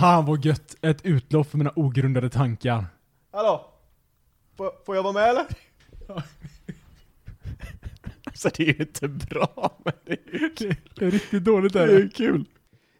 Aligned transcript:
Fan 0.00 0.24
vad 0.24 0.44
gött. 0.44 0.76
Ett 0.82 1.04
utlopp 1.04 1.50
för 1.50 1.58
mina 1.58 1.72
ogrundade 1.76 2.30
tankar. 2.30 2.86
Hallå? 3.32 3.70
Får, 4.56 4.72
får 4.86 4.96
jag 4.96 5.02
vara 5.02 5.12
med 5.12 5.28
eller? 5.28 5.46
alltså 8.24 8.50
det 8.56 8.62
är 8.62 8.66
ju 8.66 8.76
inte 8.80 9.08
bra, 9.08 9.78
men 9.84 9.94
det 10.04 10.12
är 10.12 10.38
ju 10.38 10.50
kul. 10.54 10.76
Det 10.96 11.04
är 11.04 11.10
riktigt 11.10 11.44
dåligt 11.44 11.72
Det 11.72 11.82
är 11.82 12.08
kul. 12.08 12.44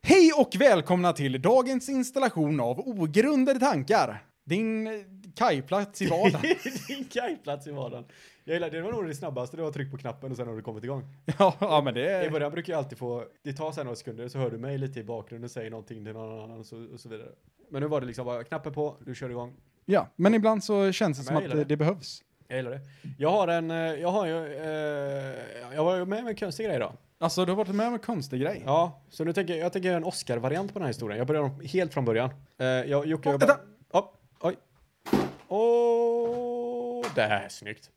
Hej 0.03 0.33
och 0.37 0.51
välkomna 0.59 1.13
till 1.13 1.43
dagens 1.43 1.89
installation 1.89 2.61
av 2.61 2.81
ogrundade 2.81 3.61
tankar. 3.61 4.23
Din 4.47 4.89
kajplats 5.37 6.03
i 6.03 6.07
vardagen. 6.07 6.57
Din 6.89 7.05
kajplats 7.05 7.67
i 7.67 7.71
vardagen. 7.71 8.05
Jag 8.51 8.55
gillar, 8.55 8.71
det 8.71 8.81
var 8.83 8.93
nog 8.93 9.07
det 9.07 9.15
snabbaste, 9.15 9.57
det 9.57 9.63
var 9.63 9.73
tryck 9.73 9.91
på 9.91 9.97
knappen 9.99 10.31
och 10.31 10.37
sen 10.37 10.49
har 10.49 10.57
du 10.57 10.63
kommit 10.63 10.85
igång. 10.85 11.05
ja, 11.39 11.55
ja, 11.61 11.81
men 11.85 11.95
det 11.95 12.01
I 12.01 12.27
är... 12.27 12.31
början 12.31 12.53
brukar 12.53 12.73
jag 12.73 12.79
alltid 12.79 12.99
få, 12.99 13.25
det 13.43 13.53
tar 13.53 13.73
sen 13.73 13.85
några 13.87 13.97
sekunder 13.97 14.29
så 14.29 14.39
hör 14.39 14.51
du 14.51 14.59
mig 14.59 14.79
lite 14.79 15.01
i 15.01 15.05
bakgrunden 15.05 15.45
och 15.45 15.51
säger 15.51 15.71
någonting 15.71 16.05
till 16.05 16.13
någon 16.15 16.41
annan 16.45 16.59
och 16.61 16.67
så, 16.67 16.87
och 16.95 17.01
så 17.01 17.09
vidare. 17.09 17.29
Men 17.69 17.83
nu 17.83 17.89
var 17.89 18.01
det 18.01 18.07
liksom 18.07 18.25
bara 18.27 18.45
knappen 18.45 18.73
på, 18.73 18.97
du 19.07 19.15
kör 19.15 19.31
igång. 19.31 19.53
Ja, 19.85 20.09
men 20.17 20.35
ibland 20.35 20.65
så 20.65 20.93
känns 20.93 21.19
det 21.19 21.23
Ja, 21.35 21.41
som 21.41 21.51
att 21.51 21.57
det, 21.57 21.65
det. 21.65 21.77
behövs. 21.77 22.23
Jag 22.49 22.57
gillar 22.57 22.71
det. 22.71 22.81
Jag 23.19 23.31
har 23.31 23.49
en, 23.49 23.71
eh, 23.71 23.77
jag 23.77 24.09
har 24.09 24.27
ju, 24.27 24.47
eh, 24.55 25.75
jag 25.75 25.85
var 25.85 25.97
ju 25.97 26.05
med 26.05 26.25
med 26.25 26.31
en 26.31 26.37
konstig 26.37 26.67
grej 26.67 26.79
då. 26.79 26.93
Alltså, 27.19 27.45
du 27.45 27.53
har 27.53 27.57
varit 27.57 27.75
med 27.75 27.87
om 27.87 27.93
en 27.93 27.99
konstig 27.99 28.41
grej. 28.41 28.63
Ja, 28.67 29.03
så 29.09 29.25
nu 29.25 29.33
tänker 29.33 29.55
jag, 29.55 29.65
jag 29.65 29.73
tänker 29.73 29.89
göra 29.89 29.97
en 29.97 30.05
Oscar-variant 30.05 30.73
på 30.73 30.79
den 30.79 30.83
här 30.83 30.89
historien. 30.89 31.19
Jag 31.19 31.27
börjar 31.27 31.43
om- 31.43 31.61
helt 31.65 31.95
från 31.95 32.05
början. 32.05 32.31
Uh, 32.61 32.67
jag, 32.67 33.07
Jocke, 33.07 33.29
Åh, 33.29 33.37
jag 33.41 33.41
bara, 33.41 34.01
oh, 34.01 34.09
oj. 34.41 34.57
Åh, 35.49 37.05
det 37.15 37.23
här 37.23 37.45
är 37.45 37.49
snyggt. 37.49 37.91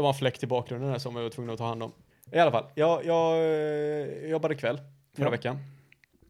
Det 0.00 0.02
var 0.02 0.08
en 0.10 0.14
fläkt 0.14 0.42
i 0.42 0.46
bakgrunden 0.46 0.90
där 0.90 0.98
som 0.98 1.16
jag 1.16 1.22
var 1.22 1.30
tvungen 1.30 1.52
att 1.52 1.58
ta 1.58 1.66
hand 1.66 1.82
om. 1.82 1.92
I 2.32 2.38
alla 2.38 2.50
fall, 2.50 2.64
jag, 2.74 3.04
jag 3.04 3.36
eh, 3.38 4.30
jobbade 4.30 4.54
kväll 4.54 4.80
förra 5.16 5.26
Ja. 5.26 5.30
veckan. 5.30 5.58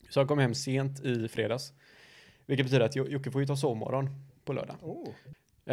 Så 0.09 0.21
jag 0.21 0.29
kom 0.29 0.39
hem 0.39 0.55
sent 0.55 1.01
i 1.01 1.29
fredags. 1.29 1.73
Vilket 2.47 2.67
betyder 2.67 2.85
att 2.85 2.97
Jo- 2.97 3.07
Jocke 3.09 3.31
får 3.31 3.41
ju 3.41 3.47
ta 3.47 3.57
sovmorgon 3.57 4.09
på 4.45 4.53
lördag. 4.53 4.77
Oh. 4.83 5.09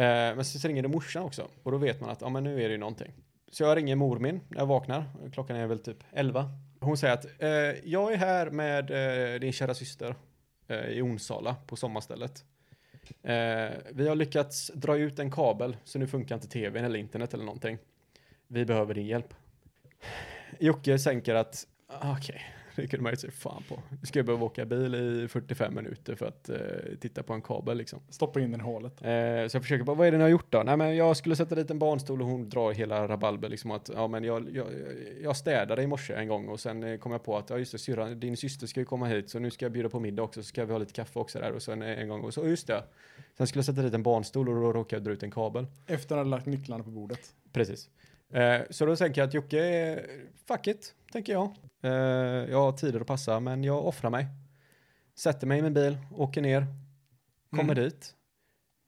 Eh, 0.02 0.34
men 0.36 0.44
så 0.44 0.68
ringer 0.68 0.82
det 0.82 0.88
morsan 0.88 1.22
också 1.22 1.46
och 1.62 1.72
då 1.72 1.78
vet 1.78 2.00
man 2.00 2.10
att 2.10 2.20
ja, 2.20 2.28
men 2.28 2.44
nu 2.44 2.54
är 2.62 2.68
det 2.68 2.72
ju 2.72 2.78
någonting. 2.78 3.12
Så 3.50 3.62
jag 3.62 3.76
ringer 3.76 3.96
mor 3.96 4.18
min 4.18 4.40
när 4.48 4.58
jag 4.58 4.66
vaknar. 4.66 5.04
Klockan 5.32 5.56
är 5.56 5.66
väl 5.66 5.78
typ 5.78 5.98
11. 6.12 6.50
Hon 6.80 6.96
säger 6.96 7.14
att 7.14 7.24
eh, 7.38 7.48
jag 7.90 8.12
är 8.12 8.16
här 8.16 8.50
med 8.50 8.90
eh, 9.34 9.40
din 9.40 9.52
kära 9.52 9.74
syster 9.74 10.14
eh, 10.68 10.84
i 10.88 11.02
Onsala 11.02 11.56
på 11.66 11.76
sommarstället. 11.76 12.44
Eh, 13.22 13.70
vi 13.90 14.08
har 14.08 14.14
lyckats 14.14 14.70
dra 14.74 14.96
ut 14.96 15.18
en 15.18 15.30
kabel 15.30 15.76
så 15.84 15.98
nu 15.98 16.06
funkar 16.06 16.34
inte 16.34 16.48
tvn 16.48 16.84
eller 16.84 16.98
internet 16.98 17.34
eller 17.34 17.44
någonting. 17.44 17.78
Vi 18.48 18.64
behöver 18.64 18.94
din 18.94 19.06
hjälp. 19.06 19.34
Jocke 20.58 20.98
sänker 20.98 21.34
att 21.34 21.66
ah, 21.86 22.12
okej, 22.12 22.18
okej, 22.34 22.42
det 22.82 22.88
kunde 22.88 23.02
man 23.02 23.12
ju 23.12 23.16
se 23.16 23.30
fan 23.30 23.62
på. 23.68 23.82
Nu 23.90 24.06
ska 24.06 24.18
jag 24.18 24.26
behöva 24.26 24.46
åka 24.46 24.64
bil 24.64 24.94
i 24.94 25.28
45 25.28 25.74
minuter 25.74 26.14
för 26.14 26.26
att 26.26 26.48
eh, 26.48 26.56
titta 27.00 27.22
på 27.22 27.32
en 27.32 27.42
kabel 27.42 27.76
liksom. 27.76 28.00
Stoppa 28.08 28.40
in 28.40 28.50
den 28.50 28.60
i 28.60 28.64
hålet. 28.64 28.92
Eh, 28.92 29.48
så 29.48 29.56
jag 29.56 29.62
försöker 29.62 29.84
bara, 29.84 29.96
vad 29.96 30.06
är 30.06 30.12
det 30.12 30.18
ni 30.18 30.22
har 30.22 30.30
gjort 30.30 30.52
då? 30.52 30.62
Nej 30.62 30.76
men 30.76 30.96
jag 30.96 31.16
skulle 31.16 31.36
sätta 31.36 31.54
dit 31.54 31.70
en 31.70 31.78
barnstol 31.78 32.22
och 32.22 32.28
hon 32.28 32.48
drar 32.48 32.72
hela 32.72 33.08
rabalber 33.08 33.48
liksom 33.48 33.70
att, 33.70 33.90
ja 33.94 34.08
men 34.08 34.24
jag, 34.24 34.48
jag, 34.52 34.66
jag 35.22 35.36
städade 35.36 35.82
i 35.82 35.86
morse 35.86 36.14
en 36.14 36.28
gång 36.28 36.48
och 36.48 36.60
sen 36.60 36.82
eh, 36.82 36.98
kom 36.98 37.12
jag 37.12 37.24
på 37.24 37.36
att, 37.36 37.50
ja 37.50 37.58
just 37.58 37.72
det, 37.72 37.78
syrran, 37.78 38.20
din 38.20 38.36
syster 38.36 38.66
ska 38.66 38.80
ju 38.80 38.86
komma 38.86 39.06
hit 39.06 39.30
så 39.30 39.38
nu 39.38 39.50
ska 39.50 39.64
jag 39.64 39.72
bjuda 39.72 39.88
på 39.88 40.00
middag 40.00 40.22
också 40.22 40.42
så 40.42 40.46
ska 40.48 40.64
vi 40.64 40.72
ha 40.72 40.78
lite 40.78 40.92
kaffe 40.92 41.18
också 41.18 41.38
där 41.38 41.52
och 41.52 41.62
sen 41.62 41.82
eh, 41.82 42.00
en 42.00 42.08
gång 42.08 42.20
och 42.20 42.34
så, 42.34 42.48
just 42.48 42.66
det. 42.66 42.84
Sen 43.36 43.46
skulle 43.46 43.58
jag 43.58 43.66
sätta 43.66 43.82
dit 43.82 43.94
en 43.94 44.02
barnstol 44.02 44.48
och 44.48 44.54
då 44.54 44.72
råkade 44.72 44.96
jag 44.96 45.04
dra 45.04 45.12
ut 45.12 45.22
en 45.22 45.30
kabel. 45.30 45.66
Efter 45.86 46.16
att 46.16 46.26
ha 46.26 46.30
lagt 46.30 46.46
nycklarna 46.46 46.84
på 46.84 46.90
bordet. 46.90 47.34
Precis. 47.52 47.88
Eh, 48.32 48.60
så 48.70 48.86
då 48.86 48.96
tänker 48.96 49.20
jag 49.20 49.28
att 49.28 49.34
Jocke, 49.34 49.64
eh, 49.64 49.98
fuck 50.48 50.66
it, 50.66 50.94
tänker 51.12 51.32
jag. 51.32 51.50
Eh, 51.82 51.90
jag 52.50 52.60
har 52.60 52.72
tider 52.72 53.00
att 53.00 53.06
passa, 53.06 53.40
men 53.40 53.64
jag 53.64 53.86
offrar 53.86 54.10
mig. 54.10 54.26
Sätter 55.14 55.46
mig 55.46 55.58
i 55.58 55.62
min 55.62 55.74
bil, 55.74 55.98
åker 56.16 56.42
ner, 56.42 56.66
kommer 57.50 57.72
Mm. 57.72 57.84
dit, 57.84 58.14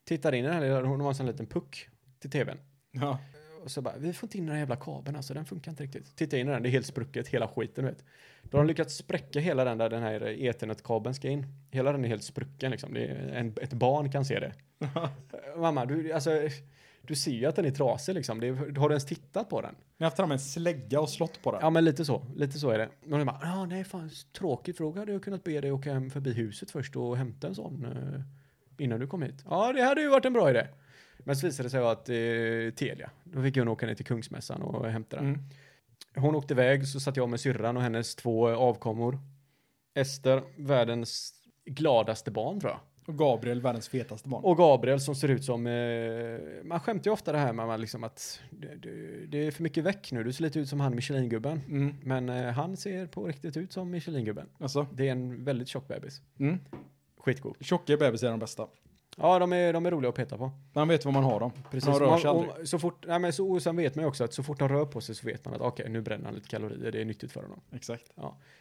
tittar 0.08 0.32
in 0.32 0.44
i 0.44 0.48
den 0.48 0.54
här 0.56 0.62
lilla, 0.62 0.82
hon 0.82 1.00
har 1.00 1.08
en 1.08 1.14
sån 1.14 1.26
liten 1.26 1.46
puck 1.46 1.88
till 2.20 2.30
tvn. 2.30 2.58
Ja. 2.90 3.18
Och 3.64 3.70
så 3.70 3.82
bara, 3.82 3.94
vi 3.98 4.12
får 4.12 4.26
inte 4.26 4.38
in 4.38 4.46
den 4.46 4.52
här 4.52 4.60
jävla 4.60 4.76
kabeln, 4.76 5.16
alltså 5.16 5.34
den 5.34 5.44
funkar 5.44 5.70
inte 5.70 5.82
riktigt. 5.82 6.16
Titta 6.16 6.38
in 6.38 6.48
i 6.48 6.50
den, 6.50 6.62
det 6.62 6.68
är 6.68 6.70
helt 6.70 6.86
sprucket, 6.86 7.28
hela 7.28 7.48
skiten 7.48 7.84
vet. 7.84 8.04
Då 8.42 8.58
har 8.58 8.64
de 8.64 8.68
lyckats 8.68 8.94
spräcka 8.96 9.40
hela 9.40 9.64
den 9.64 9.78
där 9.78 9.90
den 9.90 10.02
här 10.02 10.20
ethernet-kabeln 10.22 11.14
ska 11.14 11.28
in. 11.28 11.46
Hela 11.70 11.92
den 11.92 12.04
är 12.04 12.08
helt 12.08 12.24
sprucken 12.24 12.70
liksom, 12.70 12.94
det 12.94 13.06
är 13.06 13.28
en, 13.28 13.54
ett 13.62 13.72
barn 13.72 14.12
kan 14.12 14.24
se 14.24 14.40
det. 14.40 14.52
Mamma, 15.56 15.84
du, 15.86 16.12
alltså, 16.12 16.30
du 17.10 17.16
ser 17.16 17.30
ju 17.30 17.46
att 17.46 17.56
den 17.56 17.64
är 17.64 17.70
trasig 17.70 18.14
liksom. 18.14 18.42
Är- 18.42 18.78
har 18.78 18.88
du 18.88 18.92
ens 18.92 19.06
tittat 19.06 19.48
på 19.48 19.60
den? 19.60 19.74
Ni 19.74 20.04
har 20.04 20.06
haft 20.06 20.16
fram 20.16 20.32
en 20.32 20.38
slägga 20.38 21.00
och 21.00 21.10
slått 21.10 21.42
på 21.42 21.52
den. 21.52 21.60
Ja 21.62 21.70
men 21.70 21.84
lite 21.84 22.04
så, 22.04 22.26
lite 22.36 22.58
så 22.58 22.70
är 22.70 22.78
det. 22.78 22.88
Och 23.04 23.18
de 23.18 23.24
bara, 23.24 23.38
ja 23.42 23.66
nej 23.66 23.84
fan 23.84 24.10
tråkigt 24.32 24.76
för 24.76 24.84
då 24.84 24.92
hade 24.98 25.12
jag 25.12 25.22
kunnat 25.24 25.44
be 25.44 25.60
dig 25.60 25.72
åka 25.72 25.92
hem 25.92 26.10
förbi 26.10 26.32
huset 26.32 26.70
först 26.70 26.96
och 26.96 27.16
hämta 27.16 27.46
en 27.48 27.54
sån 27.54 27.84
eh, 27.84 28.20
innan 28.84 29.00
du 29.00 29.06
kom 29.06 29.22
hit. 29.22 29.44
Ja 29.48 29.72
det 29.72 29.82
hade 29.82 30.00
ju 30.00 30.08
varit 30.08 30.24
en 30.24 30.32
bra 30.32 30.50
idé. 30.50 30.66
Men 31.18 31.36
så 31.36 31.46
visade 31.46 31.66
det 31.66 31.70
sig 31.70 31.80
att 31.80 32.08
eh, 32.08 32.74
Telia, 32.76 33.10
då 33.24 33.42
fick 33.42 33.56
hon 33.56 33.68
åka 33.68 33.86
ner 33.86 33.94
till 33.94 34.06
Kungsmässan 34.06 34.62
och 34.62 34.90
hämta 34.90 35.16
den. 35.16 35.26
Mm. 35.26 35.40
Hon 36.14 36.34
åkte 36.34 36.54
iväg 36.54 36.88
så 36.88 37.00
satt 37.00 37.16
jag 37.16 37.28
med 37.28 37.40
syrran 37.40 37.76
och 37.76 37.82
hennes 37.82 38.16
två 38.16 38.48
avkommor. 38.48 39.18
Ester, 39.94 40.42
världens 40.56 41.32
gladaste 41.64 42.30
barn 42.30 42.60
tror 42.60 42.72
jag. 42.72 42.80
Och 43.10 43.18
Gabriel, 43.18 43.60
världens 43.60 43.88
fetaste 43.88 44.28
barn. 44.28 44.44
Och 44.44 44.56
Gabriel 44.56 45.00
som 45.00 45.14
ser 45.14 45.28
ut 45.28 45.44
som, 45.44 45.66
eh, 45.66 46.64
man 46.64 46.80
skämtar 46.80 47.10
ju 47.10 47.12
ofta 47.12 47.32
det 47.32 47.38
här 47.38 47.52
med 47.52 47.66
man 47.66 47.80
liksom 47.80 48.04
att 48.04 48.40
det, 48.50 48.74
det, 48.74 49.26
det 49.26 49.46
är 49.46 49.50
för 49.50 49.62
mycket 49.62 49.84
väck 49.84 50.12
nu, 50.12 50.24
du 50.24 50.32
ser 50.32 50.42
lite 50.42 50.60
ut 50.60 50.68
som 50.68 50.80
han 50.80 50.94
Michelin-gubben. 50.94 51.60
Mm. 51.68 51.94
Men 52.02 52.28
eh, 52.28 52.52
han 52.52 52.76
ser 52.76 53.06
på 53.06 53.26
riktigt 53.26 53.56
ut 53.56 53.72
som 53.72 53.90
Michelin-gubben. 53.90 54.48
Alltså. 54.58 54.86
Det 54.92 55.08
är 55.08 55.12
en 55.12 55.44
väldigt 55.44 55.68
tjock 55.68 55.88
bebis. 55.88 56.22
Mm. 56.38 56.58
Skitcool. 57.18 57.56
Tjocka 57.60 57.96
bebisar 57.96 58.26
är 58.26 58.30
de 58.30 58.40
bästa. 58.40 58.66
Ja, 59.16 59.38
de 59.38 59.52
är, 59.52 59.72
de 59.72 59.86
är 59.86 59.90
roliga 59.90 60.08
att 60.08 60.14
peta 60.14 60.38
på. 60.38 60.50
Man 60.72 60.88
vet 60.88 61.04
vad 61.04 61.14
man 61.14 61.24
har 61.24 61.40
dem. 61.40 61.52
Precis. 61.70 61.90
De 61.90 61.98
rör 62.00 62.06
Man- 62.10 62.20
sig 62.20 62.30
aldrig. 62.30 62.50
och, 62.50 62.68
så 62.68 62.78
fort, 62.78 63.04
nej, 63.08 63.18
men 63.18 63.32
så, 63.32 63.52
och 63.52 63.62
sen 63.62 63.76
vet 63.76 63.94
man 63.94 64.02
ju 64.04 64.08
också 64.08 64.24
att 64.24 64.32
så 64.34 64.42
fort 64.42 64.58
de 64.58 64.68
rör 64.68 64.84
på 64.84 65.00
sig 65.00 65.14
så 65.14 65.26
vet 65.26 65.44
man 65.44 65.54
att 65.54 65.60
okej, 65.60 65.88
nu 65.88 66.00
bränner 66.00 66.24
han 66.24 66.34
lite 66.34 66.48
kalorier, 66.48 66.92
det 66.92 67.00
är 67.00 67.04
nyttigt 67.04 67.32
för 67.32 67.42
honom. 67.42 67.60
Exakt. 67.72 68.12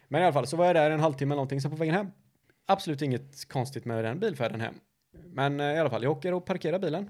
Men 0.08 0.22
i 0.22 0.24
alla 0.24 0.34
fall, 0.34 0.48
så 0.48 0.58
var 0.58 0.66
jag 0.66 0.76
där 0.76 0.92
en 0.92 1.00
halvtimme 1.00 1.32
eller 1.32 1.36
någonting, 1.36 1.62
sen 1.62 1.72
på 1.72 1.78
vägen 1.78 1.96
hem. 1.96 2.08
Absolut 2.70 3.02
inget 3.02 3.48
konstigt 3.50 3.86
med 3.86 4.04
den 4.06 4.20
bilfärden 4.20 4.62
hem. 4.62 4.74
Men 5.12 5.60
eh, 5.60 5.66
i 5.66 5.78
alla 5.78 5.90
fall, 5.90 6.04
jag 6.04 6.12
åker 6.12 6.34
och 6.34 6.46
parkerar 6.46 6.80
bilen. 6.80 7.10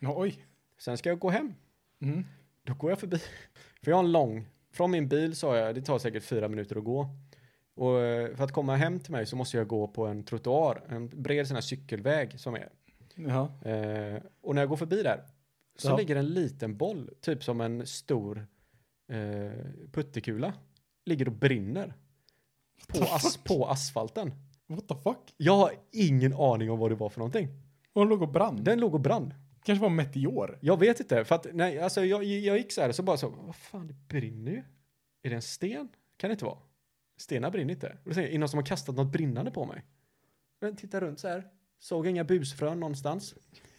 Oj. 0.00 0.44
Sen 0.78 0.98
ska 0.98 1.08
jag 1.08 1.18
gå 1.18 1.30
hem. 1.30 1.54
Mm. 2.00 2.24
Då 2.62 2.74
går 2.74 2.90
jag 2.90 2.98
förbi. 2.98 3.18
För 3.82 3.90
jag 3.90 3.96
har 3.96 4.04
en 4.04 4.12
lång, 4.12 4.46
från 4.72 4.90
min 4.90 5.08
bil 5.08 5.36
sa 5.36 5.56
jag, 5.56 5.74
det 5.74 5.82
tar 5.82 5.98
säkert 5.98 6.22
fyra 6.22 6.48
minuter 6.48 6.76
att 6.76 6.84
gå. 6.84 7.08
Och 7.74 8.00
eh, 8.00 8.36
för 8.36 8.44
att 8.44 8.52
komma 8.52 8.76
hem 8.76 9.00
till 9.00 9.12
mig 9.12 9.26
så 9.26 9.36
måste 9.36 9.56
jag 9.56 9.66
gå 9.68 9.88
på 9.88 10.06
en 10.06 10.24
trottoar, 10.24 10.82
en 10.88 11.22
bred 11.22 11.46
sån 11.46 11.54
här 11.54 11.60
cykelväg 11.62 12.40
som 12.40 12.54
är. 12.54 12.68
Ja. 13.14 13.68
Eh, 13.70 14.22
och 14.40 14.54
när 14.54 14.62
jag 14.62 14.68
går 14.68 14.76
förbi 14.76 15.02
där 15.02 15.24
så 15.78 15.88
Ja. 15.88 15.96
ligger 15.96 16.16
en 16.16 16.26
liten 16.26 16.76
boll, 16.76 17.10
typ 17.20 17.44
som 17.44 17.60
en 17.60 17.86
stor 17.86 18.46
eh, 19.08 19.52
puttekula, 19.92 20.52
ligger 21.04 21.26
och 21.28 21.34
brinner. 21.34 21.94
På, 22.88 22.98
as- 23.04 23.38
på 23.44 23.66
asfalten. 23.66 24.32
What 24.66 24.88
the 24.88 24.94
fuck? 24.94 25.34
Jag 25.36 25.56
har 25.56 25.72
ingen 25.92 26.32
aning 26.32 26.70
om 26.70 26.78
vad 26.78 26.90
det 26.90 26.94
var 26.94 27.08
för 27.08 27.18
någonting. 27.18 27.48
Och 27.92 28.00
den 28.00 28.08
låg 28.08 28.22
och 28.22 28.28
brann. 28.28 28.64
Den 28.64 28.80
låg 28.80 28.94
och 28.94 29.00
brann. 29.00 29.34
kanske 29.64 29.80
var 29.80 29.90
en 29.90 29.96
meteor. 29.96 30.58
Jag 30.60 30.78
vet 30.78 31.00
inte, 31.00 31.24
för 31.24 31.34
att 31.34 31.46
nej, 31.52 31.80
alltså 31.80 32.04
jag, 32.04 32.24
jag 32.24 32.58
gick 32.58 32.72
så 32.72 32.80
här 32.80 32.92
så 32.92 33.02
bara 33.02 33.16
så, 33.16 33.28
vad 33.28 33.56
fan, 33.56 33.86
det 33.86 33.94
brinner 33.94 34.52
ju. 34.52 34.62
Är 35.22 35.30
det 35.30 35.36
en 35.36 35.42
sten? 35.42 35.88
Kan 36.16 36.30
det 36.30 36.32
inte 36.32 36.44
vara? 36.44 36.58
Stenar 37.16 37.50
brinner 37.50 37.74
inte. 37.74 37.86
Och 37.86 38.08
då 38.08 38.14
säger 38.14 38.26
jag, 38.26 38.30
är 38.30 38.32
det 38.32 38.38
någon 38.38 38.48
som 38.48 38.58
har 38.58 38.66
kastat 38.66 38.96
något 38.96 39.12
brinnande 39.12 39.50
på 39.50 39.64
mig? 39.64 39.84
Jag 40.60 40.78
tittade 40.78 41.06
runt 41.06 41.20
så 41.20 41.28
här, 41.28 41.44
såg 41.78 42.06
inga 42.06 42.24
busfrön 42.24 42.80
någonstans. 42.80 43.34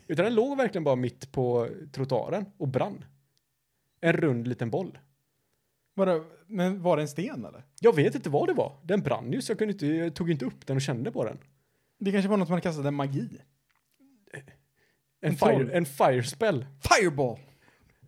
Utan 0.08 0.26
den 0.26 0.36
låg 0.36 0.58
verkligen 0.58 0.84
bara 0.84 0.96
mitt 0.96 1.32
på 1.32 1.70
trottoaren 1.92 2.46
och 2.58 2.68
brann. 2.68 3.06
En 4.02 4.14
rund 4.14 4.48
liten 4.48 4.70
boll. 4.70 4.98
Var 5.98 6.06
det, 6.06 6.24
men 6.48 6.82
var 6.82 6.98
det 6.98 7.04
en 7.04 7.08
sten 7.08 7.46
eller? 7.46 7.64
Jag 7.80 7.96
vet 7.96 8.16
inte 8.16 8.30
vad 8.30 8.48
det 8.50 8.54
var. 8.54 8.80
Den 8.84 9.02
brann 9.02 9.34
ju 9.34 9.42
så 9.42 9.52
jag, 9.52 9.58
kunde 9.58 9.72
inte, 9.74 9.88
jag 9.88 10.16
tog 10.16 10.32
inte 10.32 10.46
upp 10.46 10.68
den 10.68 10.76
och 10.76 10.82
kände 10.82 11.12
på 11.12 11.24
den. 11.24 11.38
Det 12.00 12.12
kanske 12.12 12.30
var 12.30 12.38
något 12.38 12.50
man 12.50 12.86
en 12.86 12.94
magi. 12.94 13.30
En, 14.32 14.42
En 15.22 15.36
fire, 15.36 15.72
en 15.78 15.86
fire 15.86 16.24
spell. 16.24 16.66
Fireball! 16.82 17.40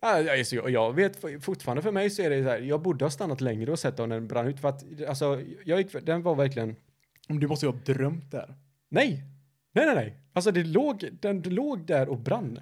Ja, 0.01 0.37
alltså, 0.39 0.55
jag, 0.55 0.69
jag 0.69 0.93
vet 0.93 1.43
fortfarande 1.43 1.81
för 1.81 1.91
mig 1.91 2.09
så 2.09 2.21
är 2.21 2.29
det 2.29 2.43
så 2.43 2.49
här, 2.49 2.59
jag 2.59 2.81
borde 2.81 3.05
ha 3.05 3.09
stannat 3.09 3.41
längre 3.41 3.71
och 3.71 3.79
sett 3.79 3.99
om 3.99 4.09
den 4.09 4.27
brann 4.27 4.47
ut 4.47 4.59
för 4.59 4.69
att, 4.69 4.83
alltså, 5.07 5.41
jag 5.65 5.81
gick, 5.81 6.05
den 6.05 6.21
var 6.21 6.35
verkligen, 6.35 6.75
Men 7.27 7.39
Du 7.39 7.47
måste 7.47 7.65
ju 7.65 7.71
ha 7.71 7.79
drömt 7.85 8.31
där. 8.31 8.55
nej, 8.89 9.23
nej, 9.71 9.85
nej, 9.85 9.95
nej, 9.95 10.19
alltså 10.33 10.51
det 10.51 10.63
låg, 10.63 11.09
den 11.19 11.41
låg 11.41 11.85
där 11.85 12.09
och 12.09 12.19
brann. 12.19 12.59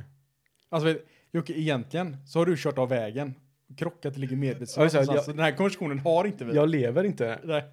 Alltså 0.69 0.99
Jocke, 1.31 1.53
egentligen 1.53 2.17
så 2.27 2.39
har 2.39 2.45
du 2.45 2.57
kört 2.57 2.77
av 2.77 2.89
vägen. 2.89 3.33
Krockat 3.77 4.13
och 4.13 4.19
ligger 4.19 4.35
Ja, 4.35 4.39
medvetslös. 4.39 4.73
så 4.73 4.79
här, 4.81 4.87
någonstans. 5.05 5.15
jag- 5.17 5.25
Så 5.25 5.31
den 5.31 5.39
här 5.39 5.51
konversationen 5.51 5.99
har 5.99 6.25
inte 6.25 6.45
vi. 6.45 6.55
Jag 6.55 6.69
lever 6.69 7.03
inte. 7.03 7.39
Nej. 7.43 7.63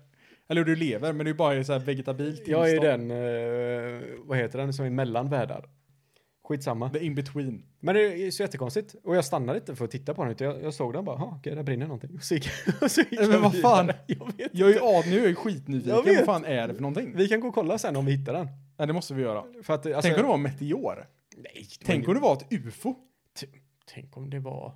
Eller 0.48 0.64
du 0.64 0.76
lever, 0.76 1.12
men 1.12 1.24
du 1.26 1.30
är 1.30 1.34
bara 1.34 1.56
i 1.56 1.64
så 1.64 1.72
här 1.72 1.80
vegetabilt 1.80 2.48
Jag 2.48 2.60
är 2.70 2.80
tillstånd. 2.80 3.10
den, 3.10 3.10
eh, 3.10 4.02
vad 4.24 4.38
heter 4.38 4.58
den, 4.58 4.72
som 4.72 4.84
är 4.86 4.90
mellan 4.90 5.30
världar. 5.30 5.68
Skitsamma. 6.48 6.90
The 6.90 7.04
in 7.04 7.14
between. 7.14 7.62
Men 7.80 7.94
det 7.94 8.00
är 8.26 8.30
så 8.30 8.42
jättekonstigt. 8.42 8.94
Och 9.04 9.16
jag 9.16 9.24
stannade 9.24 9.58
inte 9.58 9.76
för 9.76 9.84
att 9.84 9.90
titta 9.90 10.14
på 10.14 10.22
den, 10.22 10.32
utan 10.32 10.46
jag, 10.46 10.62
jag 10.62 10.74
såg 10.74 10.92
den 10.92 11.04
bara, 11.04 11.16
"Jaha, 11.18 11.34
okej, 11.38 11.54
där 11.54 11.62
brinner 11.62 11.86
någonting. 11.86 12.10
Och 12.16 12.22
så 12.22 12.34
gick, 12.34 12.48
och 12.82 12.90
så 12.90 13.00
gick 13.00 13.20
Men 13.20 13.30
jag 13.30 13.38
vad 13.40 13.60
fan? 13.60 13.90
Jag 14.06 14.32
vet 14.36 14.50
Jag 14.52 14.70
är 14.70 14.98
ad, 14.98 15.04
nu 15.10 15.14
är 15.16 15.20
jag 15.20 15.28
ju 15.28 15.34
skitnyfiken. 15.34 15.96
Jag. 16.06 16.16
Vad 16.16 16.24
fan 16.24 16.44
är 16.44 16.68
det 16.68 16.74
för 16.74 16.82
någonting? 16.82 17.12
Vi 17.16 17.28
kan 17.28 17.40
gå 17.40 17.48
och 17.48 17.54
kolla 17.54 17.78
sen 17.78 17.96
om 17.96 18.06
vi 18.06 18.12
hittar 18.12 18.32
den. 18.32 18.48
Ja, 18.76 18.86
det 18.86 18.92
måste 18.92 19.14
vi 19.14 19.22
göra. 19.22 19.44
För 19.62 19.74
att, 19.74 19.86
alltså, 19.86 20.02
Tänk 20.02 20.16
om 20.16 20.22
det 20.22 20.28
var 20.28 20.34
en 20.34 20.42
meteor. 20.42 21.06
Nej, 21.36 21.66
det 21.80 21.86
Tänk 21.86 22.08
om 22.08 22.14
det 22.14 22.20
var 22.20 22.32
ett 22.32 22.52
ufo. 22.52 22.94
Tänk 23.94 24.16
om 24.16 24.30
det 24.30 24.40
var. 24.40 24.72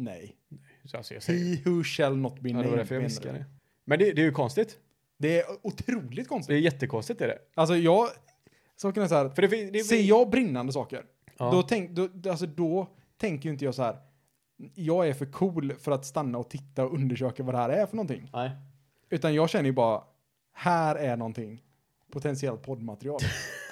Nej. 0.00 0.36
Så 0.84 0.96
alltså 0.96 1.14
jag 1.14 1.22
säger, 1.22 1.56
He 1.56 1.70
who 1.70 1.84
shall 1.84 2.16
not 2.16 2.40
be 2.40 2.48
ja, 2.48 2.52
named. 2.54 2.66
det 2.66 2.70
var 2.70 2.76
därför 2.78 2.94
jag 2.94 3.00
menar 3.00 3.08
viskade. 3.08 3.44
Men 3.84 3.98
det, 3.98 4.12
det 4.12 4.22
är 4.22 4.26
ju 4.26 4.32
konstigt. 4.32 4.78
Det 5.18 5.40
är 5.40 5.44
otroligt 5.62 6.16
Det 6.16 6.24
konstigt. 6.24 6.54
är 6.54 6.58
jättekonstigt 6.58 7.20
är 7.20 7.28
det. 7.28 7.38
Alltså 7.54 7.76
jag, 7.76 8.08
saken 8.76 9.02
är 9.02 9.06
så 9.08 9.14
här, 9.14 9.28
För 9.28 9.42
det, 9.42 9.70
det 9.70 9.84
ser 9.84 10.00
jag 10.00 10.30
brinnande 10.30 10.72
saker, 10.72 11.04
Ja. 11.38 11.50
då, 11.50 11.62
tänk, 11.62 11.90
då, 11.90 12.30
alltså 12.30 12.46
då 12.46 12.86
tänker 13.16 13.48
ju 13.48 13.52
inte 13.52 13.64
jag 13.64 13.74
så 13.74 13.82
här, 13.82 13.96
jag 14.74 15.08
är 15.08 15.14
för 15.14 15.26
cool 15.26 15.72
för 15.78 15.92
att 15.92 16.06
stanna 16.06 16.38
och 16.38 16.50
titta 16.50 16.84
och 16.84 16.94
undersöka 16.94 17.42
vad 17.42 17.54
det 17.54 17.58
här 17.58 17.68
är 17.70 17.86
för 17.86 17.96
någonting. 17.96 18.30
Nej. 18.32 18.50
Utan 19.10 19.34
jag 19.34 19.50
känner 19.50 19.64
ju 19.66 19.72
bara, 19.72 20.02
här 20.52 20.96
är 20.96 21.16
någonting, 21.16 21.62
potentiellt 22.12 22.62
poddmaterial. 22.62 23.20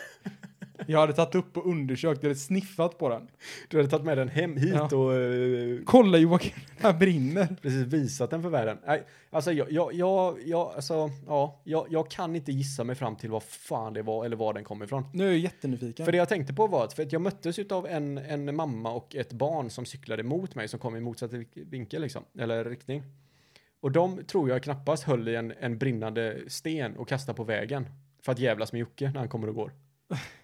jag 0.87 0.99
hade 1.01 1.13
tagit 1.13 1.35
upp 1.35 1.57
och 1.57 1.67
undersökt, 1.67 2.23
jag 2.23 2.29
hade 2.31 2.41
sniffat 2.41 2.99
på 2.99 3.09
den. 3.09 3.29
Du 3.69 3.77
hade 3.77 3.89
tagit 3.89 4.05
med 4.07 4.19
den 4.19 4.29
hem 4.29 4.57
hit 4.57 4.75
Ja. 4.75 4.97
och 4.97 5.15
eh, 5.15 5.79
Kolla 5.87 6.19
Joakim, 6.19 6.53
den 6.77 6.93
här 6.93 6.99
brinner. 6.99 7.57
precis 7.63 7.87
visat 7.87 8.31
den 8.31 8.43
för 8.43 8.49
världen. 8.49 8.79
Nej, 8.87 9.03
alltså 9.31 9.53
jag, 9.53 9.73
jag, 9.73 9.95
jag, 9.95 10.39
jag, 10.45 10.73
alltså, 10.75 11.11
ja, 11.27 11.61
jag, 11.65 11.87
jag 11.91 12.11
kan 12.11 12.37
inte 12.37 12.53
gissa 12.53 12.85
mig 12.85 12.97
fram 12.97 13.17
till 13.17 13.31
vad 13.31 13.43
fan 13.43 13.93
det 13.93 14.03
var 14.03 14.25
eller 14.25 14.37
var 14.37 14.55
den 14.55 14.65
kom 14.65 14.83
ifrån. 14.83 15.05
Nu 15.13 15.25
är 15.25 15.31
jag 15.31 15.39
jättenyfiken. 15.39 16.05
För 16.05 16.13
det 16.13 16.19
jag 16.19 16.29
tänkte 16.29 16.55
på 16.55 16.67
var 16.67 16.85
att, 16.85 16.93
för 16.93 17.03
att 17.03 17.13
jag 17.13 17.23
möttes 17.23 17.59
av 17.59 17.87
en, 17.87 18.19
en 18.19 18.57
mamma 18.57 18.93
och 18.93 19.17
ett 19.17 19.33
barn 19.33 19.71
som 19.71 19.85
cyklade 19.85 20.23
mot 20.23 20.55
mig 20.55 20.69
som 20.69 20.81
kom 20.81 20.97
i 20.97 21.01
motsatt 21.01 21.31
vinkel 21.55 22.03
liksom, 22.03 22.23
eller 22.39 22.65
riktning. 22.65 23.03
Och 23.81 23.93
de 23.93 24.25
tror 24.25 24.49
jag 24.49 24.63
knappast 24.63 25.03
höll 25.03 25.29
i 25.29 25.35
en, 25.37 25.53
en 25.61 25.79
brinnande 25.79 26.39
sten 26.49 26.97
och 26.97 27.09
kastade 27.09 27.37
på 27.37 27.45
vägen 27.45 27.87
för 28.23 28.33
att 28.33 28.39
jävlas 28.39 28.73
med 28.73 28.79
Jocke 28.81 29.11
när 29.11 29.19
han 29.21 29.29
kommer 29.29 29.49
och 29.49 29.55
går. 29.55 29.73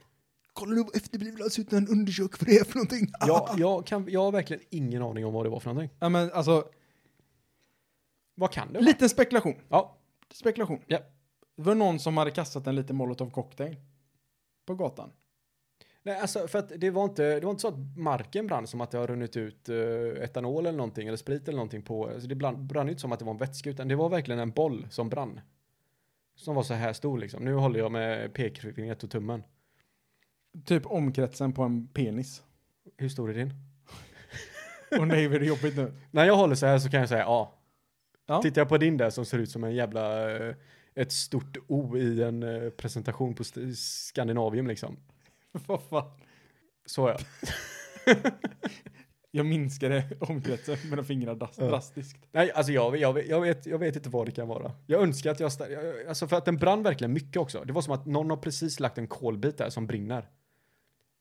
Kolla 0.55 0.75
nu 0.75 0.83
vad 0.83 0.97
efterblivna 0.97 1.45
ut 1.59 1.71
när 1.71 1.79
en 1.79 1.89
undersöker 1.89 2.39
vad 2.39 2.49
det 2.49 2.59
är 2.59 2.65
för 2.65 2.75
någonting. 2.75 3.12
Jag, 3.27 3.51
jag, 3.59 3.87
kan, 3.87 4.06
jag 4.09 4.21
har 4.21 4.33
verkligen 4.33 4.62
ingen 4.71 5.03
aning 5.03 5.27
om 5.27 5.33
vad 5.33 5.47
det 5.47 5.51
var 5.51 5.61
för 5.61 5.71
någonting. 5.71 5.97
Ja 6.01 6.09
men 6.09 6.33
alltså, 6.33 6.65
Vad 8.35 8.53
kan 8.53 8.69
det 8.69 8.75
vara? 8.75 8.85
liten 8.85 9.09
spekulation. 9.09 9.55
Ja, 9.69 9.99
Spekulation. 10.33 10.81
Ja. 10.87 10.99
Det 11.56 11.62
var 11.62 11.75
någon 11.75 11.99
som 11.99 12.17
hade 12.17 12.31
kastat 12.31 12.67
en 12.67 12.77
liten 12.77 12.97
molotov 12.97 13.31
cocktail 13.31 13.77
på 14.67 14.75
gatan. 14.75 15.11
Nej, 16.03 16.21
alltså 16.21 16.49
för 16.49 16.59
att 16.59 16.73
det 16.77 16.91
var 16.91 17.05
inte, 17.05 17.41
det 17.41 17.45
var 17.45 17.51
inte 17.51 17.61
så 17.61 17.69
att 17.69 17.97
marken 17.97 18.47
brann 18.47 18.67
som 18.67 18.81
att 18.81 18.91
det 18.91 18.99
har 18.99 19.06
runnit 19.06 19.37
ut 19.37 19.69
uh, 19.69 20.23
etanol 20.23 20.67
eller 20.67 20.79
någonting 20.79 21.09
eller 21.09 21.17
sprit 21.17 21.49
eller 21.49 21.56
någonting 21.56 21.83
på, 21.83 22.09
alltså 22.09 22.29
det 22.29 22.35
brann, 22.35 22.67
brann 22.67 22.87
ju 22.87 22.91
inte 22.91 23.01
som 23.01 23.12
att 23.12 23.19
det 23.19 23.25
var 23.25 23.33
en 23.33 23.39
vätska 23.39 23.71
utan 23.71 23.89
det 23.89 23.97
var 23.97 24.09
verkligen 24.09 24.41
en 24.41 24.51
boll 24.51 24.87
som 24.91 25.09
brann. 25.09 25.41
Som 26.35 26.55
var 26.55 26.62
så 26.62 26.75
här 26.75 26.93
stor 26.93 27.19
liksom. 27.19 27.45
Nu 27.45 27.55
håller 27.55 27.79
jag 27.79 27.93
med 27.93 28.33
pekfingret 28.33 29.03
och 29.03 29.11
tummen. 29.11 29.43
Typ 30.65 30.87
omkretsen 30.87 31.53
på 31.53 31.62
en 31.62 31.89
penis. 31.89 32.43
Hur 32.97 33.09
stor 33.09 33.31
är 33.31 33.35
din? 33.35 33.53
Och 35.01 35.09
nej 35.09 35.25
är 35.25 35.41
det 35.41 35.47
jobbigt 35.47 35.77
nu. 35.77 35.93
När 36.11 36.25
jag 36.25 36.37
håller 36.37 36.55
så 36.55 36.67
här 36.67 36.79
så 36.79 36.91
kan 36.91 37.01
jag 37.01 37.09
säga 37.09 37.21
ja. 37.23 37.55
Ja. 38.27 38.43
Tittar 38.43 38.61
jag 38.61 38.69
på 38.69 38.79
din 38.79 38.97
där 38.97 39.11
som 39.11 39.25
ser 39.25 39.39
ut 39.39 39.51
som 39.51 39.65
en 39.65 39.75
jävla, 39.75 40.31
eh, 40.37 40.55
ett 40.95 41.12
stort 41.12 41.56
O 41.67 41.97
i 41.97 42.23
en 42.23 42.43
eh, 42.43 42.71
presentation 42.71 43.35
på 43.35 43.45
Skandinavium 43.77 44.67
liksom. 44.67 44.97
Vad 45.67 45.83
fan. 45.83 46.11
Så 46.87 47.09
ja. 47.09 47.19
Jag 49.31 49.47
minskade 49.47 50.05
omkretsen 50.21 50.75
med 50.75 50.91
mina 50.91 51.03
fingrar 51.05 51.35
dras- 51.35 51.55
Ja. 51.59 51.65
drastiskt. 51.67 52.17
Nej, 52.33 52.53
alltså 52.53 52.73
jag, 52.73 52.97
jag, 52.97 53.12
vet- 53.12 53.29
jag, 53.29 53.41
vet, 53.41 53.67
jag 53.67 53.79
vet 53.79 53.97
inte 53.97 54.09
vad 54.09 54.27
det 54.27 54.33
kan 54.33 54.49
vara. 54.49 54.73
Jag 54.87 55.03
önskar 55.03 55.31
att 55.31 55.41
jag, 55.41 55.53
alltså 56.09 56.27
för 56.29 56.37
att 56.37 56.45
den 56.45 56.56
brann 56.56 56.83
verkligen 56.83 57.12
mycket 57.12 57.37
också. 57.37 57.65
Det 57.65 57.73
var 57.73 57.83
som 57.83 57.95
att 57.95 58.06
någon 58.06 58.31
har 58.31 58.37
precis 58.37 58.81
lagt 58.81 58.99
en 58.99 59.06
kolbit 59.06 59.59
där 59.59 59.71
som 59.71 59.87
brinner. 59.87 60.29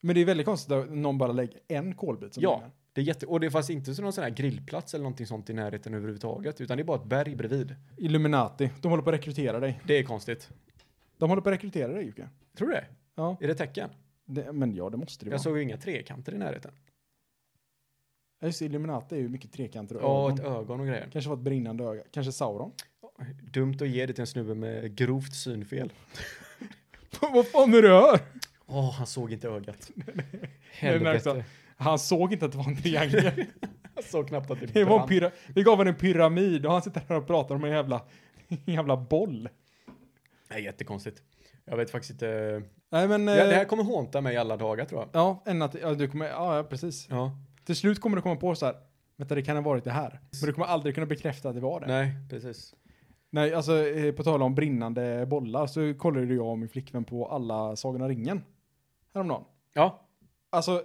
Men 0.05 0.15
det 0.15 0.21
är 0.21 0.25
väldigt 0.25 0.45
konstigt 0.45 0.71
att 0.71 0.91
någon 0.91 1.17
bara 1.17 1.31
lägger 1.31 1.59
en 1.67 1.95
kolbit 1.95 2.33
som 2.33 2.43
Ja. 2.43 2.63
Det 2.93 3.01
är 3.01 3.05
jätte, 3.05 3.25
och 3.25 3.39
det 3.39 3.51
fanns 3.51 3.69
inte 3.69 3.95
så 3.95 4.01
någon 4.01 4.13
sån 4.13 4.23
här 4.23 4.31
grillplats 4.31 4.93
eller 4.93 5.03
någonting 5.03 5.27
sånt 5.27 5.49
i 5.49 5.53
närheten 5.53 5.93
överhuvudtaget, 5.93 6.61
utan 6.61 6.77
det 6.77 6.81
är 6.83 6.85
bara 6.85 6.97
ett 6.97 7.05
berg 7.05 7.35
bredvid. 7.35 7.75
Illuminati. 7.97 8.69
De 8.81 8.87
håller 8.91 9.03
på 9.03 9.09
att 9.09 9.15
rekrytera 9.15 9.59
dig. 9.59 9.81
Det 9.87 9.97
är 9.99 10.03
konstigt. 10.03 10.49
De 11.17 11.29
håller 11.29 11.41
på 11.41 11.49
att 11.49 11.55
rekrytera 11.55 11.93
dig 11.93 12.05
Jocke. 12.05 12.29
Tror 12.57 12.67
du 12.67 12.73
det? 12.73 12.85
Ja. 13.15 13.37
Är 13.41 13.47
det 13.47 13.55
tecken? 13.55 13.89
Det, 14.25 14.51
men 14.53 14.75
ja, 14.75 14.89
det 14.89 14.97
måste 14.97 15.25
det 15.25 15.29
vara. 15.29 15.33
Jag 15.33 15.41
såg 15.41 15.57
ju 15.57 15.63
inga 15.63 15.77
trekanter 15.77 16.33
i 16.33 16.37
närheten. 16.37 16.71
Ja, 18.39 18.47
Just 18.47 18.61
Illuminati 18.61 19.15
är 19.15 19.19
ju 19.19 19.29
mycket 19.29 19.51
trekanter 19.51 19.95
och 19.97 20.03
Ja, 20.03 20.25
ögon. 20.25 20.39
ett 20.39 20.45
ögon 20.45 20.79
och 20.79 20.85
grejer. 20.87 21.07
Kanske 21.11 21.29
var 21.29 21.37
ett 21.37 21.43
brinnande 21.43 21.83
öga. 21.83 22.03
Kanske 22.11 22.31
Sauron. 22.31 22.71
Dumt 23.51 23.75
att 23.81 23.87
ge 23.89 24.05
det 24.05 24.13
till 24.13 24.21
en 24.21 24.27
snubbe 24.27 24.55
med 24.55 24.95
grovt 24.95 25.33
synfel. 25.35 25.93
Vad 27.33 27.47
fan 27.47 27.73
är 27.73 27.81
det 27.81 27.89
här? 27.89 28.19
Åh, 28.67 28.91
han 28.91 29.07
såg 29.07 29.33
inte 29.33 29.47
ögat. 29.47 29.91
Helvete. 30.71 31.45
Han 31.75 31.99
såg 31.99 32.33
inte 32.33 32.45
att 32.45 32.51
det 32.51 32.57
var 32.57 32.65
en 32.65 32.81
triangel. 32.81 33.31
Han 33.95 34.03
såg 34.03 34.27
knappt 34.27 34.51
att 34.51 34.59
det, 34.59 34.65
Det 34.65 34.83
var 34.83 34.91
en 34.91 34.97
brann. 34.97 35.07
pyra 35.07 35.31
Vi 35.55 35.63
gav 35.63 35.77
honom 35.77 35.93
en 35.93 35.99
pyramid 35.99 36.65
och 36.65 36.71
han 36.71 36.81
sitter 36.81 37.01
här 37.09 37.15
och 37.15 37.27
pratar 37.27 37.55
om 37.55 37.63
en 37.63 37.71
jävla, 37.71 38.01
en 38.47 38.73
jävla 38.73 38.97
boll. 38.97 39.49
Det 40.49 40.53
är 40.53 40.59
jättekonstigt. 40.59 41.21
Jag 41.65 41.77
vet 41.77 41.89
faktiskt 41.91 42.11
inte. 42.11 42.61
Nej 42.91 43.07
men, 43.07 43.27
Ja, 43.27 43.45
det 43.45 43.53
här 43.53 43.61
eh, 43.61 43.67
kommer 43.67 43.83
hånta 43.83 44.21
mig 44.21 44.37
alla 44.37 44.57
dagar 44.57 44.85
tror 44.85 45.01
jag. 45.01 45.09
ja, 45.13 45.43
en 45.45 45.59
natt, 45.59 45.75
ja, 45.81 45.93
du 45.93 46.07
kommer, 46.07 46.25
ja, 46.25 46.63
precis. 46.69 47.07
Ja, 47.09 47.37
Till 47.65 47.75
slut 47.75 48.01
kommer 48.01 48.15
du 48.15 48.21
komma 48.21 48.35
på 48.35 48.55
så 48.55 48.65
här, 48.65 48.75
vänta 49.17 49.35
det 49.35 49.41
kan 49.41 49.55
ha 49.55 49.63
varit 49.63 49.83
det 49.83 49.91
här. 49.91 50.19
Men 50.41 50.47
du 50.47 50.53
kommer 50.53 50.67
aldrig 50.67 50.95
kunna 50.95 51.07
bekräfta 51.07 51.49
att 51.49 51.55
det 51.55 51.61
var 51.61 51.79
det. 51.79 51.87
Nej, 51.87 52.05
nej, 52.05 52.29
precis. 52.29 52.73
alltså 53.55 53.87
eh, 53.87 54.11
på 54.13 54.23
tal 54.23 54.41
om 54.41 54.55
brinnande 54.55 55.25
bollar 55.25 55.67
så 55.67 55.93
kollade 55.93 56.33
jag 56.33 56.47
och 56.47 56.59
min 56.59 56.69
flickvän 56.69 57.03
på 57.03 57.27
alla 57.27 57.75
Sagan 57.75 58.01
om 58.01 58.07
ringen. 58.07 58.41
Häromdagen. 59.13 59.43
Ja, 59.73 59.99
Alltså, 60.49 60.83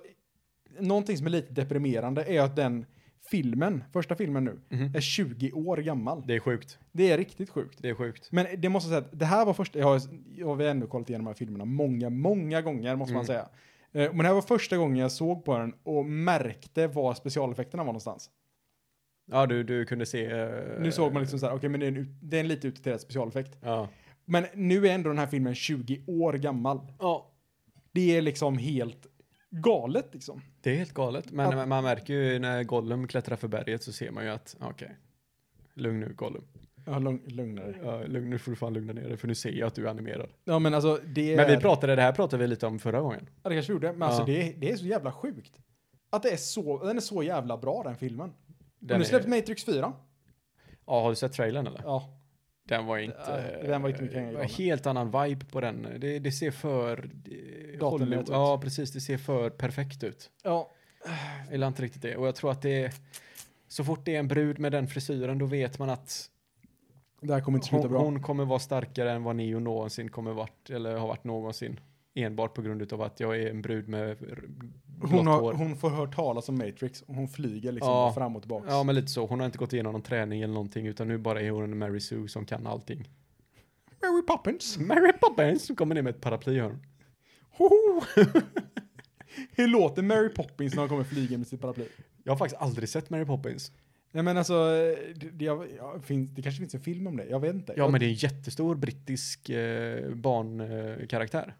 någonting 0.81 1.17
som 1.17 1.27
är 1.27 1.31
lite 1.31 1.53
deprimerande 1.53 2.25
är 2.25 2.41
att 2.41 2.57
den 2.57 2.87
filmen, 3.31 3.85
första 3.93 4.15
filmen 4.17 4.45
nu, 4.45 4.61
Mhm. 4.69 4.95
är 4.97 5.01
20 5.01 5.53
år 5.53 5.77
gammal. 5.77 6.23
det 6.27 6.35
är 6.35 6.41
sjukt. 6.41 6.79
Det 6.93 7.11
är 7.11 7.19
riktigt 7.19 7.51
sjukt. 7.51 7.79
Det 7.83 7.89
är 7.89 7.95
sjukt. 7.95 8.29
Men 8.33 8.47
det 8.59 8.69
måste 8.69 8.89
säga 8.89 8.99
att 9.01 9.19
det 9.19 9.25
här 9.25 9.45
var 9.47 9.53
första, 9.55 9.79
jag 9.79 9.87
har, 9.87 10.01
jag 10.35 10.47
har 10.47 10.61
ändå 10.63 10.87
kollat 10.87 11.11
igenom 11.11 11.25
de 11.25 11.29
här 11.31 11.35
filmerna 11.35 11.65
många, 11.65 12.11
många 12.11 12.63
gånger 12.63 12.97
måste 12.97 13.15
man 13.15 13.25
Mm. 13.25 13.27
säga. 13.27 13.49
Eh, 13.93 14.09
Men 14.13 14.19
det 14.19 14.25
här 14.27 14.35
var 14.35 14.43
första 14.43 14.77
gången 14.77 14.97
jag 14.97 15.13
såg 15.13 15.45
på 15.45 15.59
den 15.59 15.75
och 15.83 16.05
märkte 16.07 16.87
var 16.87 17.15
specialeffekterna 17.15 17.83
var 17.83 17.87
någonstans. 17.93 18.31
Ja, 19.31 19.47
du, 19.47 19.63
du 19.63 19.85
kunde 19.85 20.07
se. 20.07 20.25
eh, 20.27 20.81
Nu 20.81 20.93
såg 20.93 21.13
man 21.13 21.23
liksom 21.23 21.39
så 21.39 21.47
här, 21.47 21.55
okej 21.55 21.69
men 21.69 21.81
det 21.81 21.87
är, 21.87 21.93
en, 21.93 22.19
det 22.23 22.37
är 22.37 22.41
en 22.41 22.49
lite 22.49 22.69
utdaterad 22.69 23.01
specialeffekt. 23.01 23.59
Ja. 23.63 23.89
Men 24.25 24.45
nu 24.55 24.87
är 24.89 24.95
ändå 24.95 25.09
den 25.09 25.19
här 25.19 25.27
filmen 25.27 25.55
20 25.55 26.03
år 26.07 26.33
gammal. 26.33 26.81
ja. 26.99 27.31
Det 27.93 28.17
är 28.17 28.23
liksom 28.23 28.59
helt 28.59 29.07
galet 29.51 30.09
liksom. 30.13 30.41
Det 30.61 30.71
är 30.71 30.77
helt 30.77 30.95
galet. 30.95 31.31
Men 31.31 31.59
Ja. 31.59 31.67
man- 31.67 31.85
märker 31.85 32.15
ju 32.15 32.39
när 32.39 32.63
Gollum 32.65 33.09
klättrar 33.09 33.37
för 33.37 33.49
berget 33.49 33.83
så 33.83 33.93
ser 33.93 34.11
man 34.11 34.25
ju 34.25 34.31
att, 34.31 34.57
okej. 34.61 34.97
Lugn 35.75 36.01
nu 36.01 36.13
Gollum. 36.15 36.45
Ja, 36.87 36.99
lugn, 36.99 37.23
lugnare. 37.27 37.75
Ja, 37.85 38.03
lugn, 38.07 38.31
nu 38.31 38.39
får 38.39 38.51
du 38.51 38.57
fan 38.57 38.75
lugna 38.75 38.93
ner 38.93 39.09
dig 39.09 39.17
för 39.17 39.29
nu 39.29 39.35
ser 39.35 39.53
jag 39.53 39.67
att 39.67 39.75
du 39.75 39.87
är 39.87 39.91
animerad. 39.91 40.29
Ja 40.45 40.59
men 40.59 40.75
alltså 40.75 41.01
det 41.07 41.33
är... 41.33 41.37
Men 41.37 41.49
vi 41.51 41.57
pratade, 41.57 41.97
det 41.97 42.03
här 42.03 42.13
pratade 42.13 42.43
vi 42.43 42.47
lite 42.49 42.67
om 42.67 42.79
förra 42.79 43.01
gången. 43.01 43.29
Ja, 43.43 43.49
det 43.51 43.55
kanske 43.57 43.73
vi 43.73 43.75
gjorde. 43.75 43.93
Men 43.93 44.03
alltså 44.03 44.23
Ja. 44.23 44.27
det, 44.27 44.49
är- 44.49 44.55
det 44.57 44.71
är 44.73 44.77
så 44.77 44.87
jävla 44.87 45.13
sjukt. 45.13 45.53
Att 46.11 46.23
det 46.23 46.31
är 46.31 46.37
så, 46.37 46.85
den 46.85 46.97
är 46.97 47.01
så 47.01 47.23
jävla 47.23 47.57
bra 47.57 47.83
den 47.83 47.97
filmen. 47.97 48.33
Den 48.79 48.95
och 48.95 48.99
nu 48.99 49.05
är- 49.05 49.09
släpps 49.09 49.27
Matrix 49.27 49.65
4. 49.65 49.93
Ja, 50.87 51.03
har 51.03 51.11
du 51.11 51.17
sett 51.17 51.33
trailern 51.33 51.67
eller? 51.67 51.81
Ja. 51.85 52.18
Den 52.69 52.87
var 52.87 52.99
inte... 52.99 53.61
Den 53.67 53.83
var 53.83 53.89
inte 53.89 54.03
mycket 54.03 54.17
hänga 54.17 54.45
i 54.45 54.47
Helt 54.47 54.87
annan 54.87 55.07
vibe 55.07 55.45
på 55.45 55.61
den. 55.61 55.87
Det, 55.99 56.19
det 56.19 56.33
ser 56.33 56.51
för... 56.51 57.11
eh, 57.31 57.81
Hollywood-. 57.81 58.29
Ja, 58.31 58.59
precis. 58.63 58.93
Det 58.93 59.01
ser 59.01 59.19
för 59.19 59.51
perfekt 59.51 60.05
ut. 60.05 60.31
Ja. 60.43 60.71
Gillar 61.51 61.67
inte 61.69 61.83
riktigt 61.83 62.03
det. 62.03 62.17
Och 62.17 62.27
jag 62.27 62.35
tror 62.35 62.51
att 62.51 62.63
det 62.63 62.83
är... 62.85 62.93
Så 63.69 63.85
fort 63.85 64.01
det 64.05 64.15
är 64.15 64.19
en 64.19 64.29
brud 64.29 64.59
med 64.59 64.73
den 64.73 64.89
frisyren, 64.89 65.39
då 65.39 65.47
vet 65.47 65.79
man 65.79 65.91
att 65.91 66.31
Det 67.21 67.33
här 67.35 67.41
kommer 67.41 67.59
inte 67.59 67.69
sluta 67.69 67.83
hon, 67.83 67.91
bra. 67.91 68.01
hon 68.01 68.23
kommer 68.23 68.45
vara 68.45 68.59
starkare 68.59 69.13
än 69.13 69.23
vad 69.23 69.37
Neo 69.37 69.59
någonsin 69.61 70.09
kommer 70.11 70.33
varit, 70.33 70.71
eller 70.71 70.97
har 70.97 71.09
varit 71.09 71.25
någonsin. 71.25 71.81
Enbart 72.23 72.55
på 72.55 72.63
grund 72.63 72.93
av 72.93 73.03
att 73.03 73.21
jag 73.21 73.39
är 73.43 73.51
en 73.51 73.63
brud 73.63 73.89
med 73.89 74.17
blått 74.87 75.11
Hon, 75.13 75.27
har, 75.27 75.41
hår. 75.41 75.53
hon 75.53 75.77
får 75.77 75.91
hört 75.91 76.15
talas 76.15 76.49
om 76.49 76.59
Matrix 76.59 77.03
och 77.03 77.15
hon 77.15 77.29
flyger 77.29 77.73
liksom 77.73 77.91
Ja. 77.93 78.13
fram 78.15 78.37
och 78.37 78.43
tillbaka. 78.43 78.67
Ja, 78.71 78.83
men 78.83 78.95
lite 78.95 79.09
så. 79.09 79.27
Hon 79.27 79.39
har 79.41 79.47
inte 79.47 79.59
gått 79.59 79.73
igenom 79.73 79.93
någon 79.93 80.03
träning 80.03 80.43
eller 80.43 80.55
någonting, 80.55 80.87
utan 80.87 81.09
nu 81.09 81.19
bara 81.19 81.41
är 81.41 81.51
hon 81.51 81.65
en 81.65 81.79
Mary 81.79 82.01
Sue 82.01 82.29
som 82.29 82.45
kan 82.47 82.67
allting. 82.67 83.09
Mary 84.03 84.23
Poppins. 84.23 84.79
Mary 84.79 85.13
Poppins 85.21 85.67
som 85.67 85.77
kommer 85.77 85.95
ner 85.95 86.03
med 86.03 86.15
ett 86.15 86.21
paraply 86.21 86.61
hör! 86.61 86.79
Hur 89.53 89.67
låter 89.69 90.03
Mary 90.03 90.29
Poppins 90.29 90.75
när 90.75 90.81
hon 90.81 90.89
kommer 90.89 91.05
flyga 91.05 91.39
med 91.39 91.47
sitt 91.47 91.61
paraply? 91.61 91.85
Jag 92.25 92.33
har 92.33 92.37
faktiskt 92.39 92.61
aldrig 92.63 92.89
sett 92.89 93.11
Mary 93.11 93.25
Poppins. 93.25 93.73
Nej 94.13 94.23
men 94.23 94.37
alltså, 94.37 94.55
det, 95.15 95.31
det, 95.33 95.45
jag- 95.45 95.67
jag, 95.77 96.05
finns, 96.05 96.31
det 96.31 96.43
kanske 96.43 96.61
finns 96.61 96.75
en 96.75 96.81
film 96.81 97.07
om 97.07 97.17
det, 97.17 97.25
jag 97.27 97.41
vet 97.41 97.55
inte. 97.55 97.75
Ja, 97.77 97.89
men 97.89 98.01
det 98.01 98.07
är 98.07 98.09
en 98.09 98.15
jättestor 98.15 98.75
brittisk 98.75 99.49
eh, 99.51 100.15
barnkaraktär. 100.15 101.55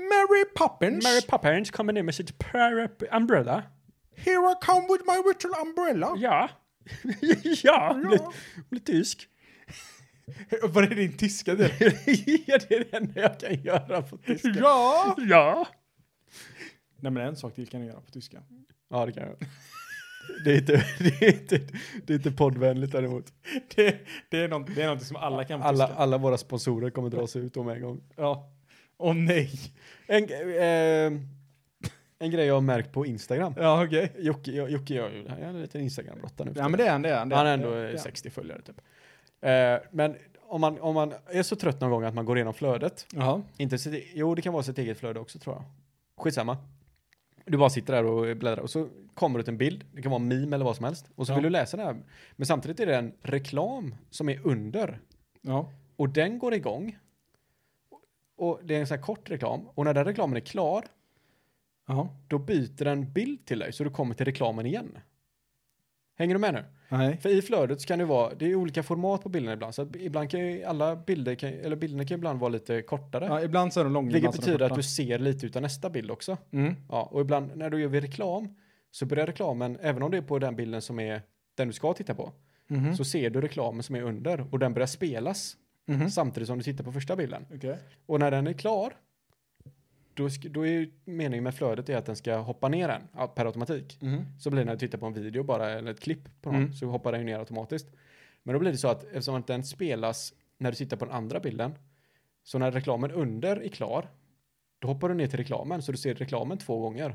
Mary 0.00 0.44
Poppins. 0.56 1.04
Mary 1.04 1.22
Poppins 1.28 1.70
kommer 1.70 1.92
ner 1.92 2.02
med 2.02 2.14
sitt 2.14 2.32
umbrella. 3.12 3.62
Here 4.16 4.52
I 4.52 4.54
come 4.60 4.86
with 4.88 5.04
my 5.06 5.16
little 5.28 5.50
umbrella. 5.62 6.14
Ja. 6.16 6.48
ja, 7.62 7.94
blir, 7.94 8.20
blir 8.70 8.80
tysk. 8.80 9.28
Vad 10.62 10.84
är 10.84 10.94
din 10.94 11.16
tyska 11.16 11.54
del? 11.54 11.70
ja, 12.46 12.58
det 12.68 12.74
är 12.74 12.84
det 12.90 12.96
enda 12.96 13.20
jag 13.20 13.40
kan 13.40 13.62
göra 13.62 14.02
på 14.02 14.16
tyska. 14.16 14.48
ja! 14.48 15.14
Ja. 15.18 15.66
Nej 16.96 17.12
men 17.12 17.26
en 17.26 17.36
sak 17.36 17.54
till 17.54 17.68
kan 17.68 17.80
jag 17.80 17.88
göra 17.88 18.00
på 18.00 18.10
tyska. 18.10 18.42
Ja, 18.90 19.06
det 19.06 19.12
kan 19.12 19.22
jag. 19.22 19.36
Det 20.44 20.52
är 20.52 20.58
inte, 20.58 20.84
det 20.98 21.26
är 21.26 21.32
inte, 21.32 21.60
det 22.06 22.12
är 22.12 22.16
inte 22.16 22.30
poddvänligt 22.30 22.92
däremot. 22.92 23.32
Det, 23.74 24.06
det, 24.30 24.38
är 24.38 24.48
något, 24.48 24.74
det 24.74 24.82
är 24.82 24.88
något 24.88 25.02
som 25.06 25.16
alla 25.16 25.44
kan 25.44 25.60
på 25.60 25.66
Alla, 25.66 25.86
tyska. 25.86 26.00
alla 26.00 26.18
våra 26.18 26.38
sponsorer 26.38 26.90
kommer 26.90 27.10
dra 27.10 27.26
sig 27.26 27.42
ut 27.42 27.56
om 27.56 27.68
en 27.68 27.82
gång. 27.82 28.00
Ja. 28.16 28.52
Åh 29.00 29.14
nej. 29.14 29.50
En, 30.06 30.24
eh, 30.24 31.20
en 32.18 32.30
grej 32.30 32.46
jag 32.46 32.54
har 32.54 32.60
märkt 32.60 32.92
på 32.92 33.06
Instagram. 33.06 33.54
Ja 33.56 33.84
okej. 33.84 34.12
Jocke, 34.18 34.50
Jocke 34.52 34.94
gör 34.94 35.10
ju 35.10 35.22
det 35.22 35.30
här. 35.30 35.38
Jag 35.38 35.46
är 35.46 35.54
en 35.54 35.62
liten 35.62 35.80
Instagram-brottare 35.80 36.46
nu. 36.48 36.52
Ja 36.56 36.68
men 36.68 36.78
det 36.78 36.86
är 36.86 36.90
han, 36.92 37.02
det 37.02 37.08
är 37.10 37.18
han. 37.18 37.28
det 37.28 37.36
han 37.36 37.46
är 37.46 37.50
han, 37.50 37.60
ändå 37.60 37.74
det 37.74 37.80
är 37.86 37.88
han. 37.88 37.98
60 37.98 38.30
följare 38.30 38.62
typ. 38.62 38.80
Eh, 39.40 39.88
men 39.92 40.16
om 40.42 40.60
man, 40.60 40.80
om 40.80 40.94
man 40.94 41.12
är 41.26 41.42
så 41.42 41.56
trött 41.56 41.80
någon 41.80 41.90
gång 41.90 42.04
att 42.04 42.14
man 42.14 42.24
går 42.24 42.36
igenom 42.36 42.54
flödet. 42.54 43.06
Jaha. 43.14 43.42
Inte 43.56 43.78
sitt, 43.78 44.04
jo, 44.14 44.34
det 44.34 44.42
kan 44.42 44.52
vara 44.52 44.62
sitt 44.62 44.78
eget 44.78 44.98
flöde 44.98 45.20
också 45.20 45.38
tror 45.38 45.54
jag. 45.56 45.64
Skitsamma. 46.16 46.56
Du 47.46 47.58
bara 47.58 47.70
sitter 47.70 47.92
där 47.92 48.04
och 48.04 48.36
bläddrar 48.36 48.62
och 48.62 48.70
så 48.70 48.88
kommer 49.14 49.38
det 49.38 49.42
ut 49.42 49.48
en 49.48 49.58
bild. 49.58 49.84
Det 49.94 50.02
kan 50.02 50.10
vara 50.10 50.20
en 50.22 50.28
meme 50.28 50.56
eller 50.56 50.64
vad 50.64 50.76
som 50.76 50.84
helst. 50.84 51.06
Och 51.14 51.26
så 51.26 51.32
Ja. 51.32 51.36
vill 51.36 51.42
du 51.44 51.50
läsa 51.50 51.76
det 51.76 51.82
här. 51.82 51.96
Men 52.36 52.46
samtidigt 52.46 52.80
är 52.80 52.86
det 52.86 52.96
en 52.96 53.12
reklam 53.22 53.94
som 54.10 54.28
är 54.28 54.46
under. 54.46 55.00
Ja. 55.40 55.72
Och 55.96 56.08
den 56.08 56.38
går 56.38 56.54
igång. 56.54 56.98
Och 58.40 58.60
det 58.64 58.76
är 58.76 58.80
en 58.80 58.86
sån 58.86 58.96
här 58.96 59.02
kort 59.02 59.30
reklam. 59.30 59.68
Och 59.74 59.84
när 59.84 59.94
den 59.94 60.04
reklamen 60.04 60.36
är 60.36 60.40
klar, 60.40 60.84
Jaha. 61.86 62.08
då 62.28 62.38
byter 62.38 62.84
den 62.84 63.12
bild 63.12 63.46
till 63.46 63.58
dig 63.58 63.72
så 63.72 63.84
du 63.84 63.90
kommer 63.90 64.14
till 64.14 64.26
reklamen 64.26 64.66
igen. 64.66 64.98
Hänger 66.18 66.34
du 66.34 66.38
med 66.40 66.54
nu? 66.54 66.64
Nej. 66.88 67.16
För 67.16 67.28
i 67.28 67.42
flödet 67.42 67.80
så 67.80 67.86
kan 67.88 67.98
det 67.98 68.04
vara, 68.04 68.34
det 68.34 68.46
är 68.50 68.54
olika 68.54 68.82
format 68.82 69.22
på 69.22 69.28
bilderna 69.28 69.52
ibland. 69.52 69.74
Så 69.74 69.88
ibland 69.98 70.30
kan 70.30 70.40
ju 70.40 70.64
alla 70.64 70.96
bilder, 70.96 71.34
kan, 71.34 71.48
eller 71.50 71.76
bilderna 71.76 72.04
kan 72.04 72.14
ibland 72.14 72.40
vara 72.40 72.48
lite 72.48 72.82
kortare. 72.82 73.24
Ja, 73.24 73.42
ibland 73.42 73.72
så 73.72 73.80
är 73.80 73.84
de 73.84 73.92
långa. 73.92 74.12
vilket 74.12 74.32
betyder 74.32 74.66
att 74.66 74.74
du 74.74 74.82
ser 74.82 75.18
lite 75.18 75.46
utav 75.46 75.62
nästa 75.62 75.90
bild 75.90 76.10
också. 76.10 76.36
Mm. 76.50 76.74
Ja, 76.88 77.02
och 77.12 77.20
ibland 77.20 77.56
när 77.56 77.70
du 77.70 77.80
gör 77.80 77.88
vid 77.88 78.02
reklam 78.02 78.54
så 78.90 79.06
börjar 79.06 79.26
reklamen, 79.26 79.78
även 79.80 80.02
om 80.02 80.10
det 80.10 80.16
är 80.16 80.22
på 80.22 80.38
den 80.38 80.56
bilden 80.56 80.82
som 80.82 80.98
är 81.00 81.22
den 81.54 81.68
du 81.68 81.72
ska 81.74 81.92
titta 81.94 82.14
på, 82.14 82.32
Mhm. 82.66 82.96
så 82.96 83.04
ser 83.04 83.30
du 83.30 83.40
reklamen 83.40 83.82
som 83.82 83.94
är 83.96 84.02
under 84.02 84.46
och 84.50 84.58
den 84.58 84.74
börjar 84.74 84.86
spelas 84.86 85.56
Mhm. 85.90 86.10
samtidigt 86.10 86.46
som 86.46 86.58
du 86.58 86.64
tittar 86.64 86.84
på 86.84 86.92
första 86.92 87.16
bilden. 87.16 87.46
Okej. 87.54 87.78
Och 88.06 88.20
när 88.20 88.30
den 88.30 88.46
är 88.46 88.52
klar, 88.52 88.92
då, 90.14 90.28
då 90.50 90.66
är 90.66 90.70
ju 90.70 90.90
meningen 91.04 91.44
med 91.44 91.54
flödet 91.54 91.88
är 91.88 91.96
att 91.96 92.06
den 92.06 92.16
ska 92.16 92.36
hoppa 92.36 92.68
ner 92.68 92.88
den 92.88 93.28
per 93.34 93.46
automatik. 93.46 93.98
Mhm. 94.02 94.24
Så 94.40 94.50
blir 94.50 94.60
det 94.60 94.64
när 94.64 94.72
du 94.72 94.78
tittar 94.78 94.98
på 94.98 95.06
en 95.06 95.12
video 95.12 95.42
bara, 95.42 95.70
eller 95.70 95.90
ett 95.90 96.00
klipp 96.00 96.28
på 96.42 96.52
någon, 96.52 96.60
Mm. 96.62 96.72
så 96.74 96.86
hoppar 96.86 97.12
den 97.12 97.26
ner 97.26 97.38
automatiskt. 97.38 97.88
Men 98.42 98.52
då 98.52 98.58
blir 98.58 98.72
det 98.72 98.78
så 98.78 98.88
att 98.88 99.04
eftersom 99.04 99.34
att 99.34 99.46
den 99.46 99.64
spelas 99.64 100.34
när 100.58 100.70
du 100.70 100.76
tittar 100.76 100.96
på 100.96 101.04
den 101.04 101.14
andra 101.14 101.40
bilden, 101.40 101.74
så 102.42 102.58
när 102.58 102.70
reklamen 102.72 103.10
under 103.10 103.56
är 103.56 103.68
klar, 103.68 104.08
då 104.78 104.88
hoppar 104.88 105.08
du 105.08 105.14
ner 105.14 105.26
till 105.26 105.36
reklamen, 105.38 105.82
så 105.82 105.92
du 105.92 105.98
ser 105.98 106.14
reklamen 106.14 106.58
två 106.58 106.78
gånger. 106.80 107.14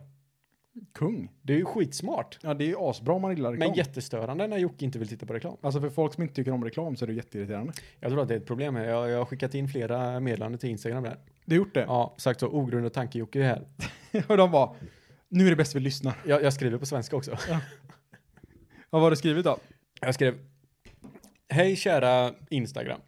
Kung. 0.94 1.32
Det 1.42 1.54
är 1.54 1.58
ju 1.58 1.66
skitsmart. 1.66 2.40
Ja, 2.42 2.54
det 2.54 2.64
är 2.64 2.68
ju 2.68 2.76
asbra 2.78 3.14
om 3.14 3.22
man 3.22 3.36
gillar 3.36 3.52
reklam. 3.52 3.70
Men 3.70 3.78
jättestörande 3.78 4.48
när 4.48 4.58
Jocke 4.58 4.86
inte 4.86 5.00
vill 5.00 5.08
titta 5.08 5.26
på 5.26 5.34
reklam. 5.34 5.58
Alltså 5.62 5.82
för 5.82 5.90
folk 5.90 6.14
som 6.14 6.24
inte 6.24 6.36
tycker 6.36 6.52
om 6.52 6.64
reklam 6.64 6.96
så 6.96 7.06
är 7.06 7.08
det 7.08 7.14
jätteirriterande. 7.14 7.74
Jag 8.00 8.12
tror 8.12 8.22
att 8.22 8.28
det 8.28 8.34
är 8.34 8.38
ett 8.38 8.46
problem 8.46 8.76
här. 8.76 8.86
Jag, 8.86 9.10
jag 9.10 9.18
har 9.18 9.26
skickat 9.26 9.56
in 9.56 9.68
flera 9.68 10.20
meddelanden 10.20 10.60
till 10.60 10.70
Instagram 10.70 11.04
där. 11.04 11.18
Det 11.46 11.56
har 11.56 11.58
gjort 11.58 11.74
det? 11.74 11.82
Ja, 11.82 12.16
sagt 12.18 12.40
så, 12.40 12.48
ogrundad 12.48 12.94
tanke 12.94 13.18
Jocke 13.20 13.40
är 13.40 13.44
här. 13.44 13.68
Och 14.28 14.38
de 14.38 14.52
bara, 14.52 14.76
nu 15.30 15.46
är 15.46 15.50
det 15.50 15.56
bäst 15.56 15.76
vi 15.76 15.80
lyssnar. 15.80 16.14
Jag, 16.26 16.44
jag 16.44 16.54
skriver 16.54 16.78
på 16.78 16.86
svenska 16.86 17.16
också. 17.16 17.38
Vad 18.90 19.02
var 19.02 19.10
det 19.10 19.16
skrivit 19.16 19.46
då? 19.46 19.58
Jag 20.02 20.16
skrev, 20.16 20.38
hej 21.50 21.76
kära 21.76 22.34
Instagram. 22.50 23.00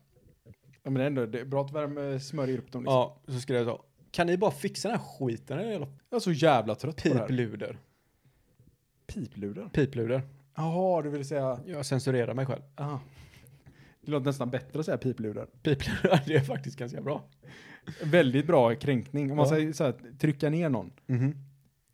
Ja, 0.84 0.92
men 0.92 1.02
ändå 1.02 1.26
det 1.26 1.40
är 1.40 1.46
bra 1.46 1.66
att 1.66 1.72
värme 1.72 2.20
smörjer 2.20 2.58
upp 2.58 2.72
dem. 2.72 2.82
Liksom. 2.82 2.94
Ja, 2.94 3.22
så 3.28 3.40
skrev 3.40 3.58
jag 3.58 3.68
så. 3.68 3.84
Kan 4.12 4.28
ni 4.28 4.38
bara 4.38 4.52
fixa 4.52 4.88
den 4.90 4.98
här 5.00 5.06
skiten? 5.06 5.58
Jag 5.70 5.88
är 6.16 6.20
så 6.20 6.32
jävla 6.32 6.76
trött 6.76 7.04
på 7.04 7.10
det 7.10 7.16
här. 7.16 7.28
pipluder. 7.28 7.78
Pipluder? 9.08 9.70
Pipluder. 9.74 10.22
Jaha, 10.56 11.02
du 11.02 11.10
vill 11.10 11.26
säga... 11.26 11.60
Jag 11.66 11.86
censurerar 11.86 12.34
mig 12.34 12.46
själv. 12.46 12.62
Aha. 12.76 13.00
Det 14.02 14.12
låter 14.12 14.26
nästan 14.26 14.50
bättre 14.50 14.80
att 14.80 14.86
säga 14.86 14.98
pipluder. 14.98 15.46
Pipluder, 15.46 16.24
det 16.28 16.36
är 16.36 16.42
faktiskt 16.42 16.78
ganska 16.80 17.02
bra. 17.02 17.24
Väldigt 18.04 18.48
bra 18.48 18.76
kränkning. 18.76 19.32
Om 19.32 19.38
man 19.38 19.46
Ja. 19.46 19.50
säger 19.52 19.74
så 19.74 19.84
här, 19.84 19.94
trycka 20.20 20.50
ner 20.50 20.70
någon. 20.70 20.92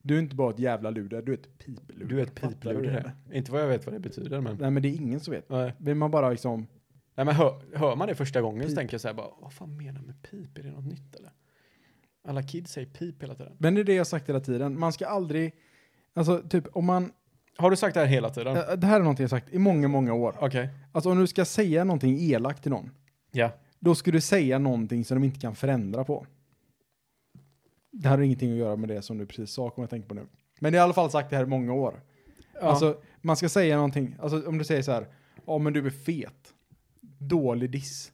Du 0.01 0.15
är 0.15 0.19
inte 0.19 0.35
bara 0.35 0.49
ett 0.53 0.59
jävla 0.59 0.89
luder, 0.89 1.21
du 1.21 1.31
är 1.33 1.37
ett 1.37 1.57
pipluder. 1.57 2.05
Du 2.05 2.19
är 2.19 2.23
ett 2.23 2.35
pipluder. 2.41 3.11
Inte 3.33 3.51
vad 3.51 3.61
jag 3.61 3.67
vet 3.67 3.85
vad 3.85 3.95
det 3.95 3.99
betyder, 3.99 4.41
men. 4.41 4.57
Nej, 4.57 4.71
men 4.71 4.83
det 4.83 4.89
är 4.89 4.95
ingen 4.95 5.19
som 5.19 5.33
vet. 5.33 5.49
Nej. 5.49 5.73
Vill 5.77 5.95
man 5.95 6.11
bara 6.11 6.29
liksom... 6.29 6.67
Nej, 7.15 7.25
men 7.25 7.35
hör, 7.35 7.61
hör 7.75 7.95
man 7.95 8.07
det 8.07 8.15
första 8.15 8.41
gången 8.41 8.61
så 8.63 8.67
Pip. 8.67 8.75
tänker 8.77 8.93
jag 8.93 9.01
så 9.01 9.07
här 9.07 9.15
bara, 9.15 9.27
vad 9.41 9.53
fan 9.53 9.77
menar 9.77 10.01
med 10.01 10.21
pip? 10.21 10.57
Är 10.57 10.63
det 10.63 10.71
något 10.71 10.85
nytt 10.85 11.15
eller? 11.15 11.31
Alla 12.27 12.43
kids 12.43 12.71
säger 12.71 12.87
pip 12.87 13.23
hela 13.23 13.35
tiden. 13.35 13.53
Men 13.57 13.75
det 13.75 13.81
är 13.81 13.85
det 13.85 13.93
jag 13.93 13.99
har 13.99 14.05
sagt 14.05 14.29
hela 14.29 14.39
tiden. 14.39 14.79
Man 14.79 14.93
ska 14.93 15.07
aldrig... 15.07 15.53
Alltså, 16.13 16.41
typ 16.49 16.67
om 16.75 16.85
man... 16.85 17.11
Har 17.57 17.69
du 17.71 17.75
sagt 17.77 17.93
det 17.93 17.99
här 17.99 18.07
hela 18.07 18.29
tiden? 18.29 18.57
Äh, 18.57 18.63
Det 18.77 18.87
här 18.87 18.95
är 18.95 18.99
någonting 18.99 19.23
jag 19.23 19.29
har 19.29 19.39
sagt 19.39 19.53
i 19.53 19.57
många, 19.59 19.87
många 19.87 20.13
år. 20.13 20.35
Okej. 20.39 20.69
Alltså 20.91 21.11
om 21.11 21.17
du 21.19 21.27
ska 21.27 21.45
säga 21.45 21.83
någonting 21.83 22.17
elakt 22.19 22.61
till 22.61 22.71
någon, 22.71 22.89
Ja. 23.31 23.51
då 23.79 23.95
ska 23.95 24.11
du 24.11 24.21
säga 24.21 24.59
någonting 24.59 25.05
som 25.05 25.21
de 25.21 25.25
inte 25.25 25.39
kan 25.39 25.55
förändra 25.55 26.03
på. 26.03 26.25
Det 27.91 28.09
här 28.09 28.17
har 28.17 28.23
ingenting 28.23 28.51
att 28.51 28.57
göra 28.57 28.75
med 28.75 28.89
det 28.89 29.01
som 29.01 29.17
du 29.17 29.25
precis 29.25 29.51
sa, 29.51 29.69
kommer 29.69 29.83
jag 29.83 29.89
tänka 29.89 30.07
på 30.07 30.13
nu. 30.13 30.25
Men 30.59 30.73
jag 30.73 30.79
har 30.81 30.83
i 30.83 30.87
alla 30.87 30.93
fall 30.93 31.11
sagt 31.11 31.29
det 31.29 31.35
här 31.35 31.43
i 31.43 31.47
många 31.47 31.73
år. 31.73 32.01
ja. 32.53 32.59
Alltså, 32.61 33.01
man 33.21 33.37
ska 33.37 33.49
säga 33.49 33.75
någonting, 33.75 34.15
alltså 34.19 34.47
om 34.49 34.57
du 34.57 34.63
säger 34.63 34.81
så 34.81 34.91
här, 34.91 35.07
ja 35.45 35.57
men 35.57 35.73
du 35.73 35.85
är 35.85 35.89
fet. 35.89 36.53
Dålig 37.19 37.71
diss. 37.71 38.11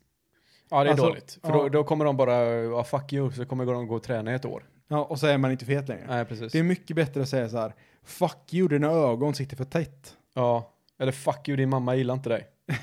Ja, 0.69 0.83
det 0.83 0.89
är 0.89 0.91
alltså, 0.91 1.07
dåligt. 1.07 1.39
För 1.41 1.49
ja. 1.49 1.55
då, 1.55 1.69
då 1.69 1.83
kommer 1.83 2.05
de 2.05 2.17
bara, 2.17 2.45
ja, 2.45 2.83
fuck 2.83 3.13
you, 3.13 3.31
så 3.31 3.45
kommer 3.45 3.65
de 3.65 3.87
gå 3.87 3.95
och 3.95 4.03
träna 4.03 4.31
i 4.31 4.35
ett 4.35 4.45
år. 4.45 4.63
Ja, 4.87 5.03
och 5.03 5.19
så 5.19 5.27
är 5.27 5.37
man 5.37 5.51
inte 5.51 5.65
fet 5.65 5.87
längre. 5.87 6.05
Nej, 6.07 6.25
precis. 6.25 6.51
Det 6.51 6.59
är 6.59 6.63
mycket 6.63 6.95
bättre 6.95 7.21
att 7.21 7.29
säga 7.29 7.49
så 7.49 7.57
här, 7.57 7.73
fuck 8.03 8.53
you, 8.53 8.67
dina 8.67 8.87
ögon 8.87 9.35
sitter 9.35 9.57
för 9.57 9.65
tätt. 9.65 10.17
Ja. 10.33 10.73
Eller 10.99 11.11
fuck 11.11 11.47
you, 11.47 11.57
din 11.57 11.69
mamma 11.69 11.95
gillar 11.95 12.13
inte 12.13 12.29
dig. 12.29 12.47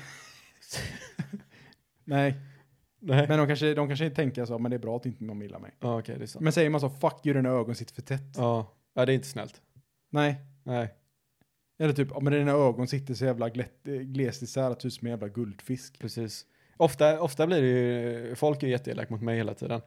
Nej, 2.03 2.35
Nej. 2.99 3.27
men 3.27 3.37
de 3.37 3.47
kanske, 3.47 3.73
de 3.73 3.87
kanske 3.87 4.09
tänker 4.09 4.45
så, 4.45 4.59
men 4.59 4.71
det 4.71 4.77
är 4.77 4.79
bra 4.79 4.97
att 4.97 5.05
inte 5.05 5.23
mamma 5.23 5.43
gillar 5.43 5.59
mig. 5.59 5.71
Ja, 5.79 5.99
okej, 5.99 6.15
det 6.17 6.23
är 6.23 6.27
sant. 6.27 6.43
Men 6.43 6.53
säger 6.53 6.69
man 6.69 6.81
så, 6.81 6.89
fuck 6.89 7.25
you, 7.25 7.33
dina 7.33 7.49
ögon 7.49 7.75
sitter 7.75 7.93
för 7.93 8.01
tätt. 8.01 8.33
Ja. 8.37 8.71
ja, 8.93 9.05
det 9.05 9.11
är 9.11 9.15
inte 9.15 9.27
snällt. 9.27 9.61
Nej. 10.09 10.35
Nej. 10.63 10.93
Eller 11.79 11.93
typ, 11.93 12.07
ja 12.11 12.19
men 12.19 12.33
dina 12.33 12.51
ögon 12.51 12.87
sitter 12.87 13.13
så 13.13 13.25
jävla 13.25 13.49
glätt, 13.49 13.83
glest 13.83 14.41
isär 14.41 14.71
att 14.71 14.79
du 14.79 14.87
är 14.87 14.89
som 14.89 15.07
en 15.07 15.11
jävla 15.11 15.27
guldfisk. 15.27 15.99
Precis. 15.99 16.45
Ofta, 16.77 17.19
ofta 17.21 17.47
blir 17.47 17.61
det 17.61 17.67
ju, 17.67 18.35
folk 18.35 18.63
är 18.63 18.67
jätteelaka 18.67 19.13
mot 19.13 19.21
mig 19.21 19.37
hela 19.37 19.53
tiden. 19.53 19.81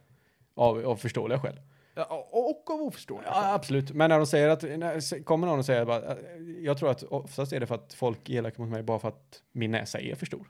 Av, 0.55 0.85
av 0.85 0.95
förståeliga 0.95 1.39
skäl. 1.39 1.59
Ja, 1.95 2.27
och, 2.31 2.71
av 2.71 2.81
oförståeliga 2.81 3.31
Ja, 3.31 3.53
absolut. 3.53 3.91
Men 3.91 4.09
när 4.09 4.17
de 4.17 4.25
säger 4.25 4.49
att, 4.49 4.61
när, 4.63 5.23
kommer 5.23 5.47
någon 5.47 5.59
och 5.59 5.65
säger 5.65 5.85
bara, 5.85 6.17
jag 6.61 6.77
tror 6.77 6.91
att 6.91 7.03
oftast 7.03 7.53
är 7.53 7.59
det 7.59 7.67
för 7.67 7.75
att 7.75 7.93
folk 7.93 8.29
är 8.29 8.33
elaka 8.33 8.61
mot 8.61 8.71
mig 8.71 8.83
bara 8.83 8.99
för 8.99 9.07
att 9.07 9.41
min 9.51 9.71
näsa 9.71 9.99
är 9.99 10.15
för 10.15 10.25
stor. 10.25 10.47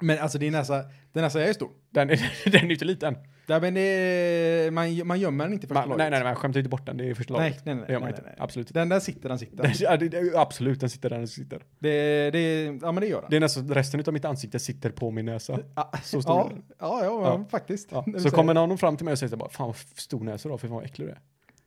Men 0.00 0.18
alltså 0.18 0.38
din 0.38 0.52
näsa, 0.52 0.82
din 1.12 1.22
näsa 1.22 1.42
är 1.42 1.52
stor. 1.52 1.70
Den 1.90 2.10
är, 2.10 2.32
den 2.50 2.60
är 2.60 2.66
ju 2.66 2.72
inte 2.72 2.84
liten. 2.84 3.16
Ja, 3.48 3.60
men 3.60 3.74
det 3.74 4.70
man, 4.72 5.06
man 5.06 5.20
gömmer 5.20 5.44
den 5.44 5.52
inte 5.52 5.66
första 5.66 5.80
Man, 5.80 5.88
laget. 5.88 5.98
nej, 5.98 6.10
nej, 6.10 6.18
nej, 6.20 6.24
man 6.28 6.36
skämtar 6.36 6.58
inte 6.60 6.70
bort 6.70 6.86
den. 6.86 6.96
Det 6.96 7.10
är 7.10 7.14
första 7.14 7.34
nej, 7.34 7.50
laget. 7.50 7.64
nej, 7.64 7.74
nej, 7.74 7.84
Det 7.86 7.92
gör 7.92 8.00
man 8.00 8.06
nej, 8.08 8.12
inte. 8.12 8.22
nej, 8.22 8.32
nej. 8.38 8.44
Absolut. 8.44 8.74
Den 8.74 8.88
där 8.88 9.00
sitter, 9.00 9.28
den 9.28 9.38
sitter. 9.38 9.56
Den, 9.62 9.72
ja, 9.78 9.96
det, 9.96 10.34
absolut, 10.36 10.80
den 10.80 10.90
sitter 10.90 11.10
där 11.10 11.18
den 11.18 11.28
sitter. 11.28 11.62
Det, 11.78 12.30
det, 12.30 12.64
ja 12.64 12.92
men 12.92 12.94
det 13.00 13.06
gör 13.06 13.20
den. 13.20 13.30
Det 13.30 13.36
är 13.36 13.40
nästan 13.40 13.68
resten 13.74 14.02
av 14.06 14.12
mitt 14.12 14.24
ansikte 14.24 14.58
sitter 14.58 14.90
på 14.90 15.10
min 15.10 15.26
näsa. 15.26 15.58
ja, 15.74 15.92
Så 16.02 16.22
stor 16.22 16.34
ja, 16.34 16.54
ja, 16.78 17.04
ja, 17.04 17.22
Ja. 17.22 17.44
faktiskt. 17.50 17.88
Ja. 17.92 18.04
Så 18.18 18.30
kommer 18.30 18.54
någon 18.54 18.78
fram 18.78 18.96
till 18.96 19.04
mig 19.04 19.12
och 19.12 19.18
säger 19.18 19.30
så 19.30 19.36
bara, 19.36 19.50
fan 19.50 19.66
vad 19.66 19.76
stor 19.76 20.20
näsa 20.24 20.48
har, 20.48 20.58
för 20.58 20.68
fan 20.68 20.76
vad 20.76 20.84
äcklig 20.84 21.06
du 21.08 21.10
är. 21.10 21.20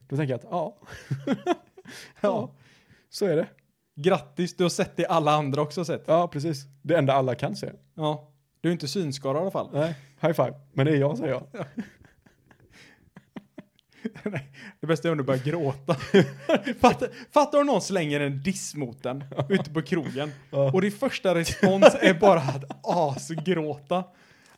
Då 0.10 0.18
tänker 0.18 0.34
jag 0.34 0.38
att, 0.40 0.48
ja. 0.52 0.78
ja, 2.22 2.52
så 3.10 3.26
är 3.26 3.36
det. 3.36 3.48
Grattis, 3.96 4.56
du 4.58 4.64
har 4.64 4.70
sett 4.70 4.98
det 4.98 5.06
alla 5.06 5.32
andra 5.32 5.62
också 5.62 5.80
har 5.80 5.86
sett. 5.86 6.04
Ja, 6.06 6.28
precis. 6.28 6.64
Det 6.82 6.96
enda 6.98 7.14
alla 7.14 7.36
kan 7.36 7.56
se. 7.56 7.72
Ja. 7.96 8.32
Du 8.62 8.70
är 8.70 8.74
inte 8.74 8.88
synskadad 8.88 9.40
i 9.40 9.42
alla 9.42 9.52
fall. 9.52 9.70
Nej, 9.74 9.96
high 10.22 10.34
five. 10.34 10.54
Men 10.74 10.86
det 10.86 10.92
är 10.92 10.96
jag, 10.96 11.18
säger 11.18 11.32
jag. 11.32 11.66
Nej, 14.24 14.52
det 14.80 14.88
bästa 14.88 15.08
är 15.08 15.12
om 15.12 15.18
du 15.18 15.24
börjar 15.24 15.44
gråta. 15.44 15.96
Fatta, 16.80 17.06
fattar 17.32 17.60
om 17.60 17.66
någon 17.66 17.82
slänger 17.82 18.20
en 18.20 18.44
diss 18.44 18.76
mot 18.76 19.04
den 19.04 19.24
ute 19.50 19.70
på 19.70 19.82
krogen 19.82 20.32
och 20.74 20.82
din 20.82 20.92
första 20.92 21.36
respons 21.36 21.96
är 22.02 22.14
bara 22.14 22.40
att 22.40 22.64
asgråta. 22.84 24.04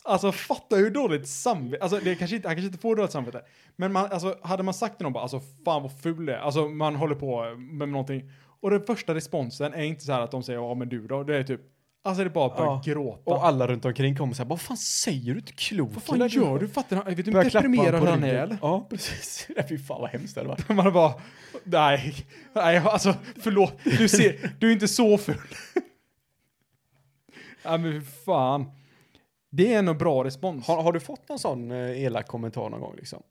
Alltså 0.03 0.31
fatta 0.31 0.75
hur 0.75 0.89
dåligt 0.89 1.27
samvete, 1.27 1.83
alltså 1.83 1.99
det 2.03 2.15
kanske 2.15 2.35
inte, 2.35 2.47
han 2.47 2.55
kanske 2.55 2.67
inte 2.67 2.81
får 2.81 2.95
dåligt 2.95 3.11
samvete. 3.11 3.41
Men 3.75 3.91
man, 3.91 4.11
alltså, 4.11 4.37
hade 4.41 4.63
man 4.63 4.73
sagt 4.73 4.97
till 4.97 5.03
någon 5.03 5.13
bara, 5.13 5.23
alltså 5.23 5.41
fan 5.65 5.81
vad 5.81 6.01
ful 6.01 6.25
det 6.25 6.35
är, 6.35 6.39
alltså 6.39 6.67
man 6.67 6.95
håller 6.95 7.15
på 7.15 7.55
med 7.55 7.89
någonting. 7.89 8.31
Och 8.61 8.69
den 8.69 8.81
första 8.81 9.15
responsen 9.15 9.73
är 9.73 9.83
inte 9.83 10.05
så 10.05 10.11
här 10.11 10.21
att 10.21 10.31
de 10.31 10.43
säger, 10.43 10.59
ja 10.59 10.73
men 10.73 10.89
du 10.89 11.07
då, 11.07 11.23
det 11.23 11.37
är 11.37 11.43
typ, 11.43 11.61
Alltså 12.03 12.23
det 12.23 12.29
bara 12.29 12.45
att 12.45 12.57
börja 12.57 12.69
Ja. 12.69 12.81
gråta. 12.85 13.31
Och 13.31 13.45
alla 13.45 13.67
runt 13.67 13.85
omkring 13.85 14.15
kommer 14.15 14.33
säga, 14.33 14.45
vad 14.45 14.61
fan 14.61 14.77
säger 14.77 15.33
du? 15.33 15.39
Inte 15.39 15.53
klokt? 15.53 15.93
Vad 15.93 16.03
fan 16.03 16.27
gör 16.27 16.59
du? 16.59 16.67
Fattar 16.67 17.03
du? 17.05 17.15
Vet 17.15 17.17
du 17.17 17.23
hur 17.23 17.31
Börjar 17.31 17.49
deprimerad 17.51 18.03
han 18.03 18.23
är 18.23 18.33
eller? 18.33 18.57
Ja, 18.61 18.87
precis. 18.89 19.47
Nej, 19.55 19.65
Fy 19.69 19.77
fan 19.77 20.01
vad 20.01 20.09
hemskt 20.09 20.35
det 20.35 20.43
varit. 20.43 20.69
Man 20.75 20.93
bara, 20.93 21.13
nej, 21.63 22.15
nej, 22.53 22.77
alltså 22.77 23.15
förlåt, 23.41 23.73
du 23.83 24.09
ser, 24.09 24.55
du 24.59 24.67
är 24.69 24.73
inte 24.73 24.87
så 24.87 25.17
full. 25.17 25.35
Nej 27.65 27.77
men 27.77 28.01
fy 28.01 28.07
fan. 28.25 28.71
Det 29.51 29.73
är 29.73 29.79
en 29.79 29.97
bra 29.97 30.23
respons. 30.23 30.67
Har, 30.67 30.83
har 30.83 30.93
du 30.93 30.99
fått 30.99 31.29
någon 31.29 31.39
sån 31.39 31.71
eh, 31.71 32.01
elak 32.03 32.27
kommentar 32.27 32.69
någon 32.69 32.81
gång 32.81 32.95
liksom? 32.95 33.23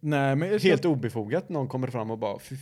Nej 0.00 0.36
men 0.36 0.58
Helt 0.58 0.84
obefogat, 0.84 1.48
någon 1.48 1.68
kommer 1.68 1.88
fram 1.88 2.10
och 2.10 2.18
bara, 2.18 2.38
fy 2.38 2.56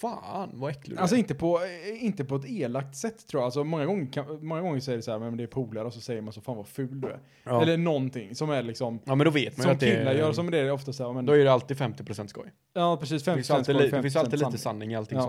fan 0.00 0.50
vad 0.54 0.70
äcklig 0.70 0.96
du 0.96 1.00
Alltså 1.00 1.16
är." 1.16 1.18
inte 1.18 1.34
på, 1.34 1.60
eh, 1.64 2.04
inte 2.04 2.24
på 2.24 2.36
ett 2.36 2.44
elakt 2.48 2.96
sätt 2.96 3.26
tror 3.26 3.40
jag. 3.40 3.44
Alltså 3.44 3.64
många 3.64 3.86
gånger, 3.86 4.12
kan, 4.12 4.46
många 4.46 4.60
gånger 4.60 4.80
säger 4.80 4.96
det 4.96 5.02
så 5.02 5.10
här, 5.12 5.18
men 5.18 5.36
det 5.36 5.42
är 5.42 5.46
polare 5.46 5.84
och 5.86 5.92
så 5.94 6.00
säger 6.00 6.20
man 6.22 6.32
så 6.32 6.40
fan 6.40 6.56
vad 6.56 6.66
ful 6.66 7.00
du 7.00 7.08
är. 7.08 7.18
Ja. 7.44 7.62
Eller 7.62 7.76
någonting 7.76 8.34
som 8.34 8.50
är 8.50 8.62
liksom, 8.62 8.98
ja 9.04 9.14
men 9.14 9.24
då 9.24 9.30
vet 9.30 9.56
man 9.58 9.62
ju 9.62 9.62
som 9.62 9.72
att 9.72 9.80
det 9.80 9.86
killar 9.90 10.14
är, 10.14 10.18
gör, 10.18 10.32
som 10.32 10.50
det 10.50 10.58
är 10.58 10.70
ofta 10.72 10.92
så 10.92 11.06
här, 11.06 11.12
men, 11.12 11.26
Då 11.26 11.32
är 11.32 11.44
det 11.44 11.52
alltid 11.52 11.76
50% 11.76 12.26
skoj. 12.26 12.52
ja 12.72 12.96
precis, 12.96 13.22
Det 13.24 13.30
50% 13.30 13.34
finns 13.34 13.50
alltid, 13.50 13.64
skoj, 13.76 13.84
li- 13.84 13.90
det 13.90 14.02
finns 14.02 14.16
alltid 14.16 14.40
50% 14.40 14.46
lite 14.50 14.58
sanning 14.62 14.92
i 14.92 14.96
allting 14.96 15.18
Ja. 15.18 15.24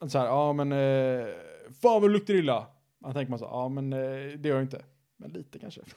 sånt. 0.00 0.12
Så 0.12 0.18
här, 0.18 0.26
ja 0.26 0.52
men, 0.52 0.72
eh, 0.72 1.26
fan 1.82 1.92
vad 1.92 2.02
det 2.02 2.08
luktar 2.08 2.34
illa. 2.34 2.66
Man 3.02 3.14
tänker 3.14 3.30
man 3.30 3.38
så, 3.38 3.44
ja 3.44 3.68
men 3.68 3.92
eh, 3.92 3.98
det 4.38 4.48
gör 4.48 4.56
jag 4.56 4.62
inte. 4.62 4.82
Men 5.16 5.30
lite 5.30 5.58
kanske. 5.58 5.80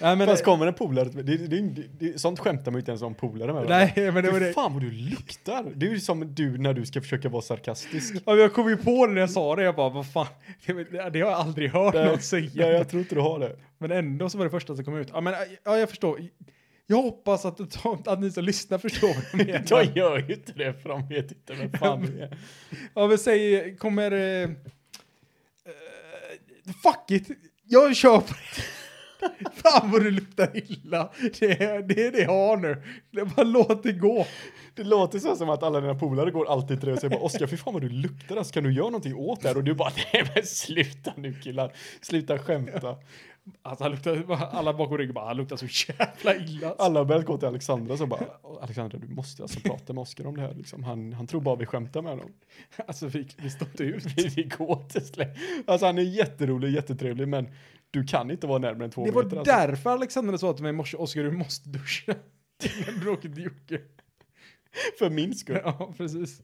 Nej 0.00 0.16
men, 0.16 0.26
Fast 0.26 0.44
kommer 0.44 0.66
en 0.66 0.74
polare, 0.74 1.08
det, 1.08 1.22
det, 1.22 1.36
det, 1.36 1.60
det, 1.60 1.82
det, 1.98 2.20
sånt 2.20 2.38
skämtar 2.38 2.70
man 2.70 2.74
ju 2.74 2.80
inte 2.80 2.90
ens 2.90 3.02
om 3.02 3.14
polare 3.14 3.52
med. 3.52 3.68
nej 3.68 4.12
men 4.12 4.24
det 4.24 4.30
var 4.30 4.40
det. 4.40 4.52
fan 4.52 4.72
vad 4.72 4.82
du 4.82 4.90
luktar! 4.90 5.72
Det 5.74 5.86
är 5.86 5.90
ju 5.90 6.00
som 6.00 6.34
du 6.34 6.58
när 6.58 6.74
du 6.74 6.86
ska 6.86 7.00
försöka 7.00 7.28
vara 7.28 7.42
sarkastisk. 7.42 8.14
Ja, 8.26 8.36
jag 8.36 8.52
kom 8.52 8.68
ju 8.68 8.76
på 8.76 9.06
det 9.06 9.12
när 9.12 9.20
jag 9.20 9.30
sa 9.30 9.56
det, 9.56 9.62
jag 9.62 9.76
bara, 9.76 9.88
vad 9.88 10.12
fan, 10.12 10.26
det, 10.66 10.84
det 10.90 11.20
har 11.20 11.30
jag 11.30 11.32
aldrig 11.32 11.70
hört 11.70 11.94
Nej, 11.94 12.06
någon 12.06 12.20
säga. 12.20 12.50
Nej, 12.54 12.68
jag 12.68 12.88
tror 12.88 13.02
inte 13.02 13.14
du 13.14 13.20
har 13.20 13.38
det. 13.38 13.56
Men 13.78 13.90
ändå 13.90 14.30
så 14.30 14.38
var 14.38 14.44
det 14.44 14.50
första 14.50 14.76
som 14.76 14.84
kom 14.84 14.96
ut. 14.96 15.08
Ja, 15.12 15.20
men 15.20 15.34
ja, 15.64 15.78
jag 15.78 15.88
förstår. 15.90 16.20
Jag 16.86 17.02
hoppas 17.02 17.44
att, 17.44 17.60
att 18.08 18.20
ni 18.20 18.30
som 18.30 18.44
lyssnar 18.44 18.78
förstår 18.78 19.08
vad 19.08 19.24
jag 19.32 19.46
menar. 19.46 19.64
Jag 19.70 19.96
gör 19.96 20.18
ju 20.18 20.34
inte 20.34 20.52
det 20.52 20.82
för 20.82 20.88
de 20.88 21.08
vet 21.08 21.32
inte 21.32 21.54
vem 21.54 21.72
fan 21.72 22.02
du 22.02 22.20
är. 22.20 22.38
Ja, 22.94 23.06
men 23.06 23.18
säg, 23.18 23.76
kommer... 23.76 24.12
Eh, 24.12 24.48
fuck 26.82 27.10
it! 27.10 27.28
Jag 27.64 27.96
kör 27.96 28.18
på 28.18 28.34
det. 28.34 28.62
Fan 29.54 29.90
vad 29.90 30.02
du 30.02 30.10
luktar 30.10 30.50
illa. 30.54 31.10
Det 31.40 31.62
är 31.62 31.82
det, 31.82 32.06
är 32.06 32.12
det 32.12 32.18
jag 32.18 32.48
har 32.48 32.56
nu. 32.56 32.82
Det 33.10 33.24
bara 33.24 33.44
låt 33.44 33.82
det 33.82 33.92
gå. 33.92 34.26
Det 34.74 34.84
låter 34.84 35.18
så 35.18 35.36
som 35.36 35.50
att 35.50 35.62
alla 35.62 35.80
dina 35.80 35.94
polare 35.94 36.30
går 36.30 36.50
alltid 36.50 36.80
till 36.80 36.86
dig 36.86 36.92
och 36.94 37.00
säger 37.00 37.14
bara 37.14 37.24
Oskar, 37.24 37.46
fy 37.46 37.56
fan 37.56 37.72
vad 37.72 37.82
du 37.82 37.88
luktar, 37.88 38.36
alltså, 38.36 38.52
kan 38.52 38.64
du 38.64 38.72
göra 38.72 38.86
någonting 38.86 39.14
åt 39.14 39.40
det 39.42 39.48
här? 39.48 39.56
Och 39.56 39.64
du 39.64 39.74
bara, 39.74 39.92
nej 40.12 40.30
men 40.34 40.46
sluta 40.46 41.12
nu 41.16 41.34
killar, 41.34 41.72
sluta 42.00 42.38
skämta. 42.38 42.96
Alltså 43.62 43.84
han 43.84 43.92
luktar, 43.92 44.32
alla 44.52 44.74
bakom 44.74 44.98
ryggen 44.98 45.14
bara, 45.14 45.26
han 45.26 45.36
luktar 45.36 45.56
så 45.56 45.66
jävla 45.92 46.34
illa. 46.36 46.74
Alla 46.78 47.00
har 47.00 47.04
börjat 47.04 47.26
gå 47.26 47.38
till 47.38 47.48
Alexandra 47.48 47.96
så 47.96 48.06
bara, 48.06 48.24
Alexandra 48.60 48.98
du 48.98 49.08
måste 49.08 49.42
alltså 49.42 49.60
prata 49.60 49.92
med 49.92 50.02
Oskar 50.02 50.26
om 50.26 50.36
det 50.36 50.42
här 50.42 50.54
liksom. 50.54 50.84
Han, 50.84 51.12
han 51.12 51.26
tror 51.26 51.40
bara 51.40 51.56
vi 51.56 51.66
skämtar 51.66 52.02
med 52.02 52.12
honom. 52.12 52.32
Alltså 52.86 53.06
vi, 53.06 53.28
vi 53.36 53.50
står 53.50 53.68
inte 53.68 53.84
ut. 53.84 54.04
Vi, 54.16 54.28
vi 54.28 54.42
går 54.42 54.88
till 54.88 55.06
släkt. 55.06 55.38
Alltså 55.66 55.86
han 55.86 55.98
är 55.98 56.02
jätterolig, 56.02 56.74
jättetrevlig 56.74 57.28
men 57.28 57.48
du 57.94 58.04
kan 58.04 58.30
inte 58.30 58.46
vara 58.46 58.58
närmare 58.58 58.84
än 58.84 58.90
två 58.90 59.04
Det 59.04 59.10
var 59.10 59.22
meter. 59.24 59.36
Alltså. 59.36 59.52
därför 59.52 59.90
Alexander 59.90 60.36
sa 60.36 60.52
till 60.52 60.62
mig 60.62 60.70
i 60.70 60.72
morse, 60.72 60.96
Oskar 60.96 61.22
du 61.22 61.30
måste 61.30 61.68
duscha. 61.68 62.14
Innan 62.64 63.00
du 63.00 63.10
åker 63.10 63.28
till 63.28 63.44
Jocke. 63.44 63.80
För 64.98 65.10
min 65.10 65.34
skull. 65.34 65.60
Ja, 65.64 65.94
precis. 65.96 66.40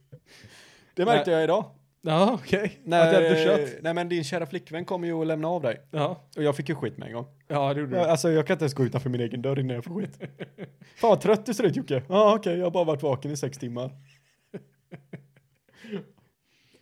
Det 0.94 1.04
märkte 1.04 1.30
jag 1.30 1.44
idag. 1.44 1.64
Ja, 2.02 2.30
okej. 2.34 2.80
Att 2.86 2.92
hade 2.92 3.28
duschat. 3.28 3.82
nej 3.82 3.94
men 3.94 4.08
din 4.08 4.24
kära 4.24 4.46
flickvän 4.46 4.84
kom 4.84 5.04
ju 5.04 5.12
och 5.12 5.26
lämnade 5.26 5.54
av 5.54 5.62
dig. 5.62 5.80
Ja, 5.90 6.28
Och 6.36 6.42
jag 6.42 6.56
fick 6.56 6.68
ju 6.68 6.74
skit 6.74 6.98
med 6.98 7.08
en 7.08 7.14
gång. 7.14 7.26
ja 7.48 7.74
det 7.74 7.80
gjorde 7.80 7.96
du. 7.96 8.00
Alltså 8.00 8.30
jag 8.30 8.46
kan 8.46 8.54
inte 8.54 8.62
ens 8.64 8.74
gå 8.74 8.84
utanför 8.84 9.10
min 9.10 9.20
egen 9.20 9.42
dörr 9.42 9.58
innan 9.58 9.74
jag 9.74 9.84
får 9.84 10.00
skit. 10.00 10.18
Fan 10.96 11.10
vad 11.10 11.20
trött 11.20 11.46
du 11.46 11.54
ser 11.54 11.64
ut 11.64 11.76
Jocke. 11.76 12.02
Ja 12.08 12.34
okej, 12.36 12.56
jag 12.58 12.66
har 12.66 12.70
bara 12.70 12.84
varit 12.84 13.02
vaken 13.02 13.30
i 13.30 13.36
sex 13.36 13.58
timmar. 13.58 13.90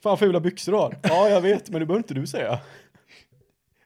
Fan 0.02 0.18
fula 0.18 0.40
byxor 0.40 0.72
du 0.72 0.78
har. 0.78 0.96
Ja 1.02 1.28
jag 1.28 1.40
vet, 1.40 1.70
men 1.70 1.80
det 1.80 1.86
behöver 1.86 2.00
inte 2.00 2.14
du 2.14 2.26
säga. 2.26 2.60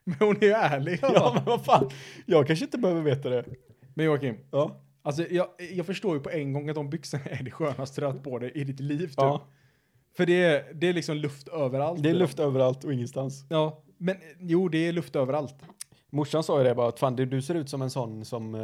Men 0.03 0.15
hon 0.19 0.37
är 0.37 0.41
ju 0.45 0.51
ärlig. 0.51 0.99
Ja 1.01 1.11
Ja. 1.13 1.31
men 1.35 1.45
vad 1.45 1.65
fan. 1.65 1.89
Jag 2.25 2.47
kanske 2.47 2.65
inte 2.65 2.77
behöver 2.77 3.01
veta 3.01 3.29
det. 3.29 3.45
Men 3.93 4.05
Joakim, 4.05 4.37
Ja. 4.51 4.81
alltså 5.01 5.23
jag, 5.29 5.47
jag 5.71 5.85
förstår 5.85 6.15
ju 6.17 6.23
på 6.23 6.29
en 6.29 6.53
gång 6.53 6.69
att 6.69 6.75
de 6.75 6.89
byxorna 6.89 7.23
är 7.25 7.43
det 7.43 7.51
skönaste 7.51 8.01
du 8.01 8.05
har 8.07 8.13
på 8.13 8.39
dig 8.39 8.51
i 8.55 8.63
ditt 8.63 8.79
liv. 8.79 9.07
Typ. 9.07 9.13
ja. 9.17 9.41
För 10.17 10.25
det 10.25 10.43
är, 10.43 10.73
det 10.73 10.87
är 10.89 10.93
liksom 10.93 11.15
luft 11.17 11.47
överallt. 11.47 12.03
Det 12.03 12.09
är 12.09 12.13
i 12.13 12.17
luft 12.17 12.39
överallt 12.39 12.83
och 12.83 12.93
ingenstans. 12.93 13.45
Ja, 13.49 13.83
men 13.97 14.15
jo, 14.39 14.69
det 14.69 14.87
är 14.87 14.91
luft 14.93 15.15
överallt. 15.15 15.55
Morsan 16.09 16.43
sa 16.43 16.57
ju 16.57 16.63
det 16.63 16.75
bara 16.75 16.87
att 16.87 16.99
fan 16.99 17.15
du, 17.15 17.25
du 17.25 17.41
ser 17.41 17.55
ut 17.55 17.69
som 17.69 17.81
en 17.81 17.89
sån 17.89 18.25
som 18.25 18.55
eh, 18.55 18.61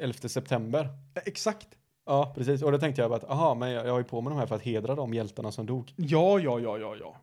11 0.00 0.12
september. 0.28 0.88
Exakt. 1.24 1.68
Ja 2.06 2.32
precis, 2.36 2.62
och 2.62 2.72
då 2.72 2.78
tänkte 2.78 3.02
jag 3.02 3.10
bara 3.10 3.16
att 3.16 3.30
aha 3.30 3.54
men 3.54 3.70
jag, 3.70 3.86
jag 3.86 3.90
har 3.92 3.98
ju 3.98 4.04
på 4.04 4.20
mig 4.20 4.30
de 4.30 4.38
här 4.38 4.46
för 4.46 4.54
att 4.54 4.62
hedra 4.62 4.94
de 4.94 5.14
hjältarna 5.14 5.52
som 5.52 5.66
dog. 5.66 5.92
Ja, 5.96 6.38
ja, 6.38 6.60
ja, 6.60 6.78
ja, 6.78 6.96
ja. 7.00 7.16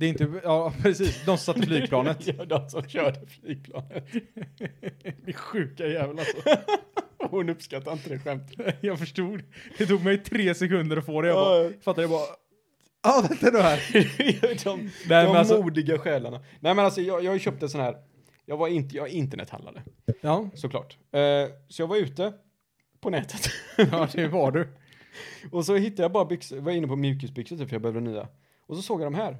Det 0.00 0.06
är 0.06 0.08
inte, 0.08 0.40
ja 0.44 0.72
precis, 0.82 1.16
de 1.24 1.38
som 1.38 1.54
satt 1.54 1.56
i 1.56 1.66
flygplanet. 1.66 2.26
ja, 2.38 2.44
de 2.44 2.70
som 2.70 2.88
körde 2.88 3.26
flygplanet. 3.26 4.06
det 5.24 5.30
är 5.30 5.32
sjuka 5.32 5.86
jävlar 5.86 6.24
alltså. 6.24 6.62
Hon 7.30 7.48
uppskattar 7.48 7.92
inte 7.92 8.08
det 8.08 8.18
skämtet. 8.18 8.76
Jag 8.80 8.98
förstod. 8.98 9.42
Det 9.78 9.86
tog 9.86 10.04
mig 10.04 10.18
tre 10.18 10.54
sekunder 10.54 10.96
att 10.96 11.06
få 11.06 11.22
det. 11.22 11.28
Jag 11.28 11.36
Ja, 11.36 11.44
bara, 11.44 11.64
ja. 11.64 11.70
fattade 11.82 12.02
jag 12.02 12.10
bara, 12.10 12.26
ja 13.02 13.24
vänta 13.28 13.50
nu 13.50 13.58
här. 13.58 13.80
de 14.64 14.80
Nej, 15.08 15.26
de 15.26 15.36
alltså- 15.36 15.62
modiga 15.62 15.98
själarna. 15.98 16.36
Nej 16.60 16.74
men 16.74 16.84
alltså 16.84 17.00
jag, 17.00 17.24
jag 17.24 17.34
en 17.64 17.68
sån 17.70 17.80
här, 17.80 17.96
jag 18.44 18.56
var 18.56 18.68
inte, 18.68 18.96
jag 18.96 19.08
är 19.08 19.12
internethandlare, 19.12 19.82
Ja, 20.20 20.50
såklart. 20.54 20.98
Eh, 21.12 21.20
så 21.68 21.82
jag 21.82 21.86
var 21.86 21.96
ute 21.96 22.32
på 23.00 23.10
nätet. 23.10 23.40
ja 23.76 24.08
det 24.12 24.28
var 24.28 24.52
du. 24.52 24.68
och 25.52 25.66
så 25.66 25.76
hittade 25.76 26.02
jag 26.02 26.12
bara 26.12 26.24
byxor, 26.24 26.60
var 26.60 26.72
inne 26.72 26.86
på 26.86 26.96
mjukisbyxor 26.96 27.56
typ 27.56 27.68
för 27.68 27.74
jag 27.74 27.82
behövde 27.82 28.00
nya. 28.00 28.28
Och 28.66 28.76
så 28.76 28.82
såg 28.82 29.00
jag 29.02 29.06
de 29.12 29.14
här. 29.14 29.36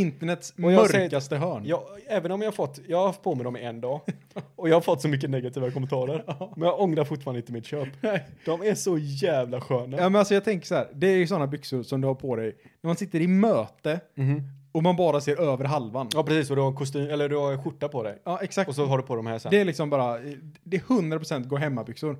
Internets 0.00 0.54
jag 0.56 0.90
säger- 0.90 1.04
mörkaste 1.04 1.36
hörn. 1.36 1.62
Jag, 1.66 1.82
även 2.06 2.32
om 2.32 2.40
jag 2.42 2.46
har 2.46 2.52
fått, 2.52 2.80
jag 2.88 2.98
har 2.98 3.06
haft 3.06 3.22
på 3.22 3.34
mig 3.34 3.44
dem 3.44 3.56
i 3.56 3.62
en 3.64 3.80
dag. 3.80 4.00
Och 4.56 4.68
jag 4.68 4.76
har 4.76 4.80
fått 4.80 5.02
så 5.02 5.08
mycket 5.08 5.30
negativa 5.30 5.70
kommentarer. 5.70 6.24
Men 6.56 6.68
jag 6.68 6.80
ångrar 6.80 7.04
fortfarande 7.04 7.40
inte 7.40 7.52
mitt 7.52 7.66
köp. 7.66 7.88
Nej. 8.00 8.24
De 8.44 8.62
är 8.62 8.74
så 8.74 8.98
jävla 8.98 9.60
sköna. 9.60 9.96
Ja 9.96 10.08
men 10.08 10.16
alltså 10.18 10.34
jag 10.34 10.44
tänker 10.44 10.66
så 10.66 10.74
här, 10.74 10.88
det 10.94 11.06
är 11.06 11.16
ju 11.16 11.26
sådana 11.26 11.46
byxor 11.46 11.82
som 11.82 12.00
du 12.00 12.06
har 12.06 12.14
på 12.14 12.36
dig 12.36 12.56
när 12.80 12.88
man 12.88 12.96
sitter 12.96 13.20
i 13.20 13.26
möte 13.26 14.00
Mhm. 14.14 14.42
och 14.72 14.82
man 14.82 14.96
bara 14.96 15.20
ser 15.20 15.40
över 15.40 15.64
halvan. 15.64 16.08
Ja 16.14 16.22
precis, 16.22 16.50
och 16.50 16.56
du 16.56 16.62
har 16.62 16.72
kostym, 16.72 17.10
eller 17.10 17.28
du 17.28 17.36
har 17.36 17.62
skjorta 17.64 17.88
på 17.88 18.02
dig. 18.02 18.18
Ja 18.24 18.38
exakt. 18.42 18.68
Och 18.68 18.74
så 18.74 18.86
har 18.86 18.98
du 18.98 19.04
på 19.04 19.16
de 19.16 19.26
här 19.26 19.38
sen. 19.38 19.50
Det 19.50 19.60
är 19.60 19.64
liksom 19.64 19.90
bara, 19.90 20.18
det 20.62 20.76
är 20.76 20.80
100% 20.80 21.46
gå 21.48 21.56
hemma-byxor. 21.56 22.16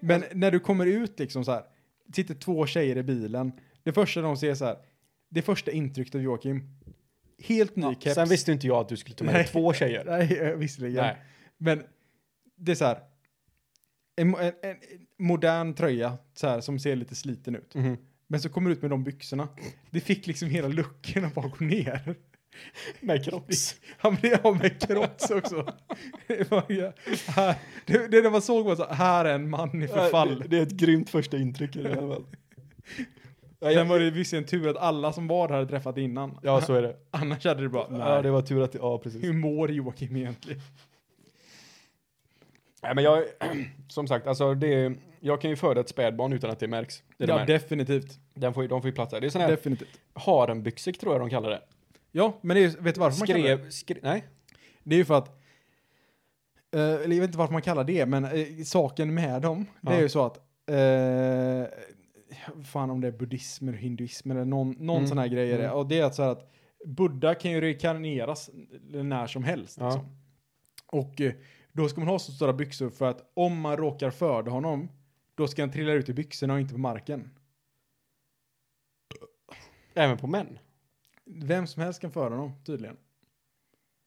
Men 0.00 0.24
när 0.32 0.50
du 0.50 0.58
kommer 0.60 0.86
ut 0.86 1.18
liksom 1.18 1.44
så 1.44 1.52
här, 1.52 1.62
sitter 2.14 2.34
två 2.34 2.66
tjejer 2.66 2.96
i 2.96 3.02
bilen, 3.02 3.52
det 3.82 3.92
första 3.92 4.20
de 4.20 4.36
ser 4.36 4.54
så 4.54 4.64
här, 4.64 4.76
det 5.28 5.42
första 5.42 5.70
intrycket 5.70 6.14
av 6.14 6.20
Joakim, 6.20 6.68
helt 7.38 7.76
ny 7.76 7.82
Ja, 7.82 7.94
keps. 8.00 8.14
Sen 8.14 8.28
visste 8.28 8.52
inte 8.52 8.66
jag 8.66 8.76
att 8.76 8.88
du 8.88 8.96
skulle 8.96 9.16
ta 9.16 9.24
med 9.24 9.34
dig 9.34 9.46
två 9.46 9.72
tjejer. 9.72 10.04
Nej, 10.06 10.38
eh, 10.38 10.56
visserligen. 10.56 11.04
Nej. 11.04 11.16
Men 11.58 11.82
det 12.56 12.72
är 12.72 12.76
så 12.76 12.84
här, 12.84 12.98
en, 14.16 14.34
en, 14.34 14.52
en 14.62 14.76
modern 15.18 15.74
tröja 15.74 16.18
så 16.34 16.48
här, 16.48 16.60
som 16.60 16.78
ser 16.78 16.96
lite 16.96 17.14
sliten 17.14 17.56
ut. 17.56 17.74
Mhm. 17.74 17.96
Men 18.26 18.40
så 18.40 18.48
kommer 18.48 18.70
du 18.70 18.76
ut 18.76 18.82
med 18.82 18.90
de 18.90 19.04
byxorna. 19.04 19.48
Det 19.90 20.00
fick 20.00 20.26
liksom 20.26 20.48
hela 20.48 20.68
bara 21.34 21.48
gå 21.48 21.64
ner. 21.64 22.14
Med 23.00 23.24
crocs. 23.24 23.76
Han 23.98 24.14
blev 24.14 24.46
av 24.46 24.56
med 24.56 24.80
crocs 24.80 25.30
också. 25.30 25.72
Det, 26.26 26.50
var, 26.50 26.64
ja, 26.68 26.92
här, 27.26 27.54
det, 27.86 28.08
det 28.08 28.30
man 28.30 28.42
såg 28.42 28.66
var 28.66 28.76
så 28.76 28.86
här 28.86 29.24
är 29.24 29.34
en 29.34 29.50
man 29.50 29.82
i 29.82 29.88
förfall. 29.88 30.38
Det, 30.40 30.48
det 30.48 30.58
är 30.58 30.62
ett 30.62 30.70
grymt 30.70 31.10
första 31.10 31.38
intryck 31.38 31.76
i 31.76 31.86
alla 31.86 31.96
fall. 31.96 32.24
Ja, 33.64 33.72
Sen 33.72 33.88
var 33.88 33.98
det 33.98 34.10
visserligen 34.10 34.48
tur 34.48 34.68
att 34.68 34.76
alla 34.76 35.12
som 35.12 35.26
var 35.28 35.48
där 35.48 35.54
hade 35.54 35.66
träffat 35.68 35.98
innan. 35.98 36.38
ja, 36.42 36.60
så 36.60 36.74
är 36.74 36.82
det. 36.82 36.96
Annars 37.10 37.44
hade 37.44 37.62
det 37.62 37.68
bara, 37.68 37.88
nej. 37.88 38.00
Ja, 38.00 38.22
det 38.22 38.30
var 38.30 38.42
tur 38.42 38.62
att, 38.62 38.74
ja 38.74 38.98
precis. 38.98 39.24
Hur 39.24 39.32
mår 39.32 39.70
Joakim 39.70 40.16
egentligen? 40.16 40.60
Nej, 42.82 42.94
men 42.94 43.04
jag, 43.04 43.24
som 43.88 44.06
sagt, 44.06 44.26
alltså 44.26 44.54
det, 44.54 44.92
jag 45.20 45.40
kan 45.40 45.50
ju 45.50 45.56
föda 45.56 45.80
ett 45.80 45.88
spädbarn 45.88 46.32
utan 46.32 46.50
att 46.50 46.58
det 46.58 46.68
märks. 46.68 47.02
Det 47.18 47.24
ja, 47.24 47.38
de, 47.38 47.52
definitivt. 47.52 48.18
Den 48.34 48.54
får, 48.54 48.68
de 48.68 48.80
får 48.82 48.88
ju 48.90 48.94
plats 48.94 49.10
där. 49.10 49.20
Det 49.20 49.26
är 49.26 49.30
sån 49.30 49.40
här 49.40 49.48
Definitivt. 49.48 50.00
harembyxor 50.14 50.92
tror 50.92 51.14
jag 51.14 51.20
de 51.22 51.30
kallar 51.30 51.50
det. 51.50 51.62
Ja, 52.12 52.38
men 52.40 52.56
det 52.56 52.64
är, 52.64 52.68
vet 52.82 52.94
du 52.94 53.00
varför 53.00 53.18
man 53.18 53.26
kallar 53.26 53.40
det? 53.40 53.56
Skrev, 53.56 53.70
skre, 53.70 53.98
nej? 54.02 54.24
Det 54.82 54.94
är 54.94 54.98
ju 54.98 55.04
för 55.04 55.14
att, 55.18 55.28
eh, 56.74 56.80
eller 56.80 57.00
jag 57.02 57.20
vet 57.20 57.22
inte 57.22 57.38
varför 57.38 57.52
man 57.52 57.62
kallar 57.62 57.84
det, 57.84 58.06
men 58.06 58.24
eh, 58.24 58.30
saken 58.64 59.14
med 59.14 59.42
dem, 59.42 59.66
det 59.80 59.90
Ja. 59.92 59.98
är 59.98 60.02
ju 60.02 60.08
så 60.08 60.24
att, 60.26 60.36
eh, 60.66 60.74
fan 62.64 62.90
om 62.90 63.00
det 63.00 63.08
är 63.08 63.12
buddhism 63.12 63.68
eller 63.68 63.78
hinduism 63.78 64.30
eller 64.30 64.44
någon, 64.44 64.70
någon 64.78 64.96
Mm. 64.96 65.08
sån 65.08 65.18
här 65.18 65.28
grejer, 65.28 65.58
Mm. 65.58 65.72
och 65.72 65.86
det 65.88 65.98
är 65.98 66.04
att 66.04 66.14
så 66.14 66.22
här 66.22 66.30
att 66.30 66.52
Buddha 66.86 67.34
kan 67.34 67.50
ju 67.50 67.60
reinkarneras 67.60 68.50
när 68.82 69.26
som 69.26 69.44
helst. 69.44 69.78
Ja. 69.80 69.86
Liksom. 69.86 70.16
Och 70.86 71.20
eh, 71.20 71.32
då 71.72 71.88
ska 71.88 72.00
man 72.00 72.08
ha 72.08 72.18
så 72.18 72.32
stora 72.32 72.52
byxor 72.52 72.90
för 72.90 73.06
att 73.10 73.30
om 73.34 73.60
man 73.60 73.76
råkar 73.76 74.10
föda 74.10 74.50
honom, 74.50 74.88
då 75.34 75.48
ska 75.48 75.62
han 75.62 75.70
trilla 75.72 75.92
ut 75.92 76.08
i 76.08 76.12
byxorna 76.12 76.54
och 76.54 76.60
inte 76.60 76.74
på 76.74 76.80
marken. 76.80 77.30
Även 79.94 80.18
på 80.18 80.26
män? 80.26 80.58
Vem 81.24 81.66
som 81.66 81.82
helst 81.82 82.00
kan 82.00 82.10
föda 82.12 82.36
honom, 82.36 82.52
tydligen. 82.64 82.96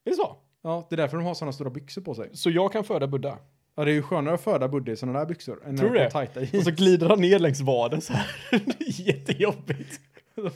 Är 0.06 0.10
det 0.10 0.16
så? 0.16 0.38
Ja, 0.62 0.88
det 0.90 0.96
är 0.96 0.98
därför 0.98 1.18
de 1.18 1.26
har 1.26 1.34
sådana 1.34 1.54
stora 1.54 1.70
byxor 1.70 2.02
på 2.02 2.16
sig. 2.16 2.30
Så 2.38 2.50
jag 2.50 2.72
kan 2.72 2.84
föda 2.84 3.08
Buddha? 3.08 3.38
Ja, 3.76 3.86
det 3.86 3.92
är 3.92 3.94
ju 3.94 4.02
skönare 4.02 4.36
att 4.36 4.42
föda 4.42 4.68
Budde 4.68 4.92
i 4.92 4.96
sådana 4.98 5.20
där 5.20 5.26
byxor 5.26 5.66
än 5.66 5.78
Tror 5.78 5.90
du 5.90 6.00
det? 6.00 6.58
Och 6.58 6.64
så 6.64 6.72
glider 6.72 7.10
han 7.10 7.22
ner 7.22 7.40
längs 7.40 7.62
vaden 7.62 8.02
så 8.02 8.14
här. 8.14 8.28
Det 8.52 8.86
är 8.86 9.08
jättejobbigt. 9.08 10.00
Men 10.36 10.52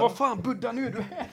vad 0.00 0.16
fan, 0.16 0.42
Buddha, 0.42 0.72
nu 0.72 0.86
är 0.86 0.90
du 0.92 1.00
här. 1.00 1.26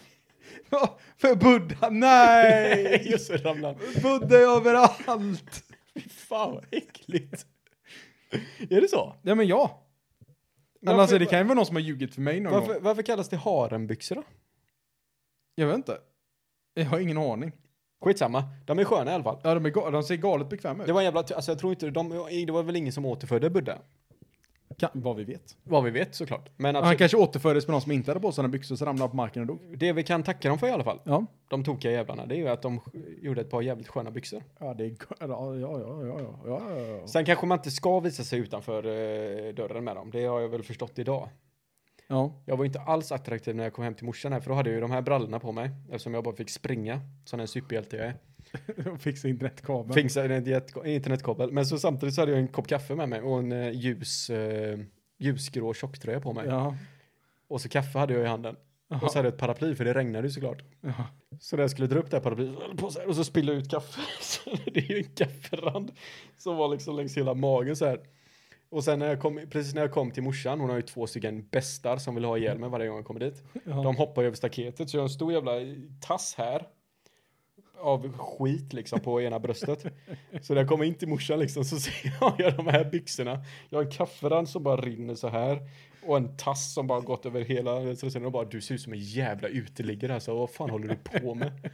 Ja, 0.69 0.99
för 1.17 1.35
Buddha, 1.35 1.89
nej! 1.89 3.07
Just 3.11 3.31
det, 3.31 3.37
ramlar 3.37 3.69
han. 3.73 4.01
Buddha 4.01 4.37
är 4.37 4.57
överallt! 4.57 5.63
Fy 5.93 6.09
fan 6.09 6.51
vad 6.53 6.65
äckligt. 6.71 7.45
Är 8.69 8.81
det 8.81 8.87
så? 8.87 9.15
Ja, 9.21 9.35
men 9.35 9.47
ja. 9.47 9.87
Men 10.81 10.87
Varför- 10.87 11.01
alltså, 11.01 11.17
det 11.19 11.25
kan 11.25 11.39
ju 11.39 11.45
vara 11.45 11.55
någon 11.55 11.65
som 11.65 11.75
har 11.75 11.83
ljugit 11.83 12.13
för 12.13 12.21
mig 12.21 12.39
någon 12.39 12.53
Varför, 12.53 12.73
gång. 12.73 12.83
varför 12.83 13.01
kallas 13.01 13.29
det 13.29 13.37
harembyxor 13.37 14.15
då? 14.15 14.23
Jag 15.55 15.67
vet 15.67 15.75
inte. 15.75 15.97
Jag 16.73 16.85
har 16.85 16.99
ingen 16.99 17.17
aning. 17.17 17.51
Skitsamma, 18.01 18.43
de 18.65 18.79
är 18.79 18.83
sköna 18.85 19.11
i 19.11 19.13
alla 19.13 19.23
fall. 19.23 19.37
Ja, 19.43 19.53
de, 19.53 19.65
är 19.65 19.91
de 19.91 20.03
ser 20.03 20.15
galet 20.15 20.49
bekväma 20.49 20.83
ut. 20.83 20.87
Det 20.87 20.93
var 20.93 21.01
en 21.01 21.05
jävla, 21.05 21.19
alltså 21.19 21.51
jag 21.51 21.59
tror 21.59 21.71
inte, 21.73 21.89
de, 21.89 22.09
det 22.45 22.51
var 22.51 22.63
väl 22.63 22.75
ingen 22.75 22.93
som 22.93 23.05
återfödde 23.05 23.49
Buddha? 23.49 23.77
Kan, 24.77 24.89
vad 24.93 25.15
vi 25.15 25.23
vet. 25.23 25.57
Vad 25.63 25.83
vi 25.83 25.89
vet 25.91 26.15
såklart. 26.15 26.49
Men 26.57 26.75
Han 26.75 26.83
absolut, 26.83 26.99
kanske 26.99 27.17
återfördes 27.17 27.67
med 27.67 27.71
någon 27.71 27.81
som 27.81 27.91
inte 27.91 28.11
hade 28.11 28.19
på 28.19 28.31
sig 28.31 28.35
sina 28.35 28.47
byxor 28.47 28.75
så 28.75 28.85
ramlade 28.85 29.03
han 29.03 29.09
på 29.09 29.15
marken 29.15 29.41
och 29.41 29.47
dog. 29.47 29.77
det 29.77 29.93
vi 29.93 30.03
kan 30.03 30.23
tacka 30.23 30.49
dem 30.49 30.59
för 30.59 30.67
i 30.67 30.71
alla 30.71 30.83
fall, 30.83 30.99
Ja. 31.03 31.25
de 31.47 31.63
tokiga 31.63 31.91
jävlarna, 31.91 32.25
det 32.25 32.35
är 32.35 32.37
ju 32.37 32.47
att 32.47 32.61
de 32.61 32.79
gjorde 33.21 33.41
ett 33.41 33.49
par 33.49 33.61
jävligt 33.61 33.87
sköna 33.87 34.11
byxor. 34.11 34.43
Ja, 34.59 34.73
det 34.73 34.85
är... 34.85 34.95
ja, 35.19 35.27
ja, 35.27 35.55
ja, 35.59 36.05
ja, 36.05 36.19
ja, 36.45 36.61
ja. 37.01 37.07
Sen 37.07 37.25
kanske 37.25 37.45
man 37.45 37.57
inte 37.57 37.71
ska 37.71 37.99
visa 37.99 38.23
sig 38.23 38.39
utanför 38.39 38.85
eh, 38.85 39.53
dörren 39.53 39.83
med 39.83 39.95
dem, 39.95 40.11
det 40.11 40.25
har 40.25 40.41
jag 40.41 40.49
väl 40.49 40.63
förstått 40.63 40.99
idag. 40.99 41.29
Ja. 42.11 42.41
Jag 42.45 42.57
var 42.57 42.65
inte 42.65 42.79
alls 42.79 43.11
attraktiv 43.11 43.55
när 43.55 43.63
jag 43.63 43.73
kom 43.73 43.83
hem 43.83 43.93
till 43.95 44.05
morsan 44.05 44.33
här, 44.33 44.39
för 44.39 44.49
då 44.49 44.55
hade 44.55 44.69
jag 44.69 44.75
ju 44.75 44.81
de 44.81 44.91
här 44.91 45.01
brallorna 45.01 45.39
på 45.39 45.51
mig, 45.51 45.69
eftersom 45.89 46.13
jag 46.13 46.23
bara 46.23 46.35
fick 46.35 46.49
springa, 46.49 47.01
som 47.25 47.39
en 47.39 47.47
superhjälte 47.47 47.95
jag 47.97 48.05
är. 48.05 48.97
Fixa 48.97 49.27
internetkabeln. 49.27 49.93
Fixa 49.93 50.23
en 50.25 50.45
jet- 50.45 50.85
internetkabel, 50.85 51.51
men 51.51 51.65
så 51.65 51.77
samtidigt 51.79 52.15
så 52.15 52.21
hade 52.21 52.31
jag 52.31 52.41
en 52.41 52.47
kopp 52.47 52.67
kaffe 52.67 52.95
med 52.95 53.09
mig 53.09 53.21
och 53.21 53.39
en 53.39 53.51
eh, 53.51 53.69
ljus, 53.71 54.29
eh, 54.29 54.79
ljusgrå 55.19 55.73
tjocktröja 55.73 56.19
på 56.21 56.33
mig. 56.33 56.45
Ja. 56.47 56.75
Och 57.47 57.61
så 57.61 57.69
kaffe 57.69 57.99
hade 57.99 58.13
jag 58.13 58.23
i 58.23 58.27
handen. 58.27 58.55
Och 59.01 59.11
så 59.11 59.17
hade 59.19 59.27
jag 59.27 59.33
ett 59.33 59.39
paraply, 59.39 59.75
för 59.75 59.85
det 59.85 59.93
regnade 59.93 60.27
ju 60.27 60.31
såklart. 60.31 60.63
ja. 60.81 60.93
Så 61.39 61.55
när 61.55 61.63
jag 61.63 61.71
skulle 61.71 61.87
dra 61.87 61.99
upp 61.99 62.11
det 62.11 62.17
här 62.17 62.23
paraplyet 62.23 62.77
på 62.77 62.89
så 62.89 62.99
här, 62.99 63.07
och 63.07 63.15
så 63.15 63.23
spillde 63.23 63.51
jag 63.53 63.61
ut 63.61 63.69
kaffe. 63.71 64.01
Så 64.21 64.49
det 64.65 64.79
är 64.79 64.91
ju 64.91 64.97
en 64.97 65.03
kafferand 65.15 65.91
som 66.37 66.57
var 66.57 66.67
liksom 66.67 66.95
längs 66.95 67.17
hela 67.17 67.33
magen 67.33 67.75
så 67.75 67.85
här. 67.85 67.99
Och 68.71 68.83
sen 68.83 68.99
när 68.99 69.07
jag 69.07 69.19
kom, 69.19 69.41
precis 69.49 69.73
när 69.73 69.81
jag 69.81 69.91
kom 69.91 70.11
till 70.11 70.23
morsan, 70.23 70.59
hon 70.59 70.69
har 70.69 70.77
ju 70.77 70.81
två 70.81 71.07
stycken 71.07 71.47
bästar 71.51 71.97
som 71.97 72.15
vill 72.15 72.25
ha 72.25 72.37
ihjäl 72.37 72.59
mig 72.59 72.69
varje 72.69 72.87
gång 72.87 72.97
jag 72.97 73.05
kommer 73.05 73.19
dit. 73.19 73.43
Ja. 73.65 73.83
De 73.83 73.95
hoppar 73.95 74.21
ju 74.21 74.25
över 74.25 74.37
staketet 74.37 74.89
så 74.89 74.97
jag 74.97 75.01
har 75.01 75.07
en 75.07 75.13
stor 75.13 75.33
jävla 75.33 75.51
tass 76.01 76.35
här. 76.37 76.67
Av 77.77 78.17
skit 78.17 78.73
liksom 78.73 78.99
på 78.99 79.21
ena 79.21 79.39
bröstet. 79.39 79.85
Så 80.41 80.53
när 80.53 80.61
jag 80.61 80.69
kommer 80.69 80.85
in 80.85 80.95
till 80.95 81.07
morsan 81.07 81.39
liksom 81.39 81.65
så 81.65 81.79
ser 81.79 82.13
jag 82.21 82.37
de 82.57 82.67
här 82.67 82.83
byxorna. 82.83 83.43
Jag 83.69 83.79
har 83.79 83.85
en 83.85 83.91
kafferand 83.91 84.49
som 84.49 84.63
bara 84.63 84.81
rinner 84.81 85.15
så 85.15 85.27
här. 85.27 85.59
Och 86.05 86.17
en 86.17 86.37
tass 86.37 86.73
som 86.73 86.87
bara 86.87 86.99
gått 86.99 87.25
över 87.25 87.41
hela. 87.41 87.95
Så 87.95 88.11
sen 88.11 88.31
bara 88.31 88.45
du 88.45 88.61
ser 88.61 88.75
ut 88.75 88.81
som 88.81 88.93
en 88.93 88.99
jävla 88.99 89.47
uteliggare 89.47 90.13
alltså. 90.13 90.35
Vad 90.35 90.49
fan 90.49 90.69
håller 90.69 90.87
du 90.87 91.19
på 91.19 91.35
med? 91.35 91.51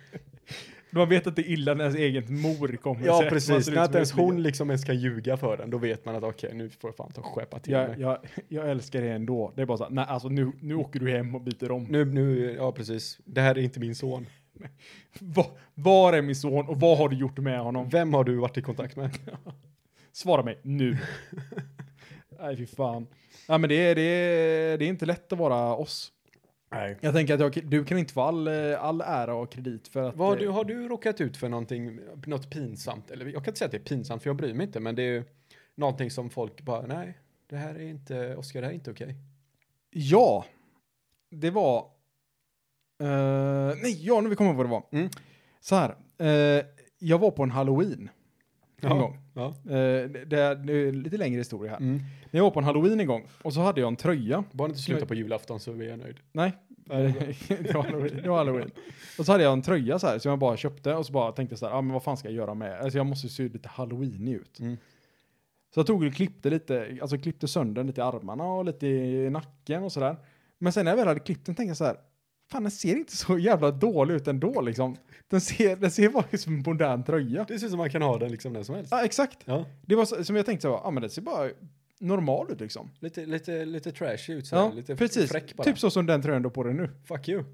Man 0.89 1.09
vet 1.09 1.27
att 1.27 1.35
det 1.35 1.41
är 1.41 1.51
illa 1.51 1.73
när 1.73 1.83
ens 1.83 1.97
egen 1.97 2.41
mor 2.41 2.77
kommer 2.77 3.05
Ja 3.05 3.25
precis, 3.29 3.69
när 3.69 3.95
ens 3.95 4.11
hon 4.11 4.43
liksom 4.43 4.69
ens 4.69 4.83
kan 4.83 4.99
ljuga 4.99 5.37
för 5.37 5.57
den. 5.57 5.69
Då 5.69 5.77
vet 5.77 6.05
man 6.05 6.15
att 6.15 6.23
okej 6.23 6.53
nu 6.53 6.69
får 6.69 6.87
jag 6.87 6.95
fan 6.95 7.11
ta 7.11 7.21
och 7.21 7.27
skärpa 7.27 7.59
till 7.59 7.73
mig. 7.73 7.95
Jag, 7.97 7.99
jag, 7.99 8.17
jag 8.47 8.69
älskar 8.71 9.01
det 9.01 9.09
ändå. 9.09 9.53
Det 9.55 9.61
är 9.61 9.65
bara 9.65 9.77
så 9.77 9.83
här, 9.83 9.91
nej 9.91 10.05
alltså 10.07 10.29
nu, 10.29 10.51
nu 10.61 10.75
åker 10.75 10.99
du 10.99 11.11
hem 11.11 11.35
och 11.35 11.41
byter 11.41 11.71
om. 11.71 11.83
Nu, 11.83 12.05
nu, 12.05 12.55
ja 12.57 12.71
precis. 12.71 13.19
Det 13.25 13.41
här 13.41 13.57
är 13.57 13.61
inte 13.61 13.79
min 13.79 13.95
son. 13.95 14.25
Va, 15.19 15.45
var 15.73 16.13
är 16.13 16.21
min 16.21 16.35
son 16.35 16.67
och 16.67 16.79
vad 16.79 16.97
har 16.97 17.09
du 17.09 17.15
gjort 17.15 17.37
med 17.37 17.59
honom? 17.59 17.89
Vem 17.89 18.13
har 18.13 18.23
du 18.23 18.35
varit 18.35 18.57
i 18.57 18.61
kontakt 18.61 18.95
med? 18.95 19.17
Svara 20.11 20.43
mig 20.43 20.59
nu. 20.61 20.97
nej 22.39 22.57
fy 22.57 22.65
fan. 22.65 23.07
Ja 23.47 23.57
men 23.57 23.69
det 23.69 23.93
det, 23.93 24.03
det 24.77 24.85
är 24.85 24.89
inte 24.89 25.05
lätt 25.05 25.33
att 25.33 25.39
vara 25.39 25.75
oss. 25.75 26.11
Nej. 26.69 26.97
Jag 27.01 27.13
tänker 27.13 27.33
att 27.33 27.39
jag, 27.55 27.69
du 27.69 27.85
kan 27.85 27.97
inte 27.97 28.13
få 28.13 28.21
all, 28.21 28.47
eh, 28.47 28.83
all 28.83 29.01
ära 29.01 29.35
och 29.35 29.51
kredit 29.51 29.87
för 29.87 30.03
att... 30.09 30.15
Vad 30.15 30.27
har 30.27 30.35
eh, 30.35 30.39
du, 30.41 30.47
har 30.49 30.63
du 30.65 30.87
råkat 30.87 31.21
ut 31.21 31.37
för 31.37 31.49
någonting, 31.49 31.99
något 32.25 32.49
pinsamt? 32.49 33.11
Eller 33.11 33.25
jag 33.25 33.43
kan 33.43 33.51
inte 33.51 33.57
säga 33.59 33.65
att 33.65 33.71
det 33.71 33.77
är 33.77 33.83
pinsamt 33.83 34.23
för 34.23 34.29
jag 34.29 34.37
bryr 34.37 34.53
mig 34.53 34.65
inte, 34.65 34.79
men 34.79 34.95
det 34.95 35.01
är 35.01 35.11
ju 35.11 35.23
någonting 35.75 36.11
som 36.11 36.29
folk 36.29 36.61
bara, 36.61 36.85
nej, 36.85 37.17
det 37.47 37.55
här 37.57 37.75
är 37.75 37.79
inte, 37.89 38.35
Oskar, 38.35 38.61
det 38.61 38.67
här 38.67 38.71
är 38.71 38.75
inte 38.75 38.91
okej. 38.91 39.15
Ja. 39.89 40.45
Det 41.29 41.49
var... 41.49 41.77
eh, 42.99 43.75
nej, 43.81 44.05
ja 44.05 44.21
nu 44.21 44.29
vi 44.29 44.35
kommer 44.35 44.49
ihåg 44.49 44.57
vad 44.57 44.65
det 44.65 44.69
var. 44.71 44.83
Mm. 44.91 45.09
Så 45.59 45.75
här. 45.75 45.95
eh, 46.17 46.65
jag 46.99 47.19
var 47.19 47.31
på 47.31 47.43
en 47.43 47.51
halloween. 47.51 48.09
En 48.81 48.89
Ja. 48.89 48.95
gång. 48.97 49.19
Ja. 49.37 49.47
Eh, 49.47 50.09
det, 50.09 50.39
är, 50.39 50.91
lite 50.91 51.17
längre 51.17 51.37
historia 51.37 51.71
här. 51.71 51.77
Mm. 51.77 51.97
När 52.31 52.39
jag 52.39 52.43
var 52.43 52.51
på 52.51 52.59
en 52.59 52.65
halloween 52.65 52.99
en 52.99 53.07
gång 53.07 53.27
och 53.41 53.53
så 53.53 53.61
hade 53.61 53.81
jag 53.81 53.87
en 53.87 53.95
tröja. 53.95 54.43
Bara 54.51 54.67
inte 54.67 54.79
sluta 54.79 55.05
på 55.05 55.15
julafton 55.15 55.59
så 55.59 55.71
är 55.71 55.83
jag 55.83 55.99
nöjd. 55.99 56.17
Nej, 56.31 56.51
det 57.47 57.73
var 57.73 57.83
halloween. 57.83 58.19
Det 58.23 58.29
var 58.29 58.37
halloween. 58.37 58.71
Och 59.19 59.25
så 59.25 59.31
hade 59.31 59.43
jag 59.43 59.53
en 59.53 59.61
tröja 59.61 59.99
så 59.99 60.07
här 60.07 60.19
som 60.19 60.29
jag 60.29 60.39
bara 60.39 60.57
köpte 60.57 60.93
och 60.95 61.05
så 61.05 61.13
bara 61.13 61.31
tänkte 61.31 61.57
så 61.57 61.67
här, 61.67 61.73
ah, 61.73 61.81
men 61.81 61.93
vad 61.93 62.03
fan 62.03 62.17
ska 62.17 62.27
jag 62.27 62.35
göra 62.35 62.53
med? 62.53 62.79
Alltså 62.79 62.97
jag 62.97 63.05
måste 63.05 63.29
se 63.29 63.43
lite 63.43 63.69
halloween 63.69 64.27
ut. 64.27 64.59
Mm. 64.59 64.77
Så 65.73 65.79
jag 65.79 65.87
tog 65.87 66.03
och 66.03 66.13
klippte 66.13 66.49
lite, 66.49 66.97
alltså 67.01 67.17
klippte 67.17 67.47
sönder 67.47 67.83
lite 67.83 68.01
i 68.01 68.03
armarna 68.03 68.43
och 68.43 68.65
lite 68.65 68.87
i 68.87 69.29
nacken 69.29 69.83
och 69.83 69.91
sådär. 69.91 70.15
Men 70.57 70.73
sen 70.73 70.85
när 70.85 70.91
jag 70.91 70.97
väl 70.97 71.07
hade 71.07 71.19
klippt 71.19 71.45
den 71.45 71.55
tänkte 71.55 71.69
jag 71.69 71.77
så 71.77 71.85
här, 71.85 71.97
fan 72.51 72.63
den 72.63 72.71
ser 72.71 72.95
inte 72.95 73.17
så 73.17 73.37
jävla 73.37 73.71
dålig 73.71 74.15
ut 74.15 74.27
ändå 74.27 74.61
liksom. 74.61 74.97
Den 75.29 75.41
ser, 75.41 75.75
den 75.75 75.91
ser 75.91 76.09
bara 76.09 76.25
ut 76.31 76.41
som 76.41 76.53
en 76.53 76.63
modern 76.65 77.03
tröja. 77.03 77.45
Det 77.47 77.59
ser 77.59 77.65
ut 77.65 77.71
som 77.71 77.77
man 77.77 77.89
kan 77.89 78.01
ha 78.01 78.17
den 78.17 78.31
liksom 78.31 78.53
när 78.53 78.63
som 78.63 78.75
helst. 78.75 78.91
Ja, 78.91 79.05
exakt. 79.05 79.37
Ja. 79.45 79.65
Det 79.85 79.95
var 79.95 80.05
så, 80.05 80.23
som 80.23 80.35
jag 80.35 80.45
tänkte 80.45 80.61
så, 80.61 80.81
ja 80.83 80.91
men 80.91 81.01
den 81.01 81.09
ser 81.09 81.21
bara 81.21 81.49
normal 81.99 82.51
ut 82.51 82.59
liksom. 82.59 82.89
Lite, 82.99 83.25
lite, 83.25 83.65
lite 83.65 83.91
trashy 83.91 84.33
ut 84.33 84.47
så 84.47 84.55
här. 84.55 84.63
Ja, 84.63 84.71
lite 84.75 84.95
precis. 84.95 85.31
fräck 85.31 85.53
bara. 85.55 85.63
Typ 85.63 85.79
så 85.79 85.89
som 85.89 86.05
den 86.05 86.21
tröjan 86.21 86.41
du 86.41 86.49
på 86.49 86.63
dig 86.63 86.73
nu. 86.73 86.89
Fuck 87.07 87.29
you. 87.29 87.43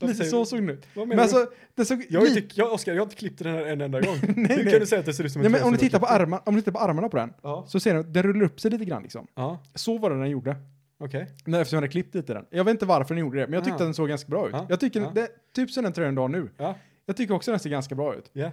Lite 0.00 0.24
så 0.24 0.44
såg 0.44 0.58
den 0.58 0.70
ut. 0.70 0.86
Vad 0.94 1.08
Men 1.08 1.16
du? 1.16 1.22
alltså, 1.22 1.46
den 1.74 1.86
såg 1.86 2.06
Jag, 2.10 2.22
lite- 2.24 2.40
inte, 2.40 2.54
jag, 2.60 2.72
Oskar, 2.72 2.92
jag 2.92 3.00
har 3.00 3.06
inte 3.06 3.16
klippt 3.16 3.38
den 3.38 3.54
här 3.54 3.64
en 3.66 3.80
enda 3.80 4.00
gång. 4.00 4.16
Nej, 4.22 4.34
Hur 4.56 4.64
nej. 4.64 4.70
kan 4.72 4.80
du 4.80 4.86
säga 4.86 5.00
att 5.00 5.06
det 5.06 5.14
ser 5.14 5.24
ut 5.24 5.32
som 5.32 5.40
en 5.40 5.42
Nej, 5.42 5.50
men 5.50 5.58
tröja 5.58 5.66
om 5.66 5.72
du 5.72 5.78
tittar 5.78 5.98
på, 5.98 6.06
armar, 6.06 6.40
om 6.46 6.54
du 6.54 6.60
tittar 6.60 6.72
på 6.72 6.78
armarna 6.78 7.08
på 7.08 7.16
den 7.16 7.32
Ja, 7.42 7.64
så 7.68 7.80
ser 7.80 7.94
du 7.94 8.02
den 8.02 8.22
rullar 8.22 8.44
upp 8.46 8.60
sig 8.60 8.70
lite 8.70 8.84
grann 8.84 9.02
liksom. 9.02 9.26
ja 9.34 9.62
Så 9.74 9.98
var 9.98 10.10
det 10.10 10.18
den 10.18 10.30
gjorde. 10.30 10.56
Okej. 10.98 11.26
När, 11.44 11.60
eftersom 11.60 11.76
jag 11.76 11.80
hade 11.82 11.92
klippt 11.92 12.14
lite 12.14 12.34
den. 12.34 12.46
Jag 12.50 12.64
vet 12.64 12.70
inte 12.72 12.86
varför 12.86 13.14
den 13.14 13.20
gjorde 13.20 13.38
det, 13.40 13.46
men 13.46 13.54
jag 13.54 13.64
tyckte 13.64 13.74
Ah. 13.74 13.76
att 13.76 13.86
den 13.86 13.94
såg 13.94 14.08
ganska 14.08 14.28
bra 14.30 14.46
ut. 14.48 14.52
Ja, 14.52 14.66
Jag 14.70 14.80
tycker 14.80 15.00
ja. 15.00 15.10
det, 15.14 15.28
typ 15.52 15.70
som 15.70 15.84
den 15.84 15.92
tröjan 15.92 16.14
du 16.14 16.20
har 16.20 16.28
nu. 16.28 16.50
Ja, 16.56 16.74
Jag 17.06 17.16
tycker 17.16 17.34
också 17.34 17.50
den 17.50 17.60
ser 17.60 17.70
ganska 17.70 17.94
bra 17.94 18.14
ut. 18.14 18.30
ja. 18.32 18.50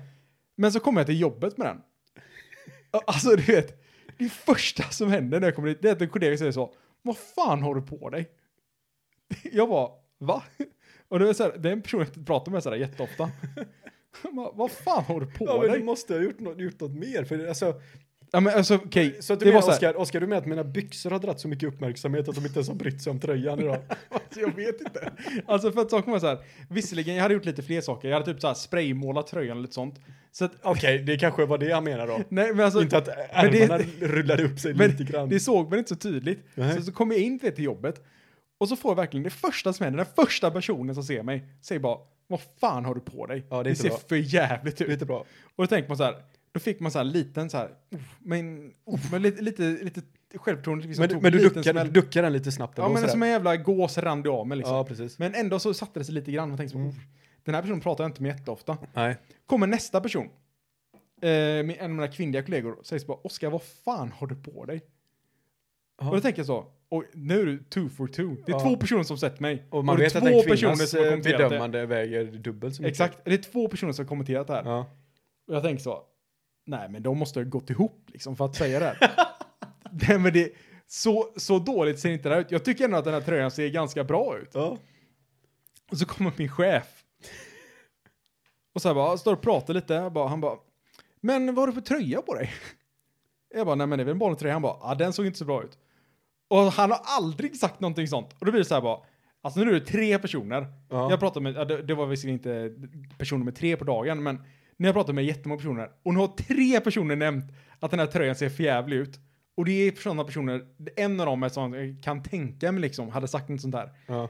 Men 0.56 0.72
så 0.72 0.80
kommer 0.80 1.00
jag 1.02 1.06
till 1.08 1.20
jobbet 1.22 1.58
med 1.58 1.68
den. 1.68 1.82
Alltså 3.08 3.30
du 3.36 3.44
vet, 3.44 3.84
det 4.18 4.30
första 4.30 4.84
som 4.84 5.10
händer 5.12 5.40
när 5.40 5.48
jag 5.48 5.56
kommer 5.56 5.68
dit, 5.70 5.82
det 5.82 5.88
är 5.90 5.94
att 5.94 6.02
en 6.02 6.10
kollega 6.10 6.38
säger 6.38 6.52
så. 6.52 6.74
Vad 7.02 7.18
fan 7.18 7.62
har 7.62 7.76
du 7.76 7.82
på 7.82 8.10
dig? 8.10 8.30
Jag 9.52 9.70
bara, 9.70 9.90
va? 10.18 10.44
Och 11.08 11.20
det 11.20 11.30
är, 11.30 11.34
så 11.34 11.44
här, 11.44 11.58
det 11.58 11.70
är 11.70 11.74
en 11.74 11.82
person 11.82 12.06
jag 12.16 12.26
pratar 12.28 12.52
med 12.52 12.64
sådär 12.64 12.78
jätteofta. 12.78 13.32
Vad 14.54 14.72
fan 14.72 15.04
har 15.04 15.20
du 15.20 15.26
på 15.26 15.46
Ja, 15.46 15.58
men 15.62 15.70
dig? 15.70 15.80
du 15.80 15.86
måste 15.86 16.14
ha 16.14 16.22
gjort 16.22 16.40
något, 16.40 16.60
gjort 16.60 16.80
något 16.80 16.92
mer. 16.96 17.24
För 17.24 17.38
det- 17.38 17.50
alltså, 17.50 17.82
Ja 18.34 18.40
men 18.40 18.54
alltså 18.58 18.76
okej, 18.76 19.18
så 19.20 19.34
att 19.34 19.40
du 19.40 19.46
det 19.46 19.52
var 19.52 19.62
menar, 19.62 19.68
här, 19.72 19.76
Oskar, 19.78 19.98
Oskar, 20.02 20.20
du 20.20 20.28
menar 20.28 20.42
att 20.42 20.48
mina 20.48 20.64
byxor 20.64 21.12
har 21.12 21.20
dragit 21.20 21.40
så 21.40 21.48
mycket 21.48 21.70
uppmärksamhet 21.70 22.30
att 22.30 22.36
de 22.36 22.42
inte 22.46 22.58
ens 22.60 22.68
har 22.68 22.76
brytt 22.76 23.02
sig 23.02 23.12
om 23.12 23.20
tröjan 23.20 23.60
idag? 23.60 23.78
Alltså, 24.10 24.40
jag 24.40 24.56
vet 24.56 24.82
inte. 24.82 25.12
Alltså 25.46 25.72
för 25.72 25.82
att 25.82 25.90
saken 25.92 26.12
var 26.12 26.20
så 26.20 26.28
här, 26.28 26.38
visserligen 26.70 27.16
jag 27.16 27.22
hade 27.22 27.34
gjort 27.34 27.46
lite 27.46 27.62
fler 27.64 27.82
saker, 27.82 28.08
jag 28.10 28.16
hade 28.20 28.34
typ 28.34 28.42
så 28.42 28.48
här 28.48 28.54
spraymålat 28.54 29.28
tröjan 29.28 29.58
och 29.58 29.62
lite 29.62 29.74
sånt. 29.74 30.00
Så 30.32 30.46
att, 30.46 30.52
Okej, 30.64 31.00
det 31.00 31.18
kanske 31.18 31.46
var 31.46 31.58
det 31.58 31.72
han 31.72 31.84
menar 31.84 32.08
då. 32.08 32.20
nej 32.30 32.54
men 32.54 32.66
alltså, 32.66 32.82
inte 32.82 32.98
att 32.98 33.08
men 33.08 33.52
det- 33.52 33.64
ärmarna 33.64 33.84
rullade 34.00 34.44
upp 34.44 34.60
sig 34.60 34.74
lite 34.74 35.04
grann. 35.04 35.30
det 35.30 35.40
såg 35.40 35.70
man 35.70 35.80
inte 35.80 35.90
så 35.90 35.96
tydligt. 35.96 36.40
Nej. 36.56 36.76
Så, 36.76 36.82
så 36.82 36.92
kom 36.92 37.12
jag 37.12 37.20
in 37.20 37.40
till 37.40 37.64
jobbet, 37.64 38.02
och 38.60 38.70
så 38.70 38.76
får 38.76 38.92
jag 38.92 38.96
verkligen 38.96 39.24
det 39.24 39.30
första 39.30 39.74
som 39.74 39.84
händer, 39.84 39.98
den 40.06 40.26
första 40.26 40.52
personen 40.52 40.96
som 40.96 41.04
ser 41.04 41.24
mig, 41.24 41.46
säger 41.62 41.80
bara, 41.82 41.98
vad 42.28 42.40
fan 42.62 42.86
har 42.86 42.96
du 42.96 43.02
på 43.02 43.26
dig? 43.26 43.44
Ja, 43.50 43.56
det 43.56 43.60
är 43.60 43.64
det 43.64 43.70
inte 43.70 43.82
ser 43.82 43.90
bra. 43.90 43.98
för 44.10 44.16
jävligt 44.16 44.82
ut. 44.82 44.88
Lite 44.90 45.06
bra. 45.06 45.20
Och 45.56 45.64
då 45.64 45.68
tänker 45.68 45.88
man 45.90 45.98
så 45.98 46.04
här, 46.04 46.16
då 46.52 46.60
fick 46.60 46.80
man 46.80 46.92
så 46.92 46.98
här 47.00 47.06
liten 47.06 47.50
så 47.50 47.58
här, 47.58 47.70
men, 48.20 48.74
men 49.12 49.22
lite, 49.22 49.42
lite, 49.42 49.64
lite 49.64 50.02
självförtroende. 50.36 50.88
Liksom, 50.88 51.02
Men, 51.02 51.10
du- 51.10 51.22
men 51.22 51.32
du 51.32 51.40
duckar, 51.40 51.64
smäll. 51.64 51.88
du 51.94 52.02
duckar 52.02 52.22
den 52.24 52.34
lite 52.34 52.52
snabbt 52.52 52.78
Ja 52.78 52.90
men 52.90 53.10
som 53.10 53.24
en 53.24 53.30
jävla 53.30 53.58
gås 53.58 53.98
rann 53.98 54.22
det 54.24 54.30
av 54.30 54.48
mig 54.48 54.58
liksom. 54.58 54.76
Ja, 54.76 54.84
precis. 54.84 55.20
Men 55.20 55.36
ändå 55.36 55.60
så 55.60 55.74
satte 55.74 56.00
det 56.00 56.04
sig 56.04 56.14
lite 56.16 56.32
grann 56.32 56.52
och 56.52 56.58
tänkte 56.58 56.72
så, 56.72 56.78
Mm. 56.78 56.90
"Uff, 56.90 56.96
den 57.44 57.56
här 57.56 57.62
personen 57.62 57.82
pratar 57.82 58.04
jag 58.04 58.10
inte 58.10 58.22
med 58.22 58.38
jätteofta. 58.38 58.78
Nej. 58.94 59.18
Kommer 59.46 59.68
nästa 59.68 60.02
person, 60.02 60.26
eh, 61.22 61.30
med 61.30 61.76
en 61.80 61.84
av 61.86 61.90
mina 61.90 62.08
kvinnliga 62.08 62.44
kollegor, 62.44 62.80
och 62.80 62.86
säger 62.86 63.00
så 63.00 63.06
bara, 63.08 63.18
Oskar 63.18 63.50
vad 63.50 63.62
fan 63.86 64.12
har 64.12 64.28
du 64.28 64.36
på 64.36 64.66
dig? 64.66 64.82
Ja. 66.02 66.10
Och 66.10 66.16
då 66.16 66.22
tänker 66.22 66.40
jag 66.40 66.48
så, 66.48 66.66
och 66.90 67.04
nu 67.14 67.42
är 67.42 67.46
du 67.46 67.58
two 67.64 67.90
for 67.90 68.08
two. 68.08 68.22
Det 68.46 68.52
är 68.52 68.56
Ja. 68.56 68.60
två 68.60 68.78
personer 68.78 69.04
som 69.04 69.18
sett 69.18 69.40
mig. 69.40 69.64
Och 69.70 69.86
man 69.86 69.96
är 69.96 70.00
vet 70.00 70.16
att 70.16 70.24
en 70.24 70.42
kvinnas 70.58 70.94
eh, 70.94 71.04
kommenterat 71.04 71.24
det. 71.40 71.50
bedömande 71.50 71.86
väger 71.86 72.26
dubbelt 72.26 72.76
så 72.76 72.82
mycket. 72.82 72.92
Exakt, 72.92 73.26
det 73.26 73.34
är 73.34 73.38
två 73.38 73.68
personer 73.68 73.94
som 73.94 74.06
har 74.06 74.08
kommenterat 74.10 74.48
det 74.48 74.54
här. 74.54 74.64
Ja. 74.66 74.92
Och 75.48 75.56
jag 75.56 75.64
tänker 75.64 75.84
så, 75.84 76.04
nej 76.72 76.90
men 76.90 77.04
de 77.04 77.18
måste 77.18 77.40
ha 77.40 77.44
gått 77.44 77.70
ihop 77.70 78.04
liksom 78.08 78.36
för 78.36 78.46
att 78.46 78.56
säga 78.56 78.80
det 78.80 78.98
nej 79.92 80.20
men 80.20 80.34
det, 80.34 80.52
så, 80.88 81.34
så 81.38 81.60
dåligt 81.60 82.00
ser 82.00 82.10
inte 82.10 82.30
det 82.30 82.36
här 82.36 82.42
ut. 82.42 82.52
Jag 82.52 82.66
tycker 82.66 82.86
ändå 82.86 82.98
att 82.98 83.06
den 83.06 83.14
här 83.14 83.22
tröjan 83.22 83.52
ser 83.52 83.70
ganska 83.70 84.04
bra 84.04 84.38
ut. 84.38 84.52
ja. 84.54 84.78
Och 85.92 85.98
så 85.98 86.06
kommer 86.06 86.34
min 86.38 86.50
chef. 86.50 87.04
Och 88.74 88.82
så 88.82 88.88
här 88.88 88.96
bara, 88.96 89.18
står 89.18 89.34
och 89.34 89.42
pratar 89.42 89.74
lite, 89.74 89.94
jag 89.94 90.14
bara, 90.14 90.28
han 90.28 90.42
bara, 90.42 90.58
men 91.22 91.56
vad 91.56 91.58
har 91.58 91.68
du 91.68 91.74
för 91.74 91.82
tröja 91.82 92.22
på 92.22 92.34
dig? 92.34 92.54
Jag 93.54 93.66
bara, 93.66 93.76
nej 93.76 93.88
men 93.88 93.98
det 94.00 94.04
är 94.04 94.06
väl 94.06 94.12
en 94.12 94.20
vanlig 94.20 94.40
tröja. 94.40 94.54
Han 94.54 94.62
bara, 94.62 94.78
ja 94.82 94.96
den 94.96 95.14
såg 95.14 95.26
inte 95.26 95.38
så 95.38 95.46
bra 95.46 95.64
ut. 95.64 95.78
Och 96.48 96.58
han 96.58 96.92
har 96.92 97.00
aldrig 97.04 97.58
sagt 97.58 97.80
någonting 97.80 98.08
sånt. 98.08 98.36
Och 98.40 98.46
då 98.46 98.52
blir 98.52 98.60
det 98.62 98.66
så 98.66 98.74
här 98.74 98.82
bara, 98.82 99.00
alltså 99.42 99.60
nu 99.60 99.70
är 99.70 99.74
det 99.74 99.86
tre 99.86 100.20
personer. 100.20 100.68
Ja. 100.90 101.10
Jag 101.10 101.20
pratade 101.20 101.44
med, 101.52 101.68
det, 101.68 101.82
det 101.82 101.94
var 101.94 102.06
visserligen 102.06 102.40
inte 102.40 102.74
personer 103.18 103.46
med 103.46 103.56
tre 103.56 103.78
på 103.78 103.84
dagen, 103.84 104.24
men 104.24 104.44
när 104.82 104.88
jag 104.88 104.96
pratade 104.96 105.14
med 105.14 105.26
jättemånga 105.26 105.58
personer, 105.58 105.90
och 106.04 106.14
nu 106.14 106.20
har 106.20 106.28
tre 106.28 106.80
personer 106.80 107.16
nämnt 107.16 107.52
att 107.80 107.92
den 107.92 108.00
här 108.00 108.08
tröjan 108.08 108.36
ser 108.36 108.50
förjävlig 108.50 108.98
ut. 108.98 109.20
Och 109.56 109.66
det 109.66 109.72
är 109.72 109.92
sådana 109.92 110.24
personer, 110.24 110.66
en 110.96 111.20
av 111.20 111.26
dem 111.26 111.44
är 111.44 111.50
sån, 111.50 111.74
jag 111.74 112.04
kan 112.04 112.24
tänka 112.24 112.72
mig 112.72 112.82
liksom, 112.82 113.10
hade 113.10 113.28
sagt 113.28 113.50
något 113.50 113.62
sånt 113.62 113.72
där. 113.74 113.90
Ja. 114.08 114.30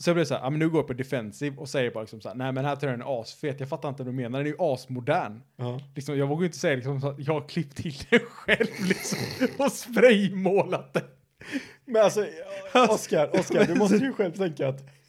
Så 0.00 0.10
jag 0.10 0.16
blev 0.16 0.24
så 0.24 0.34
här, 0.34 0.42
ja 0.42 0.50
men 0.50 0.58
nu 0.58 0.68
går 0.68 0.78
jag 0.78 0.86
på 0.86 0.92
defensive 0.92 1.56
och 1.56 1.68
säger 1.68 1.90
bara 1.90 2.00
liksom 2.00 2.20
så 2.20 2.28
här, 2.28 2.36
nej 2.36 2.46
men 2.46 2.54
den 2.54 2.64
här 2.64 2.76
tröjan 2.76 3.00
är 3.02 3.20
asfet, 3.20 3.60
jag 3.60 3.68
fattar 3.68 3.88
inte 3.88 4.02
vad 4.02 4.12
du 4.12 4.16
menar, 4.16 4.38
den 4.38 4.46
är 4.46 4.50
ju 4.50 4.56
asmodern. 4.58 5.42
Ja. 5.56 5.80
Liksom, 5.94 6.18
jag 6.18 6.26
vågar 6.26 6.40
ju 6.40 6.46
inte 6.46 6.58
säga 6.58 6.76
liksom, 6.76 7.00
så 7.00 7.08
att 7.08 7.18
jag 7.18 7.40
har 7.40 7.48
klippt 7.48 7.76
till 7.76 7.94
den 8.10 8.20
själv 8.20 8.88
liksom, 8.88 9.18
och 9.64 9.72
spraymålat 9.72 10.92
den. 10.92 11.04
Men 11.84 12.02
alltså, 12.02 12.26
Oskar, 12.88 13.40
Oskar, 13.40 13.64
du 13.64 13.74
måste 13.78 13.96
ju 13.96 14.12
själv 14.12 14.32
tänka 14.32 14.68
att 14.68 14.99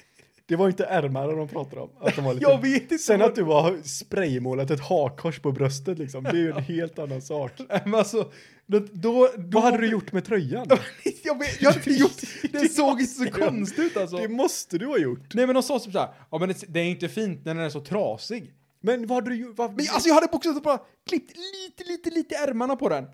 det 0.51 0.57
var 0.57 0.67
inte 0.67 0.85
ärmarna 0.85 1.33
de 1.33 1.47
pratade 1.47 1.81
om. 1.81 1.89
Att 1.99 2.15
de 2.15 2.25
var 2.25 2.33
lite... 2.33 2.45
Jag 2.51 2.61
vet 2.61 2.81
inte. 2.81 2.97
Sen 2.97 3.19
vad- 3.19 3.29
att 3.29 3.35
du 3.35 3.43
har 3.43 3.77
spraymålat 3.83 4.71
ett 4.71 4.79
hakkors 4.79 5.39
på 5.39 5.51
bröstet 5.51 5.99
liksom, 5.99 6.23
det 6.23 6.29
är 6.29 6.33
ju 6.35 6.51
en 6.51 6.63
helt 6.63 6.99
annan 6.99 7.21
sak. 7.21 7.51
Nej, 7.69 7.81
men 7.85 7.95
alltså, 7.95 8.31
då, 8.65 8.79
då, 8.91 9.29
Vad 9.37 9.63
hade 9.63 9.77
du 9.77 9.87
gjort 9.91 10.11
med 10.11 10.25
tröjan? 10.25 10.67
jag, 11.23 11.39
vet, 11.39 11.61
jag 11.61 11.69
har 11.71 11.77
inte 11.77 11.91
gjort, 11.91 12.21
det 12.51 12.69
såg 12.69 13.01
inte 13.01 13.13
så 13.13 13.25
konstigt 13.31 13.79
ut 13.79 13.97
alltså. 13.97 14.17
Det 14.17 14.27
måste 14.27 14.77
du 14.77 14.85
ha 14.87 14.97
gjort. 14.97 15.33
Nej 15.33 15.45
men 15.45 15.53
de 15.53 15.63
sa 15.63 15.79
typ 15.79 15.93
såhär, 15.93 16.09
ja 16.31 16.37
men 16.37 16.49
det, 16.49 16.55
det 16.67 16.79
är 16.79 16.85
inte 16.85 17.09
fint 17.09 17.45
när 17.45 17.55
den 17.55 17.63
är 17.63 17.69
så 17.69 17.81
trasig. 17.81 18.53
Men 18.81 19.07
vad 19.07 19.15
hade 19.17 19.29
du 19.29 19.35
gjort? 19.35 19.57
Vad... 19.57 19.69
Men 19.69 19.85
alltså 19.91 20.07
jag 20.09 20.15
hade 20.15 20.27
bokstavligt 20.27 20.63
bara 20.63 20.79
klippt 21.09 21.31
lite, 21.37 21.91
lite, 21.91 22.09
lite 22.09 22.35
ärmarna 22.35 22.75
på 22.75 22.89
den. 22.89 23.05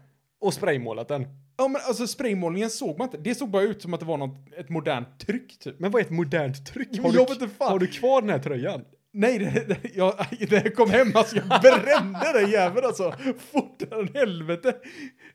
Och 0.41 0.53
spraymålat 0.53 1.07
den. 1.07 1.25
Ja 1.57 1.67
men 1.67 1.81
alltså 1.87 2.07
spraymålningen 2.07 2.69
såg 2.69 2.97
man 2.97 3.07
inte, 3.07 3.17
det 3.17 3.35
såg 3.35 3.49
bara 3.49 3.63
ut 3.63 3.81
som 3.81 3.93
att 3.93 3.99
det 3.99 4.05
var 4.05 4.17
något, 4.17 4.37
ett 4.57 4.69
modernt 4.69 5.19
tryck 5.19 5.59
typ. 5.59 5.79
Men 5.79 5.91
vad 5.91 6.01
är 6.01 6.05
ett 6.05 6.11
modernt 6.11 6.65
tryck? 6.65 6.99
Har, 6.99 7.03
jag 7.03 7.13
du, 7.13 7.33
vet 7.33 7.41
inte 7.41 7.55
fan. 7.55 7.71
har 7.71 7.79
du 7.79 7.87
kvar 7.87 8.21
den 8.21 8.29
här 8.29 8.39
tröjan? 8.39 8.81
Nej, 9.13 9.39
det, 9.39 9.67
det, 9.67 9.77
jag, 9.95 10.13
jag 10.39 10.75
kom 10.75 10.89
hem, 10.89 11.11
alltså 11.15 11.35
jag 11.35 11.61
brände 11.61 12.33
den 12.33 12.51
jäveln 12.51 12.85
alltså. 12.85 13.13
Fortare 13.51 13.99
än 13.99 14.09
helvete. 14.13 14.75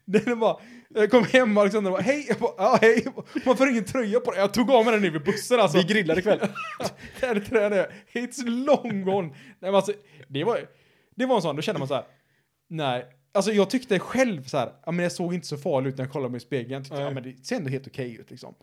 Den 0.04 0.38
var, 0.38 0.61
jag 0.88 1.11
kom 1.11 1.24
hem 1.24 1.56
och 1.56 1.61
Alexander 1.61 1.90
bara, 1.90 2.02
hej, 2.02 2.26
jag 2.28 2.38
bara, 2.38 2.52
ja 2.58 2.78
hej. 2.80 3.06
Man 3.46 3.56
får 3.56 3.68
ingen 3.68 3.85
tröja 3.85 4.20
på 4.20 4.30
det. 4.30 4.38
Jag 4.38 4.54
tog 4.54 4.70
av 4.70 4.85
mig 4.85 4.92
den 4.92 5.02
nu 5.02 5.11
vid 5.11 5.24
bussen 5.24 5.61
alltså. 5.61 5.78
Vi 5.78 5.85
grillade 5.85 6.20
ikväll. 6.20 6.40
Den 7.20 7.44
tröjan 7.44 7.72
är, 7.72 7.87
it's 8.12 8.46
long 8.46 9.04
gone. 9.04 9.28
Nej 9.28 9.37
men 9.61 9.74
alltså, 9.74 9.92
det 10.28 10.44
var, 10.44 10.61
det 11.16 11.26
var 11.26 11.37
en 11.37 11.42
sån, 11.42 11.56
då 11.56 11.62
kände 11.62 11.78
man 11.78 11.88
så 11.88 11.94
här, 11.94 12.04
nej. 12.70 13.06
Alltså 13.33 13.53
jag 13.53 13.71
tyckte 13.71 13.99
själv 13.99 14.45
så 14.45 14.59
här, 14.59 14.73
ja 14.85 14.92
men 14.92 15.03
jag 15.03 15.12
såg 15.12 15.35
inte 15.35 15.47
så 15.47 15.57
farlig 15.57 15.90
ut 15.90 15.99
när 15.99 16.05
jag 16.05 16.12
kollade 16.12 16.31
mig 16.31 16.37
i 16.37 16.40
spegeln. 16.40 16.73
Jag 16.73 16.83
tyckte, 16.83 16.97
Nej. 16.97 17.05
ja 17.05 17.11
men 17.11 17.23
det 17.23 17.47
ser 17.47 17.57
ändå 17.57 17.71
helt 17.71 17.87
okej 17.87 18.14
ut 18.14 18.31
liksom. 18.31 18.55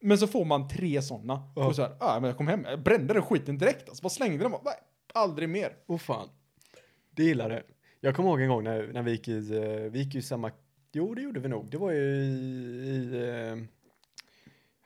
Men 0.00 0.18
så 0.18 0.26
får 0.26 0.44
man 0.44 0.68
tre 0.68 1.02
sådana. 1.02 1.52
Ja. 1.56 1.66
Och 1.66 1.76
så 1.76 1.82
här, 1.82 1.96
ja 2.00 2.18
men 2.20 2.28
jag 2.28 2.36
kom 2.36 2.48
hem, 2.48 2.64
jag 2.64 2.82
brände 2.82 3.14
den 3.14 3.22
skiten 3.22 3.58
direkt 3.58 3.88
alltså. 3.88 4.02
Bara 4.02 4.08
slängde 4.08 4.44
den 4.44 4.50
bara, 4.50 4.62
nej, 4.64 4.74
aldrig 5.14 5.48
mer. 5.48 5.76
Åh 5.86 5.98
fan. 5.98 6.28
Det 7.10 7.24
gillar 7.24 7.48
det. 7.48 7.62
Jag 8.00 8.16
kommer 8.16 8.28
ihåg 8.28 8.40
en 8.40 8.48
gång 8.48 8.64
när, 8.64 8.86
när 8.92 9.02
vi 9.02 9.10
gick 9.10 9.28
i, 9.28 9.56
eh, 9.56 9.90
vi 9.90 9.98
gick 9.98 10.14
i 10.14 10.22
samma, 10.22 10.50
jo 10.92 11.14
det 11.14 11.22
gjorde 11.22 11.40
vi 11.40 11.48
nog. 11.48 11.70
Det 11.70 11.78
var 11.78 11.90
ju 11.90 12.00
i, 12.00 12.34
i 12.88 13.28
eh, 13.28 13.56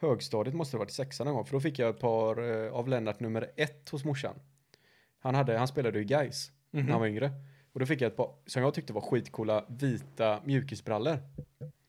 högstadiet 0.00 0.54
måste 0.54 0.76
det 0.76 0.78
varit, 0.78 0.90
sexan 0.90 1.26
någon 1.26 1.37
gång. 1.37 1.44
För 1.44 1.52
då 1.52 1.61
fick 1.61 1.78
jag 1.78 1.90
ett 1.90 2.00
par 2.00 2.50
eh, 2.50 2.72
av 2.72 2.88
Lennart 2.88 3.20
nummer 3.20 3.50
ett 3.57 3.88
hos 3.88 4.04
morsan. 4.04 4.35
Han, 5.18 5.35
hade, 5.35 5.59
han 5.59 5.68
spelade 5.68 5.98
ju 5.98 6.04
guys 6.04 6.50
när 6.70 6.83
han 6.83 7.00
var 7.00 7.07
yngre. 7.07 7.31
Och 7.72 7.81
då 7.81 7.87
fick 7.87 8.00
jag 8.00 8.09
ett 8.11 8.16
par, 8.16 8.35
som 8.46 8.62
jag 8.62 8.74
tyckte 8.74 8.92
var 8.92 9.00
skitcoola, 9.00 9.64
vita 9.68 10.40
mjukisbrallor. 10.44 11.18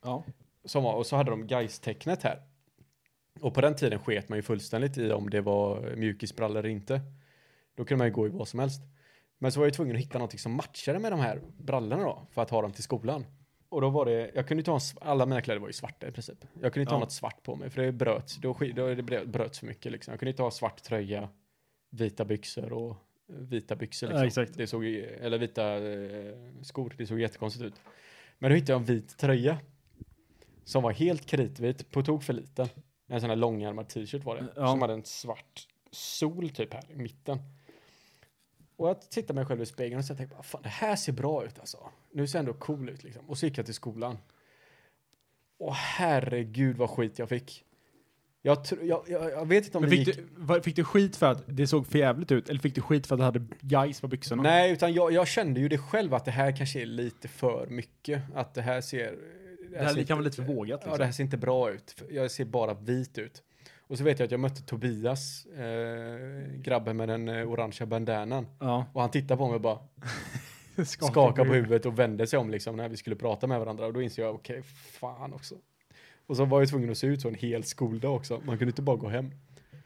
Ja. 0.04 0.24
Som 0.66 0.84
var, 0.84 0.94
och 0.94 1.06
så 1.06 1.16
hade 1.16 1.32
de 1.32 1.48
Gais-tecknet 1.48 2.24
här. 2.24 2.42
Och 3.42 3.54
på 3.54 3.62
den 3.62 3.76
tiden 3.76 4.00
sket 4.00 4.30
man 4.30 4.38
ju 4.38 4.42
fullständigt 4.42 4.98
i 4.98 5.12
om 5.12 5.30
det 5.30 5.42
var 5.42 5.96
mjukisbrallor 5.96 6.58
eller 6.60 6.70
inte. 6.70 7.02
Då 7.76 7.86
kunde 7.86 7.98
man 7.98 8.08
ju 8.08 8.14
gå 8.14 8.26
i 8.28 8.30
vad 8.30 8.48
som 8.48 8.60
helst. 8.60 8.82
Men 9.38 9.52
så 9.52 9.60
var 9.60 9.68
jag 9.68 9.74
tvungen 9.74 9.96
att 9.96 10.02
hitta 10.02 10.18
någonting 10.18 10.40
som 10.40 10.52
matchade 10.54 11.00
med 11.00 11.12
de 11.12 11.20
här 11.20 11.42
brallorna 11.58 12.04
då, 12.04 12.28
för 12.32 12.42
att 12.42 12.50
ha 12.50 12.62
dem 12.62 12.72
till 12.72 12.84
skolan. 12.84 13.26
Och 13.70 13.82
då 13.82 13.90
var 13.90 14.06
det, 14.06 14.32
jag 14.36 14.48
kunde 14.48 14.62
inte 14.62 14.72
ha, 14.72 14.80
alla 15.02 15.26
mina 15.26 15.42
kläder 15.42 15.60
var 15.60 15.68
ju 15.68 15.74
svarta 15.74 16.08
i 16.08 16.12
princip. 16.12 16.46
Jag 16.62 16.74
kunde 16.74 16.82
inte 16.82 16.94
ha 16.94 17.00
Ja. 17.00 17.04
något 17.04 17.12
svart 17.12 17.44
på 17.44 17.56
mig, 17.56 17.70
för 17.70 17.82
det 17.82 17.92
bröts, 17.92 18.36
då, 18.36 18.54
då 18.76 18.88
det 18.88 19.02
brö- 19.02 19.26
bröts 19.26 19.60
för 19.60 19.68
mycket 19.68 19.92
liksom. 19.92 20.12
Jag 20.12 20.20
kunde 20.20 20.30
inte 20.30 20.44
ha 20.44 20.52
svart 20.52 20.84
tröja, 20.84 21.30
vita 21.90 22.26
byxor 22.26 22.74
och 22.74 22.96
vita 23.30 23.76
byxor 23.76 24.08
liksom. 24.08 24.22
Ja, 24.22 24.28
exakt. 24.28 24.54
Det 24.54 24.68
såg 24.68 24.86
eller 24.86 25.38
vita 25.38 25.78
eh, 25.78 26.36
skor, 26.62 26.94
det 26.98 27.08
såg 27.08 27.20
jättekonstigt 27.20 27.66
ut. 27.66 27.82
Men 28.40 28.52
då 28.52 28.56
hittade 28.56 28.72
jag 28.72 28.80
en 28.80 28.86
vit 28.86 29.18
tröja. 29.18 29.60
Som 30.64 30.84
var 30.84 30.92
helt 30.92 31.26
kritvit, 31.26 31.92
på 31.92 32.04
tok 32.04 32.24
för 32.24 32.34
liten. 32.34 32.68
En 33.08 33.22
sån 33.22 33.30
här 33.30 33.38
långärmad 33.38 33.90
t-shirt 33.90 34.24
var 34.24 34.36
det. 34.36 34.54
Ja. 34.56 34.68
Som 34.68 34.82
hade 34.82 34.94
en 34.94 35.06
svart 35.06 35.68
sol 35.92 36.50
typ 36.50 36.74
här 36.74 36.92
i 36.92 36.96
mitten. 36.96 37.40
Och 38.76 38.90
jag 38.90 39.02
tittade 39.02 39.34
mig 39.34 39.46
själv 39.46 39.62
i 39.62 39.66
spegeln 39.66 40.00
och 40.00 40.06
så 40.06 40.16
tänkte 40.16 40.36
jag, 40.36 40.46
fan 40.46 40.62
det 40.62 40.70
här 40.70 40.96
ser 40.96 41.12
bra 41.12 41.46
ut 41.46 41.60
alltså. 41.60 41.90
Nu 42.12 42.28
ser 42.28 42.40
jag 42.40 42.48
ändå 42.48 42.54
cool 42.54 42.90
ut 42.90 43.04
liksom. 43.04 43.30
Och 43.30 43.38
så 43.38 43.46
gick 43.46 43.58
jag 43.58 43.66
till 43.66 43.76
skolan. 43.76 44.18
Och 45.58 45.76
herregud 45.76 46.78
vad 46.78 46.90
skit 46.90 47.20
jag 47.20 47.30
fick. 47.30 47.66
Jag, 48.42 48.58
tr- 48.58 48.84
jag, 48.84 49.04
jag, 49.08 49.32
jag 49.32 49.46
vet 49.46 49.66
inte 49.66 49.78
om 49.78 49.82
Men 49.82 49.90
det 49.90 49.96
fick 49.98 50.08
gick... 50.08 50.16
du, 50.18 50.28
vad- 50.38 50.64
fick 50.64 50.76
du 50.76 50.84
skit 50.84 51.16
för 51.16 51.32
att 51.32 51.44
det 51.46 51.68
såg 51.68 51.88
för 51.88 52.00
jävligt 52.00 52.32
ut? 52.32 52.50
Eller 52.50 52.60
fick 52.60 52.76
du 52.76 52.82
skit 52.82 53.08
för 53.08 53.16
att 53.16 53.20
du 53.20 53.24
hade 53.26 53.42
guys 53.62 54.02
på 54.02 54.08
byxorna? 54.08 54.44
Nej, 54.44 54.72
utan 54.72 54.94
jag, 54.94 55.12
jag 55.12 55.28
kände 55.28 55.60
ju 55.60 55.68
det 55.70 55.78
själv 55.78 56.14
att 56.14 56.26
det 56.26 56.32
här 56.32 56.58
kanske 56.58 56.82
är 56.82 56.86
lite 56.86 57.28
för 57.28 57.68
mycket. 57.68 58.22
Att 58.36 58.54
det 58.54 58.62
här 58.62 58.82
ser... 58.82 59.16
Det 59.72 59.78
här 59.78 59.86
ser 59.88 59.94
kan 59.94 60.00
inte- 60.02 60.14
vara 60.14 60.24
lite 60.24 60.36
för 60.36 60.44
vågat, 60.44 60.70
Ja, 60.70 60.76
liksom. 60.86 60.98
det 60.98 61.06
här 61.06 61.12
ser 61.12 61.24
inte 61.24 61.38
bra 61.38 61.72
ut. 61.72 61.92
För 61.98 62.06
Jag 62.14 62.32
ser 62.32 62.46
bara 62.46 62.74
vit 62.74 63.18
ut. 63.18 63.44
Och 63.88 63.98
så 63.98 64.04
vet 64.04 64.20
jag 64.20 64.26
att 64.26 64.32
jag 64.32 64.40
mötte 64.40 64.62
Tobias, 64.62 65.46
eh, 65.46 66.56
grabben 66.62 66.98
med 66.98 67.10
den 67.10 67.28
eh, 67.30 67.50
orangea 67.52 67.86
bandanan. 67.88 68.48
Ja. 68.60 68.86
Och 68.94 69.02
han 69.02 69.12
tittade 69.12 69.38
på 69.38 69.48
mig 69.48 69.56
och 69.56 69.62
bara 69.62 69.80
Skaka 70.86 71.12
skakade 71.12 71.48
på 71.50 71.56
huvudet 71.56 71.86
och 71.86 72.00
vände 72.00 72.28
sig 72.28 72.40
om 72.40 72.50
liksom 72.50 72.76
när 72.76 72.90
vi 72.90 72.98
skulle 72.98 73.16
prata 73.16 73.48
med 73.48 73.60
varandra. 73.60 73.86
Och 73.86 73.94
då 73.94 74.02
insåg 74.02 74.26
jag, 74.26 74.36
okej, 74.36 74.62
fan 75.00 75.34
också. 75.34 75.56
Och 76.30 76.38
så 76.38 76.46
var 76.46 76.60
jag 76.62 76.70
tvungen 76.70 76.90
att 76.90 76.98
se 76.98 77.08
ut 77.08 77.22
så 77.22 77.28
en 77.28 77.36
hel 77.36 77.64
skoldag 77.64 78.16
också. 78.16 78.42
Man 78.46 78.58
kunde 78.58 78.70
inte 78.72 78.82
bara 78.82 78.96
gå 78.96 79.10
hem. 79.10 79.32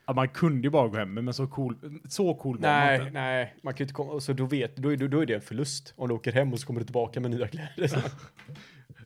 Ja, 0.05 0.13
man 0.13 0.29
kunde 0.29 0.67
ju 0.67 0.69
bara 0.69 0.87
gå 0.87 0.97
hem, 0.97 1.13
men 1.13 1.33
så 1.33 1.47
cool, 1.47 1.99
så 2.09 2.33
cool 2.33 2.57
var 2.57 2.69
man 2.69 2.79
Nej, 2.79 2.99
inte. 2.99 3.11
nej, 3.11 3.55
man 3.63 3.73
kan 3.73 3.83
inte 3.83 3.93
komma. 3.93 4.19
Så 4.19 4.33
då 4.33 4.45
vet, 4.45 4.75
då, 4.75 4.91
är- 4.93 4.97
då, 4.97 5.07
då 5.07 5.19
är 5.21 5.25
det 5.25 5.33
en 5.33 5.41
förlust. 5.41 5.93
Om 5.97 6.07
du 6.07 6.13
åker 6.15 6.31
hem 6.31 6.53
och 6.53 6.59
så 6.59 6.67
kommer 6.67 6.79
du 6.79 6.85
tillbaka 6.85 7.19
med 7.19 7.31
nya 7.31 7.47
kläder. 7.47 8.03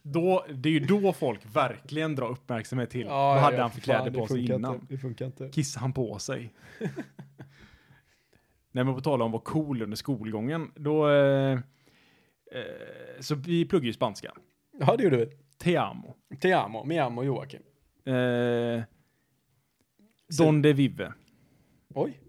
Då, 0.02 0.46
det 0.54 0.70
är 0.70 0.74
ju 0.74 0.80
då 0.80 1.14
folk 1.14 1.40
verkligen 1.56 2.16
drar 2.16 2.28
uppmärksamhet 2.30 2.90
till. 2.90 3.06
Ja, 3.08 3.34
Vad 3.34 3.40
hade 3.44 3.56
ja, 3.56 3.62
han 3.62 3.72
för 3.72 3.82
kläder 3.82 4.12
på 4.12 4.28
sig 4.28 4.46
innan? 4.52 4.74
Inte, 4.76 4.86
det 4.94 4.98
funkar 4.98 5.26
inte. 5.26 5.50
Kissade 5.50 5.82
han 5.82 5.94
på 5.94 6.20
sig? 6.20 6.54
Nej 8.72 8.84
men 8.84 8.96
på 8.96 9.02
tal 9.02 9.22
om 9.22 9.28
att 9.28 9.32
vara 9.32 9.42
cool 9.42 9.82
under 9.82 9.98
skolgången, 9.98 10.72
då... 10.76 11.10
Eh, 11.10 11.52
eh, 11.52 11.60
så 13.20 13.36
vi 13.36 13.66
pluggar 13.66 13.86
ju 13.86 13.94
spanska. 13.94 14.32
Ja, 14.80 14.96
det 14.98 15.04
gjorde 15.04 15.18
vi. 15.18 15.30
Te 15.58 15.78
amo. 15.78 16.16
Te 16.40 16.54
amo, 16.54 16.84
mi 16.84 16.98
amo 17.00 17.24
Joakim. 17.24 17.62
Eh, 18.06 18.84
Så- 20.30 20.44
Donde 20.44 20.74
vive. 20.74 21.14
Oj. 21.96 22.20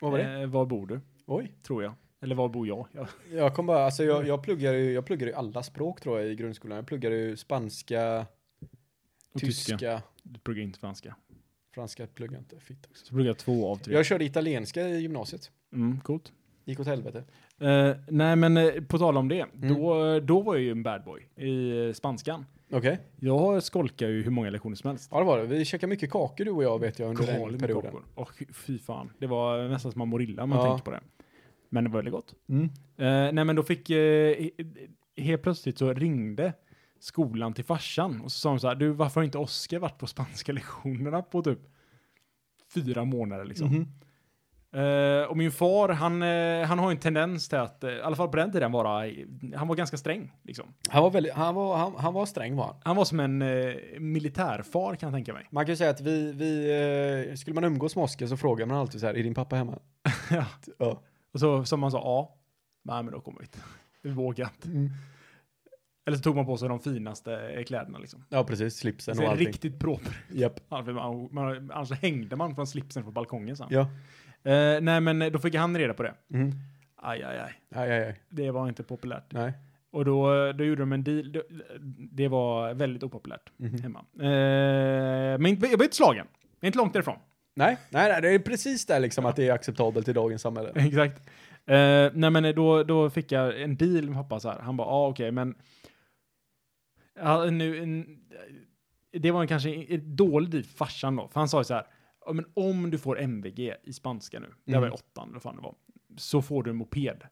Vad 0.00 0.10
var 0.12 0.18
det? 0.18 0.40
Eh, 0.40 0.46
var 0.46 0.66
bor 0.66 0.86
du? 0.86 1.00
Oj. 1.26 1.52
Tror 1.62 1.82
jag. 1.82 1.94
Eller 2.20 2.34
var 2.34 2.48
bor 2.48 2.66
jag? 2.68 2.86
Ja. 2.92 3.06
Jag 3.32 3.54
kom 3.54 3.66
bara, 3.66 3.84
alltså 3.84 4.04
jag, 4.04 4.26
jag 4.26 4.42
pluggar 4.42 4.72
ju, 4.74 4.92
jag 4.92 5.06
pluggar 5.06 5.26
ju 5.26 5.32
alla 5.32 5.62
språk 5.62 6.00
tror 6.00 6.20
jag 6.20 6.28
i 6.30 6.34
grundskolan. 6.34 6.76
Jag 6.76 6.86
pluggar 6.86 7.10
ju 7.10 7.36
spanska, 7.36 8.26
Och 9.32 9.40
tyska, 9.40 9.72
tyska. 9.72 10.02
Du 10.22 10.38
pluggar 10.40 10.62
inte 10.62 10.78
franska. 10.78 11.16
franska 11.74 12.06
pluggar 12.06 12.34
jag 12.34 12.40
inte. 12.40 12.60
Fitt 12.60 12.86
också. 12.90 13.06
Så 13.06 13.14
pluggar 13.14 13.28
jag 13.30 13.38
två 13.38 13.68
av 13.68 13.76
tre. 13.76 13.94
Jag 13.94 14.06
körde 14.06 14.24
italienska 14.24 14.88
i 14.88 15.00
gymnasiet. 15.00 15.50
Mm, 15.72 16.00
coolt. 16.00 16.32
Gick 16.64 16.80
åt 16.80 16.86
helvete. 16.86 17.24
Eh, 17.60 17.96
nej 18.08 18.36
men 18.36 18.56
eh, 18.56 18.70
på 18.88 18.98
tal 18.98 19.16
om 19.16 19.28
det. 19.28 19.40
Mm. 19.62 19.74
Då, 19.74 20.20
då 20.20 20.40
var 20.40 20.54
jag 20.54 20.62
ju 20.64 20.70
en 20.70 20.82
bad 20.82 21.04
boy 21.04 21.28
i 21.36 21.86
eh, 21.86 21.92
spanskan. 21.92 22.46
Okej. 22.72 22.98
Jag 23.20 23.62
skolkar 23.62 24.08
ju 24.08 24.22
hur 24.22 24.30
många 24.30 24.50
lektioner 24.50 24.76
som 24.76 24.88
helst. 24.90 25.08
Ja 25.12 25.18
det 25.18 25.24
var 25.24 25.38
det. 25.38 25.46
Vi 25.46 25.64
käkade 25.64 25.90
mycket 25.90 26.10
kakor 26.10 26.44
du 26.44 26.50
och 26.50 26.62
jag 26.62 26.78
vet 26.80 26.98
jag 26.98 27.08
under 27.10 27.26
den 27.26 27.36
Galet 27.40 27.50
med 27.52 27.60
perioden. 27.60 27.90
kakor. 27.90 28.04
Och 28.14 28.42
fy 28.52 28.78
fan. 28.78 29.10
Det 29.18 29.26
var 29.26 29.68
nästan 29.68 29.92
som 29.92 29.98
man 29.98 30.08
mår 30.08 30.22
illa 30.22 30.42
om 30.42 30.48
man 30.50 30.58
Ja. 30.58 30.64
tänker 30.66 30.84
på 30.84 30.90
det. 30.90 31.00
Men 31.68 31.84
det 31.84 31.90
var 31.90 31.96
väldigt 31.96 32.14
gott. 32.14 32.34
Mm. 32.48 32.68
Nej 33.34 33.44
men 33.44 33.56
då 33.56 33.62
fick, 33.62 33.90
he- 33.90 34.74
helt 35.16 35.42
plötsligt 35.42 35.78
så 35.78 35.92
ringde 35.92 36.52
skolan 37.00 37.52
till 37.54 37.64
farsan 37.64 38.20
och 38.20 38.32
så 38.32 38.38
sa 38.38 38.48
de 38.48 38.58
så 38.60 38.68
här, 38.68 38.74
du 38.74 38.88
varför 38.90 39.20
har 39.20 39.24
inte 39.24 39.38
Oskar 39.38 39.78
varit 39.78 39.98
på 39.98 40.06
spanska 40.06 40.52
lektionerna 40.52 41.22
på 41.22 41.42
typ 41.42 41.58
fyra 42.74 43.04
månader 43.04 43.44
liksom. 43.44 43.68
Mhm. 43.68 43.86
Eh, 44.72 45.28
och 45.28 45.36
min 45.36 45.52
far, 45.52 45.88
han, 45.88 46.22
eh, 46.22 46.66
han 46.66 46.78
har 46.78 46.90
ju 46.90 46.94
en 46.94 47.00
tendens 47.00 47.48
till 47.48 47.58
att, 47.58 47.84
eh, 47.84 47.90
i 47.90 48.02
alla 48.02 48.16
fall 48.16 48.28
på 48.28 48.36
den 48.36 48.52
tiden, 48.52 48.72
vara, 48.72 49.10
han 49.56 49.68
var 49.68 49.74
ganska 49.74 49.96
sträng 49.96 50.32
liksom. 50.42 50.74
Han 50.88 51.02
var 51.02 51.10
väldigt, 51.10 51.32
han 51.32 51.54
var, 51.54 51.76
han, 51.76 51.94
han 51.96 52.14
var 52.14 52.26
sträng 52.26 52.56
var 52.56 52.64
han. 52.64 52.76
Han 52.82 52.96
var 52.96 53.04
som 53.04 53.20
en 53.20 53.42
eh, 53.42 53.74
militärfar 53.98 54.94
kan 54.94 55.06
jag 55.06 55.16
tänka 55.16 55.32
mig. 55.32 55.46
Man 55.50 55.66
kan 55.66 55.72
ju 55.72 55.76
säga 55.76 55.90
att 55.90 56.00
vi, 56.00 56.32
vi 56.32 57.36
skulle 57.36 57.54
man 57.54 57.64
umgås 57.64 57.96
med 57.96 58.02
Oskar 58.04 58.26
så 58.26 58.36
frågar 58.36 58.66
man 58.66 58.76
alltid 58.76 59.00
så 59.00 59.06
här, 59.06 59.14
är 59.14 59.22
din 59.22 59.34
pappa 59.34 59.56
hemma? 59.56 59.78
ja. 60.30 60.46
Ja. 60.78 61.02
Och 61.32 61.40
så 61.40 61.64
som 61.64 61.80
man 61.80 61.90
sa 61.90 61.98
ja, 61.98 62.36
nej 62.82 63.02
men 63.02 63.12
då 63.12 63.20
kommer 63.20 63.38
vi 63.38 63.44
inte. 63.44 63.58
Vi 64.02 64.10
vågar 64.10 64.44
inte. 64.46 64.68
Mm. 64.68 64.90
Eller 66.10 66.16
så 66.16 66.22
tog 66.22 66.36
man 66.36 66.46
på 66.46 66.56
sig 66.56 66.68
de 66.68 66.80
finaste 66.80 67.64
kläderna 67.66 67.98
liksom. 67.98 68.24
Ja, 68.28 68.44
precis. 68.44 68.76
Slipsen 68.76 69.18
och 69.18 69.24
allting. 69.24 69.46
riktigt 69.46 69.78
proper. 69.78 70.12
Ja, 70.32 70.50
man, 71.30 71.70
annars 71.74 71.90
hängde 71.92 72.36
man 72.36 72.54
från 72.54 72.66
slipsen 72.66 73.04
på 73.04 73.10
balkongen 73.10 73.56
sen. 73.56 73.66
Ja. 73.70 73.80
Eh, 74.50 74.80
nej 74.80 75.00
men 75.00 75.32
då 75.32 75.38
fick 75.38 75.54
han 75.54 75.78
reda 75.78 75.94
på 75.94 76.02
det. 76.02 76.14
Mm. 76.34 76.52
Aj, 76.96 77.22
aj, 77.22 77.38
aj. 77.38 77.52
Aj, 77.74 77.90
aj, 77.92 78.04
aj. 78.06 78.20
Det 78.28 78.50
var 78.50 78.68
inte 78.68 78.82
populärt. 78.82 79.24
Nej. 79.32 79.52
Och 79.92 80.04
då, 80.04 80.52
då 80.52 80.64
gjorde 80.64 80.82
de 80.82 80.92
en 80.92 81.04
deal. 81.04 81.32
Det- 82.10 82.28
var 82.28 82.74
väldigt 82.74 83.02
opopulärt 83.02 83.52
Mhm. 83.56 83.82
hemma. 83.82 83.98
Eh, 84.18 85.38
men 85.38 85.46
jag 85.46 85.58
blev 85.58 85.82
inte 85.82 85.96
slagen. 85.96 86.26
Jag 86.60 86.64
är 86.64 86.66
inte 86.66 86.78
långt 86.78 86.92
därifrån. 86.92 87.18
Nej, 87.54 87.76
nej, 87.90 88.08
nej, 88.12 88.22
det 88.22 88.30
är 88.34 88.38
precis 88.38 88.86
där 88.86 89.00
liksom 89.00 89.26
att 89.26 89.36
det 89.36 89.48
är 89.48 89.52
acceptabelt 89.52 90.08
i 90.08 90.12
dagens 90.12 90.42
samhälle. 90.42 90.72
Exakt. 90.74 91.18
Eh, 91.66 92.10
nej 92.14 92.30
men 92.30 92.54
då, 92.54 92.82
då 92.82 93.10
fick 93.10 93.32
jag 93.32 93.62
en 93.62 93.76
deal 93.76 94.04
med 94.08 94.14
pappa 94.14 94.40
så 94.40 94.48
här. 94.50 94.58
Han 94.58 94.76
bara, 94.76 94.88
ja 94.88 94.92
ah, 94.92 95.08
okej 95.08 95.30
men. 95.32 95.54
Ja, 97.22 97.44
nu, 97.50 98.06
det 99.12 99.30
var 99.30 99.40
en 99.42 99.48
kanske 99.48 99.70
en 99.74 100.16
dålig 100.16 100.50
deal 100.50 100.64
för 100.64 100.76
farsan 100.76 101.16
då. 101.16 101.28
För 101.28 101.40
han 101.40 101.48
sa 101.48 101.60
ju 101.60 101.64
så 101.64 101.74
här. 101.74 101.86
Ja, 102.26 102.32
men 102.32 102.44
om 102.54 102.90
du 102.90 102.98
får 102.98 103.20
MVG 103.20 103.74
i 103.82 103.92
spanska 103.92 104.40
nu. 104.40 104.54
Det 104.64 104.72
Mm. 104.72 104.80
var 104.80 104.88
i 104.88 104.90
åttan 104.90 105.24
eller 105.24 105.32
vad 105.32 105.42
fan 105.42 105.56
det 105.56 105.62
var. 105.62 105.74
Så 106.16 106.42
får 106.42 106.62
du 106.62 106.70
en 106.70 106.76
moped. 106.76 107.26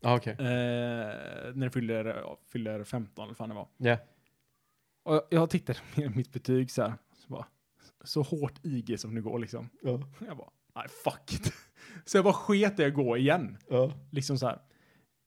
Ja, 0.00 0.16
okej. 0.16 0.32
Eh, 0.32 0.44
när 1.54 1.64
du 1.64 1.70
fyller, 1.70 2.04
ja, 2.04 2.38
fyller 2.52 2.84
15 2.84 3.22
eller 3.22 3.30
vad 3.30 3.36
fan 3.36 3.48
det 3.48 3.54
var. 3.54 3.68
Ja. 3.76 3.96
Och 5.02 5.14
jag- 5.14 5.22
jag 5.30 5.50
tittade 5.50 5.78
med 5.96 6.16
mitt 6.16 6.32
betyg 6.32 6.70
så 6.70 6.82
här. 6.82 6.92
Så, 7.12 7.28
bara, 7.32 7.46
så 8.04 8.22
hårt 8.22 8.60
IG 8.62 9.00
som 9.00 9.14
det 9.14 9.20
går 9.20 9.38
liksom. 9.38 9.68
Ja. 9.82 10.00
Jag 10.26 10.36
bara, 10.36 10.50
nej 10.74 10.86
fuck 11.04 11.32
it. 11.32 11.52
Så 12.04 12.16
jag 12.18 12.24
bara 12.24 12.34
sket 12.34 12.80
i 12.80 12.84
att 12.84 12.94
gå 12.94 13.16
igen. 13.16 13.56
Ja. 13.68 13.92
Liksom 14.10 14.38
så 14.38 14.46
här. 14.46 14.58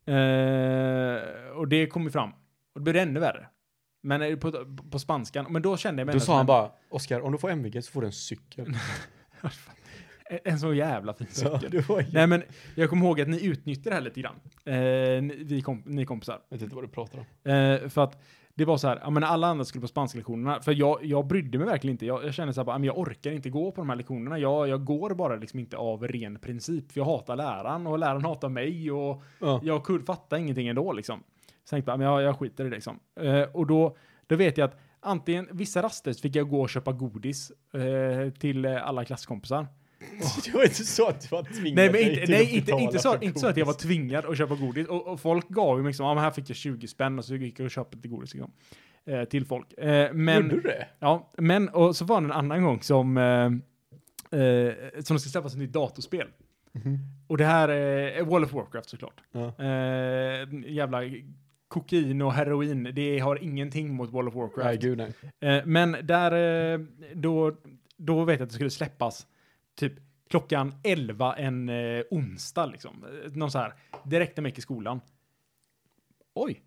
Eh, 0.06 1.50
och 1.50 1.68
det 1.68 1.88
kom 1.88 2.04
ju 2.04 2.10
fram. 2.12 2.30
Och 2.74 2.82
det 2.82 2.92
blev 2.92 2.96
ännu 2.96 3.20
värre. 3.20 3.48
Men 4.08 4.40
på, 4.40 4.52
på 4.92 5.00
spanskan. 5.00 5.46
Men 5.50 5.62
då 5.62 5.78
kände 5.78 6.02
jag 6.02 6.06
mig 6.06 6.14
Då 6.14 6.20
sa 6.20 6.34
han 6.34 6.40
en- 6.40 6.46
bara, 6.46 6.72
Oskar, 6.90 7.22
om 7.22 7.32
du 7.32 7.38
får 7.38 7.50
MVG 7.50 7.82
så 7.84 7.92
får 7.92 8.02
du 8.02 8.08
en 8.08 8.14
cykel. 8.14 8.66
En, 10.30 10.40
en 10.44 10.60
så 10.60 10.74
jävla 10.74 11.14
fin 11.14 11.28
Ja, 11.44 11.60
cykel. 11.60 11.74
ju... 11.90 12.06
Nej 12.14 12.28
men 12.28 12.44
jag 12.76 12.90
kommer 12.90 13.06
ihåg 13.06 13.22
att 13.22 13.28
ni 13.28 13.46
utnyttjade 13.46 13.90
det 13.90 13.96
här 13.96 14.02
lite 14.02 14.22
grann. 14.22 14.36
Eh, 14.66 14.74
ni, 15.24 15.36
vi 15.44 15.62
kom, 15.62 15.84
ni 15.86 16.06
kompisar. 16.06 16.40
Jag 16.50 16.58
vet 16.58 16.64
inte 16.64 16.76
vad 16.76 16.84
du 16.84 16.88
pratar 16.88 17.20
om. 17.20 17.52
Eh, 17.52 17.90
för 17.90 18.04
att 18.04 18.22
det 18.56 18.66
var 18.66 18.78
så 18.78 18.88
här, 18.88 19.00
ja 19.04 19.10
men 19.10 19.24
alla 19.24 19.48
andra 19.48 19.66
skulle 19.66 19.82
på 19.82 19.88
spanska 19.88 20.18
lektionerna, 20.18 20.62
för 20.62 20.72
jag, 20.72 21.06
jag 21.06 21.28
brydde 21.28 21.58
mig 21.58 21.68
verkligen 21.68 21.92
inte. 21.94 22.06
Jag, 22.06 22.26
jag 22.26 22.34
kände 22.34 22.54
så 22.54 22.60
här, 22.60 22.66
bara, 22.66 22.80
ja, 22.80 22.86
jag 22.86 22.98
orkar 22.98 23.32
inte 23.32 23.50
gå 23.50 23.72
på 23.72 23.82
de 23.82 23.90
här 23.90 23.96
lektionerna. 23.96 24.40
Jag, 24.40 24.68
jag 24.68 24.86
går 24.86 25.14
bara 25.14 25.36
liksom 25.36 25.60
inte 25.60 25.78
av 25.78 26.08
ren 26.08 26.40
princip, 26.40 26.92
för 26.92 27.00
jag 27.00 27.06
hatar 27.06 27.36
läraren 27.36 27.88
och 27.88 28.00
läraren 28.00 28.26
hatar 28.26 28.50
mig 28.50 28.92
och 28.92 29.24
Ja. 29.40 29.60
jag 29.64 29.84
kunde 29.84 30.06
fatta 30.06 30.38
ingenting 30.40 30.68
ändå 30.68 30.94
liksom. 30.94 31.24
Så 31.68 31.76
jag 31.76 31.78
tänkte, 31.78 31.92
ja, 31.92 31.98
men 31.98 32.08
jag, 32.08 32.22
jag 32.22 32.40
skiter 32.40 32.66
i 32.66 32.70
det 32.70 32.76
liksom. 32.76 33.00
Eh, 33.20 33.42
och 33.42 33.68
då, 33.68 33.98
då 34.28 34.36
vet 34.36 34.58
jag 34.58 34.66
att 34.66 34.80
antingen, 35.00 35.48
vissa 35.52 35.82
raster 35.82 36.14
fick 36.14 36.36
jag 36.36 36.50
gå 36.50 36.62
och 36.62 36.70
köpa 36.70 36.92
godis 36.92 37.52
eh, 37.74 38.32
till 38.34 38.66
alla 38.66 39.06
klasskompisar. 39.06 39.68
Det 40.46 40.54
var 40.54 40.64
inte 40.64 40.76
så 40.76 41.08
att 41.08 41.22
du 41.22 41.28
var 41.28 41.44
tvingad 41.44 41.76
Nej, 41.76 41.92
men 41.92 42.02
inte, 42.02 42.32
nej, 42.32 42.58
inte, 42.58 42.72
inte, 42.72 43.00
så, 43.00 43.18
inte 43.22 43.40
så 43.40 43.48
att 43.48 43.58
jag 43.58 43.66
var 43.66 43.74
tvingad 43.74 44.26
att 44.26 44.38
köpa 44.38 44.56
godis. 44.56 44.88
Och, 44.88 45.08
och 45.08 45.20
folk 45.20 45.50
gav 45.50 45.80
ju 45.80 45.88
liksom, 45.88 46.06
ja 46.06 46.14
men 46.14 46.24
här 46.24 46.32
fick 46.32 46.50
jag 46.50 46.58
20 46.58 46.88
spänn 46.88 47.20
och 47.20 47.26
så 47.26 47.36
gick 47.36 47.60
jag 47.60 47.66
och 47.66 47.72
köpte 47.72 47.96
lite 47.96 48.08
godis 48.08 48.34
liksom, 48.34 48.52
eh, 49.06 49.24
till 49.24 49.46
folk. 49.46 49.74
Eh, 49.74 50.14
men, 50.14 50.44
Gjorde 50.44 50.56
du 50.56 50.62
det? 50.62 50.88
ja, 51.00 51.32
men, 51.38 51.70
och 51.70 51.96
så 51.96 52.06
var 52.06 52.22
det 52.22 52.26
en 52.26 52.32
annan 52.32 52.64
gång 52.64 52.82
som, 52.82 53.18
eh, 53.18 54.40
eh, 54.40 54.74
som 55.04 55.16
det 55.16 55.20
ska 55.20 55.30
släppas 55.30 55.54
ett 55.54 55.60
nytt 55.60 55.74
datorspel. 55.74 56.28
Och 57.28 57.38
det 57.38 57.46
här 57.46 57.70
är 57.70 58.24
World 58.24 58.46
of 58.46 58.54
Warcraft 58.54 58.90
såklart. 58.90 59.22
Ja. 59.32 59.64
Eh, 59.64 60.48
jävla 60.66 61.02
kokain 61.68 62.22
och 62.22 62.34
heroin, 62.34 62.92
det 62.94 63.20
har 63.20 63.44
ingenting 63.44 63.94
mot 63.94 64.14
World 64.14 64.28
of 64.28 64.36
Warcraft. 64.36 64.66
Nej, 64.66 64.78
gud 64.78 64.98
nej. 64.98 65.14
Eh, 65.40 65.66
men 65.66 65.92
där, 66.04 66.32
eh, 66.74 66.80
då, 67.14 67.56
då 67.98 68.24
vet 68.24 68.40
jag 68.40 68.46
att 68.46 68.50
det 68.50 68.56
skulle 68.56 68.70
släppas 68.70 69.28
typ 69.76 69.94
klockan 70.30 70.74
11 70.84 71.36
en 71.36 71.70
eh, 71.70 72.04
onsdag 72.12 72.66
liksom. 72.66 73.06
Någon 73.34 73.52
så 73.52 73.60
här, 73.60 73.74
direkt 74.04 74.38
när 74.38 74.42
man 74.42 74.50
gick 74.50 74.58
i 74.58 74.62
skolan. 74.62 75.02
Oj, 76.34 76.62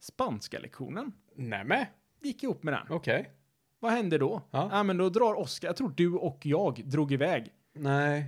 spanska 0.00 0.58
lektionen 0.58 1.12
Nej 1.34 1.64
men, 1.64 1.86
gick 2.22 2.42
ihop 2.42 2.62
med 2.62 2.74
den. 2.74 2.86
okej. 2.90 3.30
Vad 3.78 3.92
hände 3.92 4.18
då? 4.18 4.42
Ja. 4.50 4.68
Ja, 4.72 4.82
men 4.82 4.96
då 4.96 5.08
drar 5.08 5.34
Oskar, 5.38 5.68
jag 5.68 5.76
tror 5.76 5.92
du 5.96 6.12
och 6.14 6.46
jag 6.46 6.82
drog 6.84 7.12
iväg. 7.12 7.52
Nej, 7.74 8.26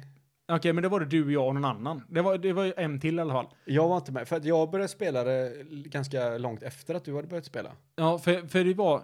Okej, 0.48 0.72
men 0.72 0.82
det 0.82 0.88
var 0.88 1.00
det 1.00 1.06
du, 1.06 1.32
jag 1.32 1.46
och 1.48 1.54
någon 1.54 1.64
annan. 1.64 2.02
Det 2.08 2.22
var, 2.22 2.38
det 2.38 2.52
var 2.52 2.74
en 2.76 3.00
till 3.00 3.18
i 3.18 3.20
alla 3.20 3.32
fall. 3.32 3.46
jag 3.64 3.88
var 3.88 3.96
inte 3.96 4.12
med. 4.12 4.28
För 4.28 4.36
att 4.36 4.44
jag 4.44 4.70
började 4.70 4.88
spela 4.88 5.24
det 5.24 5.64
ganska 5.68 6.38
långt 6.38 6.62
efter 6.62 6.94
att 6.94 7.04
du 7.04 7.16
hade 7.16 7.28
börjat 7.28 7.44
spela. 7.44 7.72
Ja, 7.96 8.18
för, 8.18 8.46
för 8.48 8.64
det 8.64 8.74
var, 8.74 9.02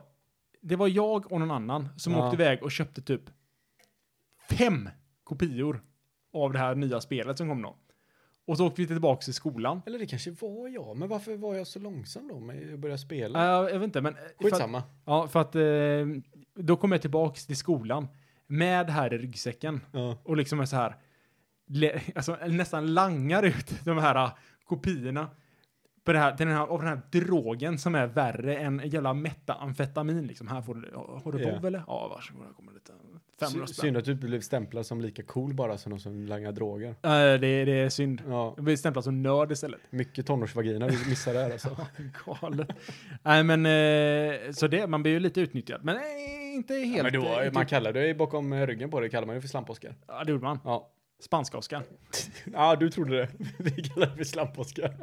det 0.60 0.76
var 0.76 0.88
jag 0.88 1.32
och 1.32 1.40
någon 1.40 1.50
annan 1.50 1.88
som 1.96 2.12
Ja. 2.12 2.24
åkte 2.26 2.42
iväg 2.42 2.62
och 2.62 2.72
köpte 2.72 3.02
typ 3.02 3.22
fem 4.50 4.88
kopior 5.24 5.82
av 6.32 6.52
det 6.52 6.58
här 6.58 6.74
nya 6.74 7.00
spelet 7.00 7.38
som 7.38 7.48
kom 7.48 7.62
då. 7.62 7.76
Och 8.46 8.56
så 8.56 8.66
åkte 8.66 8.80
vi 8.80 8.86
tillbaka 8.86 9.20
till 9.22 9.34
skolan. 9.34 9.82
Eller 9.86 9.98
det 9.98 10.06
kanske 10.06 10.30
var 10.30 10.68
jag. 10.68 10.96
Men 10.96 11.08
varför 11.08 11.36
var 11.36 11.54
jag 11.54 11.66
så 11.66 11.78
långsam 11.78 12.28
då 12.28 12.40
med 12.40 12.74
att 12.74 12.80
börja 12.80 12.94
Uh, 12.94 12.98
spela? 12.98 13.44
jag 13.70 13.78
vet 13.78 13.82
inte, 13.82 14.00
men... 14.00 14.14
För 14.14 14.20
att, 14.22 14.34
Skitsamma. 14.42 14.82
ja, 15.06 15.28
för 15.28 15.40
att 15.40 15.54
eh, 15.54 16.22
då 16.54 16.76
kom 16.76 16.92
jag 16.92 17.00
tillbaka 17.00 17.34
till 17.46 17.56
skolan 17.56 18.08
med 18.46 18.86
det 18.86 18.92
här 18.92 19.14
i 19.14 19.18
ryggsäcken. 19.18 19.80
Ja. 19.92 20.16
Och 20.24 20.36
liksom 20.36 20.60
är 20.60 20.64
så 20.64 20.76
här, 20.76 20.96
alltså 22.14 22.36
nästan 22.46 22.94
langar 22.94 23.42
ut 23.42 23.84
de 23.84 23.98
här 23.98 24.24
uh, 24.24 24.30
kopiorna 24.64 25.28
på 26.04 26.12
det 26.12 26.18
här, 26.18 26.34
den 26.38 26.48
här, 26.48 26.60
av 26.66 26.78
den 26.78 26.88
här 26.88 27.00
drogen 27.12 27.78
som 27.78 27.94
är 27.94 28.06
värre 28.06 28.56
än 28.56 28.82
jävla 28.84 29.14
metamfetamin 29.14 30.26
liksom. 30.26 30.48
Här 30.48 30.62
får 30.62 30.74
du, 30.74 30.90
har 31.24 31.32
du 31.32 31.42
Ja. 31.42 31.54
vov 31.54 31.66
eller? 31.66 31.82
Ja, 31.86 32.08
varsågod, 32.08 32.42
här 32.46 32.52
kommer 32.52 32.72
lite 32.72 32.92
500 33.40 33.66
Sy- 33.66 33.74
spänn. 33.74 33.82
Synd 33.82 33.96
att 33.96 34.04
du 34.04 34.14
blev 34.14 34.40
stämplad 34.40 34.86
som 34.86 35.00
lika 35.00 35.22
cool 35.22 35.54
bara 35.54 35.78
som 35.78 35.90
de 35.90 35.98
som 35.98 36.26
langar 36.26 36.52
droger. 36.52 36.88
Uh, 36.88 36.94
det, 37.02 37.38
det 37.64 37.72
är 37.72 37.88
synd. 37.88 38.22
Ja, 38.28 38.52
Jag 38.56 38.64
blir 38.64 38.76
stämplad 38.76 39.04
som 39.04 39.22
nörd 39.22 39.52
istället. 39.52 39.80
mycket 39.90 40.26
tonårsvagina 40.26 40.86
vi 40.88 41.08
missar 41.08 41.34
där 41.34 41.50
alltså. 41.52 41.76
Galet. 42.40 42.68
Nej 43.22 43.44
men, 43.44 43.66
eh, 43.66 44.52
så 44.52 44.66
det, 44.66 44.86
man 44.86 45.02
blir 45.02 45.12
ju 45.12 45.20
lite 45.20 45.40
utnyttjad. 45.40 45.84
Men 45.84 45.96
nej, 45.96 46.54
inte 46.54 46.74
helt. 46.74 46.96
Ja, 46.96 47.02
men 47.02 47.12
då, 47.12 47.40
eh, 47.40 47.52
man 47.52 47.62
typ- 47.62 47.70
kallar 47.70 47.92
det 47.92 48.14
bakom 48.18 48.54
ryggen 48.66 48.90
på 48.90 49.00
det 49.00 49.08
kallar 49.08 49.26
man 49.26 49.34
ju 49.36 49.40
för 49.40 49.48
slamposkar. 49.48 49.94
Ja, 50.06 50.24
det 50.24 50.30
gjorde 50.32 50.44
man. 50.44 50.58
Ja. 50.64 50.90
Spanska-Oskar. 51.20 51.82
ja, 52.52 52.76
du 52.76 52.90
trodde 52.90 53.16
det. 53.16 53.28
Vi 53.58 53.82
kallar 53.82 54.06
det 54.06 54.16
för 54.16 54.24
slamposkar. 54.24 54.94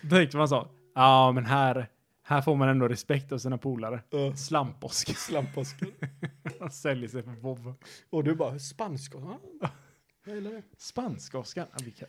Då 0.00 0.16
tänkte 0.16 0.36
man 0.36 0.48
så. 0.48 0.68
Ja, 0.94 1.32
men 1.32 1.44
här, 1.46 1.88
här 2.22 2.42
får 2.42 2.56
man 2.56 2.68
ändå 2.68 2.88
respekt 2.88 3.32
av 3.32 3.38
sina 3.38 3.58
polare. 3.58 4.00
Slamposk. 4.36 5.16
Slamposkar. 5.16 5.88
Han 6.60 6.70
säljer 6.70 7.08
sig 7.08 7.22
för 7.22 7.30
vov. 7.30 7.74
Och 8.10 8.24
du 8.24 8.34
bara, 8.34 8.58
spanska? 8.58 9.18
Ja. 9.60 9.70
Jag 10.24 10.34
gillar 10.34 10.50
det. 10.50 10.62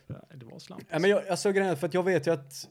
Ja, 0.06 0.16
ja, 0.30 0.36
det 0.36 0.46
var 0.46 0.58
slamposk. 0.58 0.90
Ja, 0.92 0.98
men 0.98 1.10
jag, 1.10 1.28
alltså 1.28 1.52
grejen 1.52 1.76
för 1.76 1.86
att 1.86 1.94
jag 1.94 2.02
vet 2.02 2.26
ju 2.26 2.30
att 2.30 2.68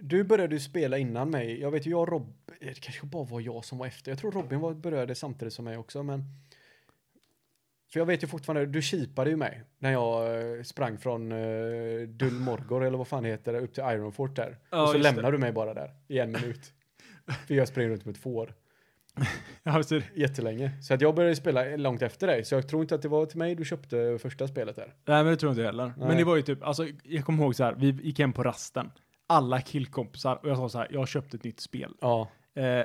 du 0.00 0.24
började 0.24 0.54
ju 0.54 0.60
spela 0.60 0.98
innan 0.98 1.30
mig. 1.30 1.60
Jag 1.60 1.70
vet 1.70 1.86
ju 1.86 1.90
jag 1.90 2.00
och 2.00 2.08
Rob, 2.08 2.34
det 2.60 2.80
kanske 2.80 3.06
bara 3.06 3.24
var 3.24 3.40
jag 3.40 3.64
som 3.64 3.78
var 3.78 3.86
efter. 3.86 4.10
Jag 4.10 4.18
tror 4.18 4.32
Robin 4.32 4.60
var, 4.60 4.74
började 4.74 5.14
samtidigt 5.14 5.54
som 5.54 5.64
mig 5.64 5.76
också, 5.76 6.02
men 6.02 6.24
så 7.92 7.98
jag 7.98 8.06
vet 8.06 8.22
ju 8.22 8.26
fortfarande, 8.26 8.66
du 8.66 8.82
chipade 8.82 9.30
ju 9.30 9.36
mig 9.36 9.62
när 9.78 9.92
jag 9.92 10.40
eh, 10.56 10.62
sprang 10.62 10.98
från 10.98 11.32
uh, 11.32 12.08
Dullmorgor 12.08 12.84
eller 12.84 12.98
vad 12.98 13.08
fan 13.08 13.22
det 13.22 13.28
heter 13.28 13.54
upp 13.54 13.74
till 13.74 13.82
Ironfort 13.82 14.36
där. 14.36 14.58
Ja, 14.70 14.82
och 14.82 14.88
så 14.88 14.98
lämnar 14.98 15.32
du 15.32 15.38
mig 15.38 15.52
bara 15.52 15.74
där 15.74 15.90
i 16.08 16.18
en 16.18 16.32
minut. 16.32 16.72
för 17.46 17.54
jag 17.54 17.68
springer 17.68 17.90
runt 17.90 18.04
med 18.04 18.14
ett 18.14 18.22
får 18.22 18.54
Ja, 19.62 19.82
så, 19.82 20.00
jättelänge. 20.14 20.70
Så 20.82 20.94
att 20.94 21.00
jag 21.00 21.14
började 21.14 21.36
spela 21.36 21.76
långt 21.76 22.02
efter 22.02 22.26
dig, 22.26 22.44
så 22.44 22.54
jag 22.54 22.68
tror 22.68 22.82
inte 22.82 22.94
att 22.94 23.02
det 23.02 23.08
var 23.08 23.26
till 23.26 23.38
mig 23.38 23.54
du 23.54 23.64
köpte 23.64 24.18
första 24.18 24.48
spelet 24.48 24.76
där. 24.76 24.94
nej, 25.04 25.24
men 25.24 25.26
det 25.26 25.36
tror 25.36 25.50
jag 25.50 25.54
inte 25.54 25.64
heller. 25.64 25.92
Men 25.96 26.08
Nej. 26.08 26.16
det 26.16 26.24
var 26.24 26.36
ju 26.36 26.42
typ, 26.42 26.62
alltså, 26.62 26.86
jag 27.02 27.24
kommer 27.24 27.42
ihåg 27.42 27.54
så 27.54 27.64
här, 27.64 27.74
vi 27.78 27.86
gick 27.86 28.18
hem 28.18 28.32
på 28.32 28.42
rasten. 28.42 28.90
Alla 29.26 29.60
killkompisar 29.60 30.38
och 30.42 30.48
jag 30.48 30.56
sa 30.56 30.68
så 30.68 30.78
här, 30.78 30.88
jag 30.90 30.98
har 30.98 31.06
köpt 31.06 31.34
ett 31.34 31.44
nytt 31.44 31.60
spel. 31.60 31.94
Ja. 32.00 32.28
Eh, 32.54 32.84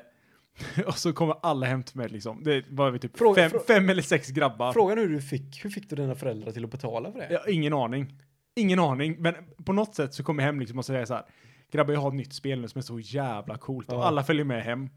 och 0.87 0.97
så 0.97 1.13
kommer 1.13 1.35
alla 1.41 1.65
hem 1.65 1.83
till 1.83 1.97
mig 1.97 2.09
liksom. 2.09 2.43
Det 2.43 2.65
var 2.69 2.91
vi 2.91 2.99
typ 2.99 3.17
Fråga- 3.17 3.49
fem, 3.49 3.59
fem 3.67 3.89
eller 3.89 4.01
sex 4.01 4.29
grabbar. 4.29 4.73
Frågan 4.73 4.97
hur 4.97 5.09
du 5.09 5.21
fick, 5.21 5.65
hur 5.65 5.69
fick 5.69 5.89
du 5.89 5.95
dina 5.95 6.15
föräldrar 6.15 6.51
till 6.51 6.63
att 6.65 6.71
betala 6.71 7.11
för 7.11 7.19
det? 7.19 7.37
Har 7.37 7.49
ingen 7.49 7.73
aning. 7.73 8.17
Ingen 8.55 8.79
aning. 8.79 9.15
Men 9.19 9.35
på 9.65 9.73
något 9.73 9.95
sätt 9.95 10.13
så 10.13 10.23
kommer 10.23 10.43
jag 10.43 10.45
hem 10.45 10.59
liksom 10.59 10.77
och 10.77 10.85
säger 10.85 11.05
så 11.05 11.13
här. 11.13 11.25
Grabbar, 11.71 11.93
jag 11.93 12.01
har 12.01 12.07
ett 12.09 12.13
nytt 12.15 12.33
spel 12.33 12.61
nu 12.61 12.67
som 12.67 12.79
är 12.79 12.83
så 12.83 12.99
jävla 12.99 13.57
coolt. 13.57 13.89
Och 13.91 13.95
Ja. 13.99 14.03
alla 14.03 14.23
följer 14.23 14.45
med 14.45 14.63
hem. 14.63 14.89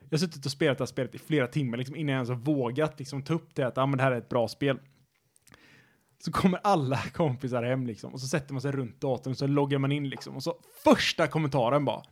Jag 0.00 0.10
har 0.10 0.18
suttit 0.18 0.46
och 0.46 0.52
spelat 0.52 0.78
det 0.78 0.82
här 0.82 0.86
spelet 0.86 1.14
i 1.14 1.18
flera 1.18 1.46
timmar 1.46 1.78
liksom, 1.78 1.96
innan 1.96 2.08
jag 2.12 2.16
ens 2.16 2.28
har 2.28 2.36
vågat 2.36 2.98
liksom, 2.98 3.22
ta 3.22 3.34
upp 3.34 3.54
det 3.54 3.62
att 3.62 3.78
ah, 3.78 3.86
men 3.86 3.96
det 3.98 4.02
här 4.04 4.12
är 4.12 4.18
ett 4.18 4.28
bra 4.28 4.48
spel. 4.48 4.78
Så 6.24 6.32
kommer 6.32 6.60
alla 6.64 6.96
kompisar 7.12 7.62
hem 7.62 7.86
liksom 7.86 8.12
och 8.12 8.20
så 8.20 8.26
sätter 8.26 8.52
man 8.54 8.62
sig 8.62 8.72
runt 8.72 9.00
datorn 9.00 9.30
och 9.30 9.38
så 9.38 9.46
loggar 9.46 9.78
man 9.78 9.92
in 9.92 10.08
liksom 10.08 10.36
och 10.36 10.42
så 10.42 10.54
första 10.84 11.26
kommentaren 11.26 11.84
bara. 11.84 12.02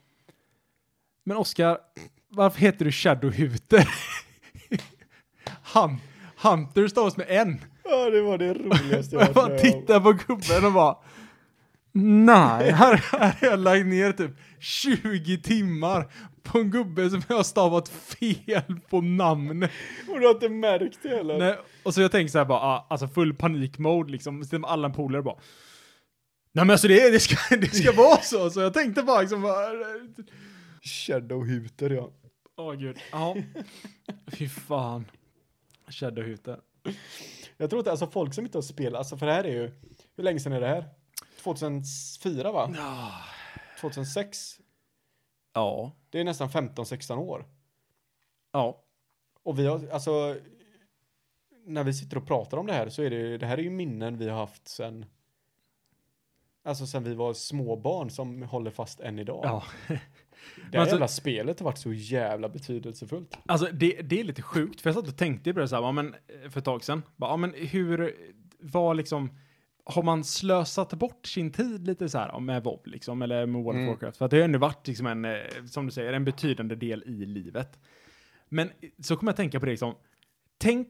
Men 1.24 1.36
Oskar, 1.36 1.78
varför 2.28 2.60
heter 2.60 2.84
du 2.84 2.92
Shadowhuter? 2.92 3.88
Han, 5.62 5.96
Hunter 6.36 6.88
stavas 6.88 7.16
med 7.16 7.26
en. 7.28 7.60
Ja, 7.84 8.10
det 8.10 8.22
var 8.22 8.38
det 8.38 8.54
roligaste 8.54 9.16
jag 9.16 9.32
bara 9.34 9.58
tittar 9.58 10.00
på 10.00 10.12
gubben 10.12 10.64
och 10.64 10.72
bara 10.72 10.96
Nej, 11.98 12.70
här 12.72 12.94
här 12.96 13.36
har 13.40 13.48
jag 13.48 13.58
lagt 13.58 13.86
ner 13.86 14.12
typ 14.12 14.30
20 14.60 15.38
timmar 15.38 16.06
på 16.42 16.58
en 16.58 16.70
gubbe 16.70 17.10
som 17.10 17.22
jag 17.28 17.36
har 17.36 17.42
stavat 17.42 17.88
fel 17.88 18.80
på 18.90 19.00
namnet. 19.00 19.70
Och 20.08 20.20
du 20.20 20.26
har 20.26 20.34
inte 20.34 20.48
märkt 20.48 20.98
det 21.02 21.08
heller? 21.08 21.38
Nej, 21.38 21.58
och 21.82 21.94
så 21.94 22.00
jag 22.00 22.12
tänker 22.12 22.30
så 22.32 22.38
här 22.38 22.44
bara, 22.44 22.58
ah, 22.58 22.86
alltså 22.90 23.08
full 23.08 23.34
panikmode 23.34 24.12
liksom, 24.12 24.44
så 24.44 24.66
alla 24.66 24.90
polare 24.90 25.22
bara 25.22 25.36
Nej 26.52 26.64
men 26.64 26.70
alltså 26.70 26.88
det, 26.88 27.10
det, 27.10 27.20
ska, 27.20 27.56
det 27.56 27.74
ska 27.74 27.92
vara 27.92 28.20
så, 28.20 28.50
så 28.50 28.60
jag 28.60 28.74
tänkte 28.74 29.02
bara 29.02 29.20
liksom 29.20 29.42
bara, 29.42 29.68
Shadowhuter 30.86 31.90
ja. 31.90 32.10
Åh 32.56 32.74
gud, 32.74 32.98
ja. 33.12 33.36
Fy 34.26 34.48
fan. 34.48 35.04
Shadowhuter. 35.88 36.60
Jag 37.56 37.70
tror 37.70 37.80
inte, 37.80 37.90
alltså 37.90 38.06
folk 38.06 38.34
som 38.34 38.44
inte 38.44 38.58
har 38.58 38.62
spelat, 38.62 38.98
alltså 38.98 39.16
för 39.16 39.26
det 39.26 39.32
här 39.32 39.44
är 39.44 39.52
ju, 39.52 39.72
hur 40.16 40.24
länge 40.24 40.40
sedan 40.40 40.52
är 40.52 40.60
det 40.60 40.66
här? 40.66 40.84
2004 41.42 42.52
va? 42.52 42.74
Ja. 42.76 43.12
2006? 43.80 44.60
Ja. 45.52 45.92
Det 46.10 46.20
är 46.20 46.24
nästan 46.24 46.48
15-16 46.48 47.16
år. 47.16 47.44
Ja. 48.52 48.82
Och 49.42 49.58
vi 49.58 49.66
har, 49.66 49.88
alltså, 49.88 50.36
när 51.64 51.84
vi 51.84 51.94
sitter 51.94 52.16
och 52.16 52.26
pratar 52.26 52.58
om 52.58 52.66
det 52.66 52.72
här 52.72 52.88
så 52.88 53.02
är 53.02 53.10
det, 53.10 53.38
det 53.38 53.46
här 53.46 53.58
är 53.58 53.62
ju 53.62 53.70
minnen 53.70 54.18
vi 54.18 54.28
har 54.28 54.38
haft 54.38 54.68
sen, 54.68 55.06
alltså 56.62 56.86
sen 56.86 57.04
vi 57.04 57.14
var 57.14 57.34
småbarn 57.34 58.10
som 58.10 58.42
håller 58.42 58.70
fast 58.70 59.00
än 59.00 59.18
idag. 59.18 59.40
Ja. 59.44 59.64
Det 60.70 60.76
här 60.76 60.80
alltså- 60.80 60.94
jävla 60.94 61.08
spelet 61.08 61.60
har 61.60 61.64
varit 61.64 61.78
så 61.78 61.92
jävla 61.92 62.48
betydelsefullt. 62.48 63.38
Alltså 63.46 63.68
det, 63.72 64.02
det 64.02 64.20
är 64.20 64.24
lite 64.24 64.42
sjukt, 64.42 64.80
för 64.80 64.90
jag 64.90 64.94
satt 64.94 65.08
och 65.08 65.16
tänkte 65.16 65.54
på 65.54 65.60
det 65.60 65.68
så 65.68 65.82
här, 65.82 65.92
men, 65.92 66.14
eh, 66.14 66.50
för 66.50 66.58
ett 66.58 66.64
tag 66.64 66.84
sedan. 66.84 67.02
Bara, 67.16 67.30
ja, 67.30 67.36
men 67.36 67.54
hur, 67.54 68.14
vad 68.58 68.96
liksom, 68.96 69.30
har 69.84 70.02
man 70.02 70.24
slösat 70.24 70.94
bort 70.94 71.26
sin 71.26 71.52
tid 71.52 71.86
lite 71.86 72.08
så 72.08 72.18
här 72.18 72.40
med 72.40 72.64
WoW 72.64 72.80
liksom, 72.84 73.22
eller 73.22 73.46
med 73.46 73.62
World 73.62 73.76
of 73.78 73.80
Mm. 73.82 73.86
Warcraft? 73.86 74.18
För 74.18 74.24
att 74.24 74.30
det 74.30 74.36
har 74.36 74.44
ändå 74.44 74.58
varit 74.58 74.86
liksom 74.86 75.06
en, 75.06 75.24
eh, 75.24 75.36
som 75.66 75.86
du 75.86 75.92
säger, 75.92 76.12
en 76.12 76.24
betydande 76.24 76.74
del 76.74 77.02
i 77.06 77.26
livet. 77.26 77.78
Men 78.48 78.70
så 79.02 79.16
kommer 79.16 79.32
jag 79.32 79.36
tänka 79.36 79.60
på 79.60 79.66
det 79.66 79.72
liksom, 79.72 79.94
tänk, 80.58 80.88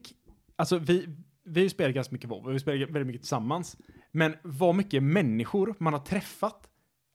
alltså 0.55 0.77
vi, 0.77 1.07
vi 1.43 1.59
har 1.59 1.63
ju 1.63 1.69
spelat 1.69 1.95
ganska 1.95 2.13
mycket 2.13 2.29
WoW, 2.29 2.45
vi 2.45 2.51
har 2.51 2.59
spelat 2.59 2.89
väldigt 2.89 3.07
mycket 3.07 3.21
tillsammans. 3.21 3.77
Men 4.11 4.35
vad 4.43 4.75
mycket 4.75 5.03
människor 5.03 5.75
man 5.79 5.93
har 5.93 5.99
träffat 5.99 6.67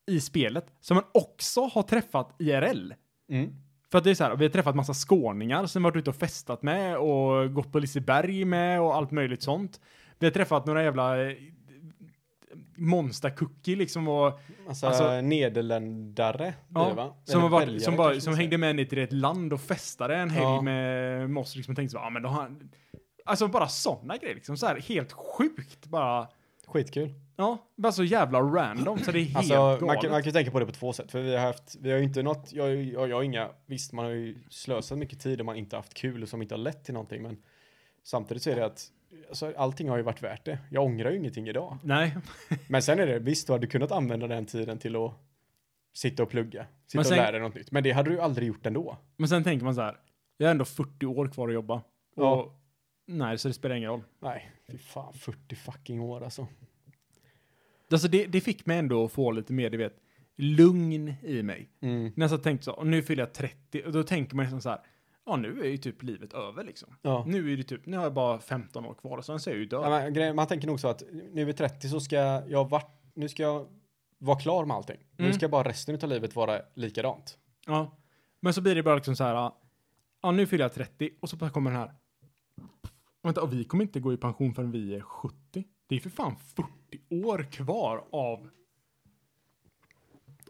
i 0.07 0.21
spelet, 0.21 0.67
som 0.81 0.95
man 0.95 1.05
också 1.15 1.61
har 1.67 1.83
träffat 1.83 2.35
IRL. 2.39 2.93
Mm. 3.29 3.51
För 3.91 3.99
att 3.99 4.05
det 4.05 4.11
är 4.11 4.15
så 4.15 4.25
här, 4.25 4.37
vi 4.37 4.45
har 4.45 4.51
träffat 4.51 4.77
massa 4.77 4.95
skåningar 4.95 5.67
som 5.67 5.83
varit 5.83 5.97
ute 5.97 6.11
och 6.11 6.17
festat 6.17 6.63
med 6.63 6.97
och 6.97 7.53
gått 7.55 7.73
på 7.73 7.79
Liseberg 7.79 8.45
med 8.45 8.81
och 8.81 8.97
allt 8.97 9.11
möjligt 9.11 9.43
sånt. 9.43 9.81
Vi 10.19 10.27
har 10.27 10.31
träffat 10.33 10.67
några 10.67 10.83
jävla 10.83 11.23
eh, 11.31 11.37
monster-cookie 12.77 13.77
liksom 13.77 14.09
och 14.09 14.41
Alltså, 14.69 14.87
Alltså- 14.87 15.21
nederländare 15.21 16.55
Ja, 16.75 16.89
det 16.89 16.95
va? 16.95 17.15
som, 17.25 17.51
varit, 17.51 17.67
belgare 17.67 17.81
som, 17.85 17.97
bara, 17.97 18.21
som 18.21 18.35
hängde 18.35 18.59
med 18.59 18.77
ner 18.77 18.85
till 18.85 18.99
ett 18.99 19.13
land 19.13 19.53
och 19.53 19.61
festade 19.61 20.17
en 20.17 20.31
helg 20.31 20.45
Ja. 20.45 20.61
med 20.61 21.31
med 21.31 21.41
oss 21.41 21.57
liksom 21.57 21.73
och 21.73 21.77
tänkte 21.77 21.93
så, 21.93 21.99
ja 21.99 22.11
men 22.11 22.23
då 22.23 22.29
har 22.29 22.43
han, 22.43 22.71
alltså 23.25 23.49
bara 23.49 23.69
sådana 23.69 24.17
grejer 24.17 24.35
liksom 24.35 24.57
så 24.57 24.67
här 24.67 24.81
helt 24.81 25.13
sjukt 25.13 25.87
bara. 25.87 26.29
Skitkul. 26.73 27.14
ja, 27.37 27.59
bara 27.77 27.93
så 27.93 28.05
jävla 28.05 28.41
random 28.41 28.99
så 28.99 29.12
det 29.12 29.18
är 29.18 29.25
helt 29.25 29.37
Alltså, 29.37 29.55
galet. 29.55 29.81
man 29.81 29.99
kan, 30.01 30.11
man 30.11 30.23
kan 30.23 30.29
ju 30.29 30.33
tänka 30.33 30.51
på 30.51 30.61
det 30.61 30.66
på 30.66 30.73
två 30.73 30.93
sätt. 30.93 31.11
För 31.11 31.23
vi 31.23 31.37
har 31.37 31.47
haft, 31.47 31.77
vi 31.81 31.91
har 31.91 31.99
ju 31.99 32.05
inte 32.05 32.23
något, 32.23 32.53
jag, 32.53 32.75
jag, 32.83 33.09
jag 33.09 33.16
har 33.16 33.23
inga, 33.23 33.49
visst 33.66 33.93
man 33.93 34.05
har 34.05 34.12
ju 34.12 34.39
slösat 34.51 34.99
mycket 34.99 35.20
tid 35.20 35.41
och 35.41 35.47
man 35.47 35.57
inte 35.57 35.77
haft 35.77 35.95
kul 35.95 36.23
och 36.23 36.29
som 36.29 36.43
inte 36.43 36.55
har 36.55 36.59
lett 36.61 36.85
till 36.85 36.95
någonting. 36.95 37.23
Men 37.23 37.37
samtidigt 38.03 38.43
så 38.43 38.51
är 38.51 38.57
det 38.57 38.64
att 38.66 38.87
alltså, 39.29 39.53
allting 39.57 39.89
har 39.89 39.97
ju 39.97 40.03
varit 40.03 40.23
värt 40.23 40.45
det. 40.45 40.59
Jag 40.70 40.85
ångrar 40.85 41.11
ju 41.11 41.16
ingenting 41.16 41.49
idag. 41.49 41.79
Nej, 41.83 42.16
Men 42.68 42.83
sen 42.83 42.99
är 43.01 43.07
det, 43.07 43.18
visst 43.18 43.47
du 43.47 43.53
hade 43.53 43.66
kunnat 43.66 43.93
använda 43.93 44.27
den 44.27 44.47
tiden 44.47 44.79
till 44.79 44.97
att 44.97 45.12
sitta 45.95 46.23
och 46.23 46.29
plugga. 46.31 46.66
Sitta 46.87 47.05
sen- 47.05 47.12
och 47.18 47.25
lära 47.25 47.33
dig 47.33 47.41
något 47.41 47.55
nytt. 47.55 47.70
Men 47.70 47.83
det 47.83 47.93
hade 47.93 48.11
du 48.11 48.14
ju 48.16 48.20
aldrig 48.23 48.49
gjort 48.49 48.66
ändå. 48.66 48.97
men 49.16 49.29
sen 49.29 49.45
tänker 49.45 49.64
man 49.64 49.75
så 49.75 49.81
här, 49.81 49.97
jag 50.37 50.47
har 50.47 50.51
ändå 50.51 50.64
40 50.64 51.07
år 51.07 51.29
kvar 51.29 51.49
att 51.49 51.55
jobba. 51.55 51.75
Och, 51.75 51.83
Ja. 52.25 52.55
nej, 53.07 53.39
så 53.39 53.49
det 53.49 53.55
spelar 53.55 53.77
ingen 53.77 53.91
roll. 53.91 54.03
Nej, 54.20 54.51
fy 54.73 54.79
fan, 54.79 55.12
40 55.14 55.57
fucking 55.57 56.01
år 56.01 56.25
alltså. 56.25 56.47
Alltså 57.91 58.09
det, 58.09 58.27
det 58.27 58.41
fick 58.41 58.66
mig 58.66 58.79
ändå 58.79 59.05
att 59.05 59.12
få 59.12 59.31
lite 59.31 59.53
mer, 59.53 59.70
du 59.70 59.79
vet, 59.79 59.97
lugn 60.37 61.14
i 61.23 61.43
mig. 61.43 61.70
Mm. 61.81 62.12
När 62.16 62.25
jag 62.25 62.31
så 62.31 62.39
tänkte 62.39 62.64
så, 62.64 62.73
och 62.73 62.87
nu 62.87 63.03
fyller 63.03 63.23
jag 63.23 63.33
30, 63.33 63.83
och 63.87 63.93
då 63.93 64.03
tänker 64.03 64.37
man 64.37 64.45
liksom 64.45 64.61
så 64.61 64.68
här, 64.68 64.81
ja 65.27 65.37
nu 65.37 65.61
är 65.61 65.68
ju 65.68 65.77
typ 65.77 66.03
livet 66.03 66.33
över 66.33 66.64
liksom. 66.64 66.95
Ja. 67.03 67.25
Nu 67.27 67.53
är 67.53 67.57
det 67.57 67.62
typ, 67.62 67.87
nu 67.87 67.97
har 67.97 68.05
jag 68.05 68.14
bara 68.14 68.39
15 68.39 68.87
år 68.87 68.95
kvar, 68.95 69.18
och 69.18 69.25
sen 69.25 69.41
så 69.41 69.51
är 69.51 69.55
jag 69.55 69.61
ju 69.61 69.66
död. 69.66 69.83
Ja, 69.85 70.11
men, 70.11 70.37
man 70.37 70.47
tänker 70.47 70.66
nog 70.66 70.81
så 70.81 70.89
att 70.89 71.03
nu 71.33 71.45
vid 71.45 71.57
30 71.57 71.89
så 71.89 72.01
ska 72.01 72.16
jag 72.49 72.68
vart, 72.70 73.01
nu 73.14 73.29
ska 73.29 73.43
jag 73.43 73.66
vara 74.18 74.39
klar 74.39 74.64
med 74.64 74.77
allting. 74.77 74.99
Nu 75.16 75.25
Mm. 75.25 75.35
ska 75.37 75.49
bara 75.49 75.68
resten 75.68 75.99
av 76.03 76.09
livet 76.09 76.37
vara 76.37 76.61
likadant. 76.75 77.39
Ja. 77.66 77.99
Men 78.41 78.55
så 78.55 78.61
blir 78.61 78.75
det 78.75 78.83
bara 78.83 78.95
liksom 78.95 79.16
så 79.16 79.25
här, 79.25 79.51
ja 80.23 80.31
nu 80.31 80.47
fyller 80.47 80.64
jag 80.64 80.73
30, 80.75 81.11
och 81.20 81.29
så 81.31 81.37
kommer 81.51 81.70
den 81.70 81.81
här. 81.81 81.93
Vänta, 83.23 83.43
och 83.43 83.53
vi 83.53 83.64
kommer 83.64 83.85
inte 83.85 84.01
gå 84.01 84.12
i 84.12 84.16
pension 84.16 84.55
förrän 84.55 84.70
vi 84.70 84.95
är 84.95 85.01
70. 85.01 85.64
Det 85.89 85.97
är 85.97 86.01
för 86.01 86.11
fan 86.11 86.37
40 86.57 86.68
år 87.27 87.47
kvar 87.53 88.05
av 88.12 88.49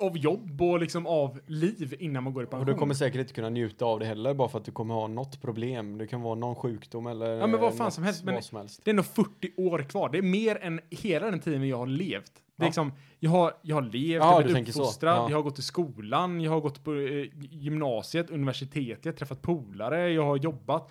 av 0.01 0.19
jobb 0.19 0.63
och 0.63 0.81
liksom 0.81 1.07
av 1.07 1.41
liv 1.47 1.95
innan 2.01 2.25
man 2.25 2.33
går 2.33 2.43
i 2.43 2.47
pension. 2.47 2.61
Och 2.61 2.67
du 2.75 2.79
kommer 2.79 2.95
säkert 2.95 3.21
inte 3.21 3.33
kunna 3.33 3.49
njuta 3.51 3.85
av 3.85 4.01
det 4.01 4.07
heller 4.07 4.35
bara 4.35 4.49
för 4.49 4.59
att 4.59 4.65
du 4.65 4.73
kommer 4.73 4.95
ha 4.95 5.07
något 5.07 5.41
problem. 5.43 5.99
Det 5.99 6.07
kan 6.07 6.21
vara 6.23 6.35
någon 6.35 6.55
sjukdom 6.55 7.07
eller 7.07 7.27
Ja, 7.35 7.47
men 7.47 7.61
vad 7.61 7.77
fan 7.77 7.85
något- 7.85 7.95
som 7.95 8.05
helst, 8.05 8.25
men- 8.25 8.43
som 8.43 8.59
helst. 8.59 8.81
Det 8.85 8.89
är 8.89 8.93
ändå 8.93 9.03
40 9.03 9.53
år 9.57 9.79
kvar. 9.79 10.09
Det 10.09 10.19
är 10.19 10.23
mer 10.23 10.57
än 10.63 10.81
hela 10.91 11.31
den 11.31 11.41
tiden 11.41 11.69
jag 11.69 11.79
har 11.79 11.87
levt. 11.87 12.33
Det 12.35 12.63
är 12.63 12.65
Ja. 12.65 12.67
liksom, 12.67 12.93
jag 13.19 13.31
har, 13.31 13.53
jag 13.63 13.77
har 13.77 13.83
levt, 13.83 13.95
Ja, 14.05 14.11
jag 14.17 14.25
har 14.25 14.43
blivit 14.45 14.69
uppfostrad, 14.69 15.17
Ja. 15.17 15.31
jag 15.31 15.37
har 15.37 15.43
gått 15.43 15.59
i 15.59 15.63
skolan, 15.63 16.41
jag 16.41 16.51
har 16.51 16.61
gått 16.61 16.85
på 16.85 16.95
eh, 16.95 17.27
gymnasiet, 17.41 18.31
universitetet, 18.31 19.05
jag 19.05 19.13
har 19.13 19.17
träffat 19.17 19.43
polare, 19.43 20.11
jag 20.11 20.25
har 20.25 20.37
jobbat. 20.37 20.91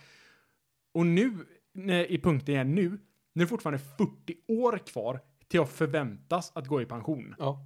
Och 0.93 1.05
nu, 1.05 1.37
i 2.07 2.17
punkten 2.23 2.55
jag 2.55 2.61
är 2.61 2.65
nu, 2.65 2.89
nu 3.33 3.41
är 3.41 3.45
det 3.45 3.47
fortfarande 3.47 3.79
40 3.97 4.35
år 4.47 4.77
kvar 4.77 5.19
till 5.47 5.57
jag 5.57 5.69
förväntas 5.69 6.51
att 6.55 6.67
gå 6.67 6.81
i 6.81 6.85
pension. 6.85 7.35
Ja. 7.39 7.65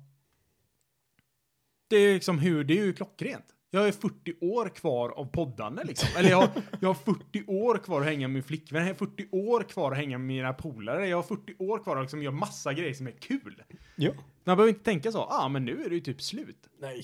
Det 1.87 1.95
är 1.97 2.13
liksom 2.13 2.39
hur, 2.39 2.63
det 2.63 2.79
är 2.79 2.85
ju 2.85 2.93
klockrent. 2.93 3.45
Jag 3.71 3.87
är 3.87 3.91
40 3.91 4.33
år 4.41 4.69
kvar 4.69 5.09
av 5.09 5.25
poddande 5.25 5.83
liksom. 5.83 6.09
Eller 6.17 6.29
jag, 6.29 6.37
har- 6.37 6.49
jag 6.79 6.89
har 6.89 6.93
40 6.93 7.43
år 7.47 7.77
kvar 7.77 8.01
att 8.01 8.07
hänga 8.07 8.27
med 8.27 8.33
min 8.33 8.43
flickvän. 8.43 8.81
Jag 8.81 8.89
har 8.89 8.93
40 9.07 9.27
år 9.31 9.63
kvar 9.63 9.91
att 9.91 9.97
hänga 9.97 10.17
med 10.17 10.27
mina 10.27 10.53
polare. 10.53 11.07
Jag 11.07 11.17
har 11.17 11.23
40 11.23 11.55
år 11.59 11.79
kvar 11.83 11.97
att 11.97 12.03
liksom 12.03 12.23
göra 12.23 12.33
massa 12.35 12.73
grejer 12.73 12.93
som 12.93 13.07
är 13.07 13.11
kul. 13.11 13.63
Ja. 13.95 14.11
Man 14.43 14.57
behöver 14.57 14.67
inte 14.69 14.83
tänka 14.83 15.11
så, 15.11 15.19
ah 15.21 15.49
men 15.49 15.65
nu 15.65 15.83
är 15.85 15.89
det 15.89 15.95
ju 15.95 16.01
typ 16.01 16.21
slut. 16.21 16.67
Nej. 16.79 17.03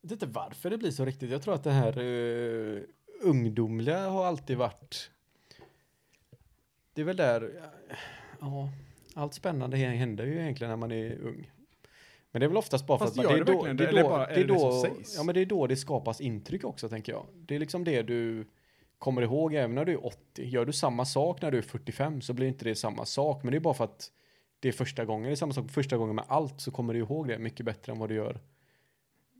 Jag 0.00 0.08
vet 0.08 0.12
inte 0.22 0.26
varför 0.26 0.70
det 0.70 0.78
blir 0.78 0.90
så 0.90 1.04
riktigt. 1.04 1.30
Jag 1.30 1.42
tror 1.42 1.54
att 1.54 1.64
det 1.64 1.70
här 1.70 1.98
uh, 1.98 2.82
ungdomliga 3.22 4.08
har 4.08 4.26
alltid 4.26 4.56
varit... 4.56 5.10
Det 6.94 7.00
är 7.00 7.04
väl 7.04 7.16
där... 7.16 7.50
Ja, 8.40 8.68
allt 9.14 9.34
spännande 9.34 9.76
händer 9.76 10.26
ju 10.26 10.40
egentligen 10.40 10.70
när 10.70 10.76
man 10.76 10.92
är 10.92 11.18
ung. 11.18 11.50
Men 12.30 12.40
det 12.40 12.46
är 12.46 12.48
väl 12.48 12.56
oftast 12.56 12.86
bara 12.86 12.98
Fast 12.98 13.14
för 13.14 13.22
att 13.22 13.30
man, 13.30 13.38
det 13.38 13.44
det 13.44 13.52
är 13.52 13.54
då, 13.54 13.66
det 13.66 13.72
det? 13.72 13.84
är 13.84 13.88
Eller 13.88 14.02
då, 14.02 14.08
bara 14.08 14.26
det 14.26 14.32
är 14.32 14.38
är 14.38 14.40
det 14.40 14.46
det 14.46 14.54
då, 14.54 14.82
som 14.82 14.96
sägs? 14.96 15.16
ja 15.16 15.22
men 15.22 15.34
det 15.34 15.40
är 15.40 15.46
då 15.46 15.66
det 15.66 15.76
skapas 15.76 16.20
intryck 16.20 16.64
också 16.64 16.88
tänker 16.88 17.12
jag. 17.12 17.26
Det 17.34 17.54
är 17.54 17.58
liksom 17.58 17.84
det 17.84 18.02
du 18.02 18.46
kommer 18.98 19.22
ihåg 19.22 19.54
även 19.54 19.74
när 19.74 19.84
du 19.84 19.92
är 19.92 20.06
80. 20.06 20.44
Gör 20.44 20.64
du 20.66 20.72
samma 20.72 21.04
sak 21.04 21.42
när 21.42 21.50
du 21.50 21.58
är 21.58 21.62
45 21.62 22.20
så 22.20 22.32
blir 22.32 22.46
inte 22.46 22.64
det 22.64 22.74
samma 22.74 23.04
sak. 23.06 23.42
Men 23.42 23.50
det 23.50 23.58
är 23.58 23.60
bara 23.60 23.74
för 23.74 23.84
att 23.84 24.10
det 24.60 24.68
är 24.68 24.72
första 24.72 25.04
gången. 25.04 25.26
Det 25.26 25.32
är 25.32 25.36
samma 25.36 25.52
sak 25.52 25.70
första 25.70 25.96
gången 25.96 26.14
med 26.14 26.24
allt 26.28 26.60
så 26.60 26.70
kommer 26.70 26.92
du 26.94 26.98
ihåg 27.00 27.28
det 27.28 27.38
mycket 27.38 27.66
bättre 27.66 27.92
än 27.92 27.98
vad 27.98 28.08
du 28.08 28.14
gör. 28.14 28.40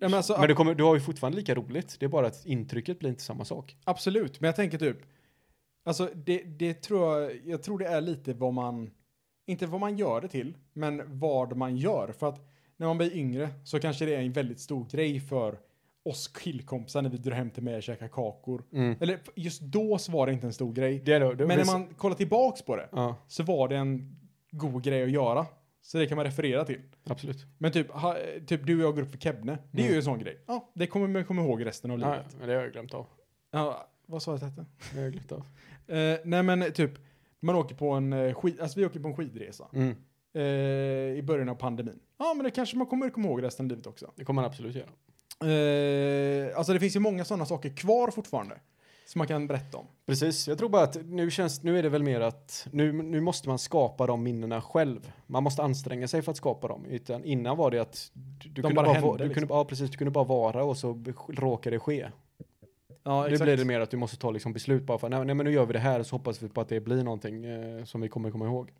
Ja, 0.00 0.08
men 0.08 0.14
alltså, 0.14 0.38
Men 0.38 0.48
du, 0.48 0.54
kommer, 0.54 0.74
du 0.74 0.84
har 0.84 0.94
ju 0.94 1.00
fortfarande 1.00 1.38
lika 1.38 1.54
roligt. 1.54 1.96
Det 2.00 2.06
är 2.06 2.08
bara 2.08 2.26
att 2.26 2.46
intrycket 2.46 2.98
blir 2.98 3.10
inte 3.10 3.22
samma 3.22 3.44
sak. 3.44 3.76
Absolut, 3.84 4.40
men 4.40 4.48
jag 4.48 4.56
tänker 4.56 4.78
typ, 4.78 4.98
alltså 5.84 6.08
det, 6.14 6.42
det 6.42 6.74
tror 6.74 7.20
jag, 7.22 7.40
jag 7.44 7.62
tror 7.62 7.78
det 7.78 7.86
är 7.86 8.00
lite 8.00 8.32
vad 8.34 8.54
man, 8.54 8.90
inte 9.46 9.66
vad 9.66 9.80
man 9.80 9.96
gör 9.98 10.20
det 10.20 10.28
till, 10.28 10.56
men 10.72 11.02
vad 11.18 11.56
man 11.56 11.76
gör. 11.76 12.12
För 12.12 12.28
att 12.28 12.40
när 12.76 12.86
man 12.86 12.98
blir 12.98 13.16
yngre 13.16 13.48
så 13.64 13.80
kanske 13.80 14.04
det 14.04 14.14
är 14.14 14.20
en 14.22 14.32
väldigt 14.32 14.60
stor 14.60 14.86
grej 14.90 15.20
för 15.20 15.58
oss 16.04 16.28
killkompisar 16.28 17.02
när 17.02 17.10
vi 17.10 17.16
drar 17.16 17.32
hem 17.32 17.50
till 17.50 17.62
mig 17.62 17.76
och 17.76 17.82
käkar 17.82 18.08
kakor. 18.08 18.64
Eller 19.00 19.18
just 19.34 19.60
då 19.62 19.98
så 19.98 20.12
var 20.12 20.26
det 20.26 20.32
inte 20.32 20.46
en 20.46 20.52
stor 20.52 20.72
grej. 20.72 21.02
Det 21.04 21.12
är 21.12 21.20
då, 21.20 21.32
det, 21.32 21.46
Men 21.46 21.58
när 21.58 21.64
man 21.66 21.94
kollar 21.94 22.16
tillbaks 22.16 22.62
på 22.62 22.76
det 22.76 22.88
Ja, 22.92 23.14
så 23.28 23.42
var 23.42 23.68
det 23.68 23.76
en 23.76 24.16
god 24.50 24.82
grej 24.84 25.02
att 25.02 25.10
göra. 25.10 25.46
Så 25.84 25.98
det 25.98 26.06
kan 26.06 26.16
man 26.16 26.24
referera 26.24 26.64
till. 26.64 26.80
absolut. 27.04 27.46
Men 27.58 27.72
typ, 27.72 27.90
ha, 27.90 28.16
typ 28.46 28.66
du 28.66 28.76
och 28.76 28.82
jag 28.88 28.94
går 28.94 29.02
upp 29.02 29.10
för 29.10 29.18
Kebne. 29.18 29.58
Det 29.70 29.78
är 29.78 29.82
Mm. 29.82 29.92
ju 29.92 29.96
en 29.96 30.04
sån 30.04 30.18
grej. 30.18 30.38
Ja, 30.46 30.70
det 30.74 30.86
kommer 30.86 31.06
man 31.08 31.24
komma 31.24 31.42
ihåg 31.42 31.66
resten 31.66 31.90
av 31.90 32.00
Ja, 32.00 32.10
livet. 32.12 32.36
men 32.38 32.48
det 32.48 32.54
har 32.54 32.62
jag 32.62 32.72
glömt 32.72 32.94
av. 32.94 33.06
Ja, 33.50 33.88
vad 34.06 34.22
sa 34.22 34.30
jag 34.30 34.44
att 34.44 34.56
det 34.56 34.64
har 34.96 35.02
jag 35.02 35.12
glömt 35.12 35.32
av. 35.32 35.46
Eh, 35.96 36.18
nej 36.24 36.42
men 36.42 36.72
typ, 36.72 36.90
man 37.40 37.54
åker 37.54 37.74
på 37.74 37.90
en 37.90 38.12
eh, 38.12 38.34
skid, 38.34 38.60
alltså 38.60 38.80
vi 38.80 38.86
åker 38.86 39.00
på 39.00 39.08
en 39.08 39.16
skidresa. 39.16 39.68
Mm. 39.72 39.96
Eh, 40.34 40.42
I 41.18 41.22
början 41.24 41.48
av 41.48 41.54
pandemin. 41.54 42.00
Ja 42.18 42.34
men 42.34 42.44
det 42.44 42.50
kanske 42.50 42.76
man 42.76 42.86
kommer 42.86 43.10
komma 43.10 43.28
ihåg 43.28 43.42
resten 43.42 43.66
av 43.66 43.70
livet 43.70 43.86
också. 43.86 44.12
Det 44.16 44.24
kommer 44.24 44.42
man 44.42 44.50
absolut 44.50 44.74
göra. 44.76 44.88
Eh, 45.50 46.58
alltså 46.58 46.72
det 46.72 46.80
finns 46.80 46.96
ju 46.96 47.00
många 47.00 47.24
sådana 47.24 47.46
saker 47.46 47.76
kvar 47.76 48.10
fortfarande. 48.10 48.60
som 49.06 49.18
man 49.18 49.28
kan 49.28 49.46
berätta 49.46 49.78
om. 49.78 49.86
Precis, 50.06 50.48
jag 50.48 50.58
tror 50.58 50.68
bara 50.68 50.82
att 50.82 50.96
nu 51.04 51.30
känns, 51.30 51.62
nu 51.62 51.78
är 51.78 51.82
det 51.82 51.88
väl 51.88 52.02
mer 52.02 52.20
att 52.20 52.66
nu, 52.70 52.92
nu 52.92 53.20
måste 53.20 53.48
man 53.48 53.58
skapa 53.58 54.06
de 54.06 54.22
minnena 54.22 54.60
själv. 54.62 55.12
Man 55.26 55.42
måste 55.42 55.62
anstränga 55.62 56.08
sig 56.08 56.22
för 56.22 56.30
att 56.30 56.36
skapa 56.36 56.68
dem. 56.68 56.84
Utan 56.84 57.24
innan 57.24 57.56
var 57.56 57.70
det 57.70 57.78
att 57.78 58.10
du, 58.14 58.48
du 58.48 58.62
kunde 58.62 58.74
bara 58.74 58.86
bara, 58.86 58.94
hände, 58.94 59.18
du 59.18 59.24
liksom. 59.24 59.40
kunde, 59.40 59.54
ja, 59.54 59.64
precis, 59.64 59.90
du 59.90 59.96
kunde 59.96 60.10
bara 60.10 60.24
vara 60.24 60.64
och 60.64 60.76
så 60.76 61.04
råkade 61.28 61.76
det 61.76 61.80
ske. 61.80 62.08
Ja, 63.04 63.26
Nu 63.30 63.38
blir 63.38 63.56
det 63.56 63.64
mer 63.64 63.80
att 63.80 63.90
du 63.90 63.96
måste 63.96 64.16
ta 64.16 64.30
liksom 64.30 64.52
beslut 64.52 64.82
bara 64.82 64.98
för 64.98 65.08
nej, 65.08 65.24
nej 65.24 65.34
men 65.34 65.46
nu 65.46 65.52
gör 65.52 65.66
vi 65.66 65.72
det 65.72 65.78
här 65.78 66.00
och 66.00 66.06
så 66.06 66.16
hoppas 66.16 66.42
vi 66.42 66.48
på 66.48 66.60
att 66.60 66.68
det 66.68 66.80
blir 66.80 67.04
någonting 67.04 67.44
eh, 67.44 67.84
som 67.84 68.00
vi 68.00 68.08
kommer 68.08 68.30
komma 68.30 68.46
ihåg. 68.46 68.70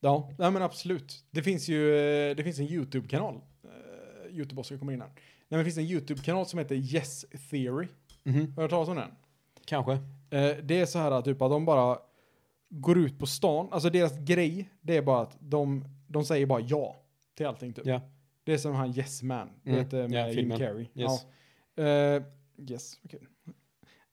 Ja, 0.00 0.30
nej 0.38 0.50
men 0.50 0.62
absolut. 0.62 1.24
Det 1.30 1.42
finns 1.42 1.68
ju, 1.68 1.96
eh, 1.96 2.36
det 2.36 2.44
finns 2.44 2.58
en 2.58 2.66
YouTube-kanal. 2.66 3.34
Uh, 3.34 4.36
YouTube-Oskar 4.36 4.78
kommer 4.78 4.92
in 4.92 5.00
här. 5.00 5.08
Nej, 5.08 5.16
men 5.48 5.58
det 5.58 5.64
finns 5.64 5.78
en 5.78 5.84
YouTube-kanal 5.84 6.46
som 6.46 6.58
heter 6.58 6.74
Yes 6.74 7.24
Theory. 7.50 7.88
Mhm. 8.22 8.40
Har 8.40 8.46
du 8.56 8.62
hört 8.62 8.70
talas 8.70 8.88
om 8.88 8.96
den? 8.96 9.10
Kanske. 9.64 9.92
Eh, 10.30 10.56
det 10.62 10.80
är 10.80 10.86
så 10.86 10.98
här 10.98 11.10
att 11.10 11.24
typ 11.24 11.42
att 11.42 11.50
de 11.50 11.64
bara 11.64 11.98
går 12.68 12.98
ut 12.98 13.18
på 13.18 13.26
stan. 13.26 13.68
Alltså 13.70 13.90
deras 13.90 14.18
grej, 14.18 14.68
det 14.80 14.96
är 14.96 15.02
bara 15.02 15.20
att 15.20 15.36
de, 15.40 15.84
de 16.06 16.24
säger 16.24 16.46
bara 16.46 16.60
ja 16.60 16.96
till 17.34 17.46
allting 17.46 17.72
typ. 17.72 17.86
Ja. 17.86 18.00
Det 18.44 18.52
är 18.52 18.58
som 18.58 18.74
han 18.74 18.98
Yes 18.98 19.22
Man. 19.22 19.48
Mm, 19.64 19.78
vet 19.78 19.92
med 19.92 20.12
ja, 20.12 20.28
Jim. 20.28 20.58
Carrey. 20.58 20.86
Yes. 20.94 21.26
Ja. 21.74 21.82
Eh, 21.82 22.22
yes, 22.70 23.00
okej. 23.04 23.20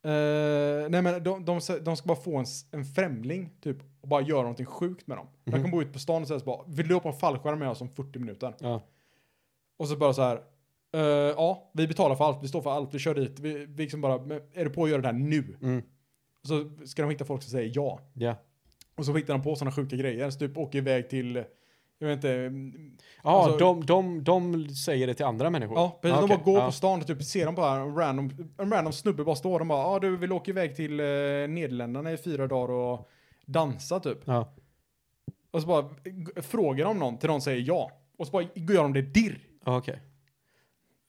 Eh, 0.04 0.90
nej 0.90 1.02
men 1.02 1.24
de, 1.24 1.46
de, 1.46 1.60
de 1.82 1.98
ska 1.98 2.08
bara 2.08 2.18
få 2.22 2.38
en, 2.38 2.46
en 2.72 2.86
främling 2.86 3.50
typ 3.62 3.78
och 4.02 4.08
bara 4.08 4.22
göra 4.22 4.42
någonting 4.42 4.66
sjukt 4.66 5.08
med 5.08 5.18
dem. 5.18 5.28
De 5.44 5.52
Mhm. 5.52 5.62
kan 5.62 5.72
gå 5.72 5.82
ut 5.82 5.94
på 5.94 6.00
stan 6.00 6.22
och 6.22 6.28
säga 6.28 6.40
så 6.40 6.46
bara, 6.46 6.64
vill 6.68 6.88
du 6.88 6.94
hoppa 6.94 7.10
en 7.10 7.16
fallskärm 7.16 7.60
med 7.60 7.70
oss 7.70 7.82
om 7.82 7.90
40 7.90 8.20
minuter? 8.20 8.56
Ja. 8.60 8.82
Och 9.78 9.88
så 9.88 9.96
bara 9.98 10.14
så 10.14 10.22
här, 10.22 10.36
eh, 10.94 11.02
ja, 11.36 11.72
vi 11.74 11.88
betalar 11.88 12.16
för 12.16 12.24
allt, 12.26 12.44
vi 12.44 12.48
står 12.48 12.62
för 12.62 12.70
allt, 12.72 12.94
vi 12.94 13.00
kör 13.00 13.16
dit, 13.16 13.40
vi, 13.40 13.66
vi 13.66 13.84
liksom 13.84 14.02
bara, 14.02 14.14
är 14.54 14.64
du 14.64 14.70
på 14.70 14.84
att 14.84 14.90
göra 14.90 15.02
det 15.02 15.08
här 15.08 15.14
nu? 15.14 15.58
Mm. 15.62 15.82
Så 16.44 16.70
ska 16.86 17.02
de 17.02 17.12
hitta 17.12 17.26
folk 17.26 17.44
som 17.44 17.52
säger 17.52 17.72
ja. 17.76 18.00
Ja. 18.14 18.36
Och 18.96 19.06
så 19.06 19.14
hittar 19.16 19.34
de 19.34 19.44
på 19.44 19.56
sådana 19.56 19.72
sjuka 19.72 19.96
grejer, 19.96 20.30
så 20.30 20.40
typ 20.40 20.58
åker 20.58 20.78
iväg 20.78 21.10
till, 21.10 21.44
jag 22.00 22.08
vet 22.08 22.16
inte, 22.16 22.34
mm, 22.34 22.98
Ja, 23.24 23.44
Alltså- 23.44 23.58
de, 23.58 23.86
de, 23.86 24.24
de 24.24 24.70
säger 24.70 25.08
det 25.08 25.14
till 25.14 25.26
andra 25.26 25.50
människor. 25.50 25.78
ja, 25.78 26.00
precis, 26.02 26.18
Ah, 26.18 26.22
de 26.22 26.26
okej. 26.26 26.38
bara 26.38 26.44
går 26.46 26.60
ja. 26.60 26.66
på 26.66 26.72
stan 26.72 27.00
och 27.02 27.08
typ 27.08 27.24
ser 27.24 27.46
de 27.46 27.56
bara 27.56 27.80
en 27.82 27.96
random, 27.96 28.32
en 28.58 28.72
random 28.72 28.94
snubbe 28.94 29.24
bara 29.24 29.36
står, 29.36 29.60
de 29.60 29.68
bara, 29.68 29.94
ja 29.94 30.00
du 30.00 30.18
vill 30.18 30.32
åka 30.32 30.52
iväg 30.52 30.76
till 30.76 31.00
eh, 31.00 31.06
Nederländerna 31.50 32.12
i 32.12 32.18
fyra 32.18 32.48
dagar 32.48 32.74
och 32.74 33.10
dansa 33.46 34.00
typ. 34.00 34.18
Ja. 34.26 34.54
Och 35.52 35.62
så 35.62 35.68
bara 35.68 35.90
frågar 36.42 36.86
de 36.86 37.00
någon 37.00 37.18
till 37.18 37.30
någon 37.30 37.42
säger 37.42 37.64
ja. 37.68 37.92
Och 38.18 38.26
så 38.28 38.32
bara 38.32 38.44
gör 38.56 38.84
de 38.84 38.94
det 38.94 39.02
dirr. 39.02 39.40
Ja, 39.66 39.78
okej. 39.78 40.02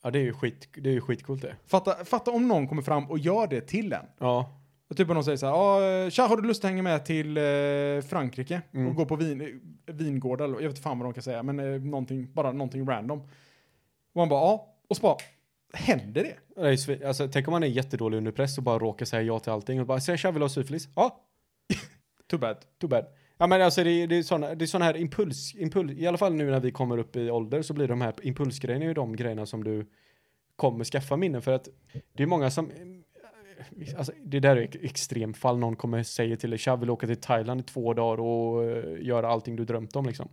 Ja, 0.03 0.11
det 0.11 0.18
är 0.18 0.22
ju 0.22 0.32
skit, 0.32 0.68
det 0.76 0.88
är 0.88 0.93
ju 0.95 1.01
skitcoolt 1.01 1.43
det. 1.43 1.57
Fatta, 1.66 2.05
fatta 2.05 2.30
om 2.30 2.49
någon 2.49 2.68
kommer 2.68 2.82
fram 2.82 3.11
och 3.11 3.18
gör 3.18 3.47
det 3.47 3.61
till 3.61 3.93
en. 3.93 4.07
Ja. 4.18 4.60
Och 4.91 4.97
typ 4.97 5.09
om 5.09 5.14
någon 5.14 5.24
säger 5.24 5.36
så 5.36 5.47
här, 5.47 5.53
ja, 6.05 6.11
tja 6.11 6.22
har 6.26 6.36
du 6.36 6.49
lust 6.49 6.64
att 6.64 6.70
hänga 6.70 6.82
med 6.82 7.05
till 7.05 7.36
eh, 7.36 7.43
Frankrike 8.09 8.62
Mm. 8.74 8.88
och 8.88 8.95
gå 8.95 9.05
på 9.07 9.16
vin, 9.16 9.61
vingårdar, 9.86 10.45
jag 10.49 10.57
vet 10.57 10.64
inte 10.70 10.80
fan 10.80 10.99
vad 10.99 11.07
de 11.07 11.14
kan 11.14 11.22
säga, 11.22 11.43
men 11.43 11.59
eh, 11.61 11.80
någonting, 11.80 12.32
bara 12.32 12.53
någonting 12.53 12.88
random. 12.88 13.20
Och 13.20 13.26
man 14.16 14.28
bara, 14.28 14.41
ja, 14.41 14.74
och 14.88 14.97
så 14.97 15.03
bara, 15.03 15.16
händer 15.72 16.34
det? 16.57 17.07
Alltså, 17.07 17.28
tänk 17.28 17.49
om 17.49 17.53
man 17.53 17.62
är 17.62 17.66
jättedålig 17.66 18.18
under 18.18 18.32
press 18.32 18.59
och 18.59 18.64
bara 18.64 18.78
råkar 18.78 19.07
säga 19.07 19.22
ja 19.22 19.38
till 19.41 19.53
allting 19.53 19.80
och 19.80 19.86
bara 19.86 20.01
säger 20.01 20.16
tja 20.16 20.30
vill 20.30 20.41
du 20.41 20.45
ha 20.45 20.49
syfilis? 20.49 20.88
Ja, 20.97 21.20
Too 22.30 22.38
bad. 22.38 22.57
too 22.80 22.88
bad. 22.91 23.07
Ja 23.38 23.47
men 23.47 23.62
alltså 23.62 23.84
det 23.84 23.91
är, 23.91 24.07
det 24.07 24.16
är 24.16 24.22
såna, 24.22 24.55
det 24.55 24.64
är 24.64 24.66
såna 24.66 24.84
här 24.84 24.97
impuls, 24.97 25.55
impuls, 25.55 25.93
i 25.93 26.07
alla 26.07 26.18
fall 26.18 26.34
nu 26.34 26.51
när 26.51 26.61
vi 26.61 26.70
kommer 26.70 26.99
upp 26.99 27.16
i 27.16 27.30
ålder 27.30 27.62
så 27.62 27.74
blir 27.74 27.88
de 27.88 28.01
här 28.01 28.14
impulsgrejerna 28.22 28.84
ju 28.84 28.95
de 28.95 29.16
grejerna 29.16 29.47
som 29.47 29.64
du 29.64 29.86
kommer 30.57 30.84
skaffa 30.84 31.16
minnen 31.16 31.43
för 31.43 31.53
att 31.53 31.68
det 32.12 32.22
är 32.22 32.26
många 32.26 32.51
som 32.51 32.70
Alltså, 33.97 34.13
det 34.23 34.41
där 34.41 34.57
är 34.57 34.63
ett 34.63 34.77
extremfall. 34.85 35.59
Någon 35.59 35.77
kommer 35.77 36.03
säga 36.03 36.37
till 36.37 36.51
dig, 36.51 36.59
tja 36.59 36.77
vill 36.77 36.91
åka 36.91 37.07
till 37.07 37.21
Thailand 37.21 37.61
i 37.61 37.63
två 37.63 37.95
dagar 37.95 38.21
och 38.21 38.63
uh, 38.63 39.03
göra 39.07 39.29
allting 39.29 39.57
du 39.57 39.65
drömt 39.65 39.97
om 39.97 40.07
liksom. 40.07 40.29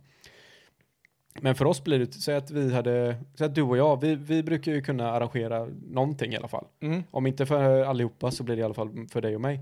Men 1.40 1.54
för 1.54 1.64
oss 1.64 1.84
blir 1.84 1.98
det, 1.98 2.12
säg 2.12 2.36
att 2.36 2.50
vi 2.50 2.74
hade, 2.74 3.16
säg 3.34 3.46
att 3.46 3.54
du 3.54 3.62
och 3.62 3.76
jag, 3.76 4.00
vi, 4.00 4.14
vi 4.14 4.42
brukar 4.42 4.72
ju 4.72 4.82
kunna 4.82 5.12
arrangera 5.12 5.68
någonting 5.90 6.32
i 6.32 6.36
alla 6.36 6.48
fall. 6.48 6.66
Mm. 6.80 7.02
Om 7.10 7.26
inte 7.26 7.46
för 7.46 7.84
allihopa 7.84 8.30
så 8.30 8.44
blir 8.44 8.56
det 8.56 8.60
i 8.60 8.64
alla 8.64 8.74
fall 8.74 9.06
för 9.10 9.20
dig 9.20 9.34
och 9.34 9.40
mig. 9.40 9.60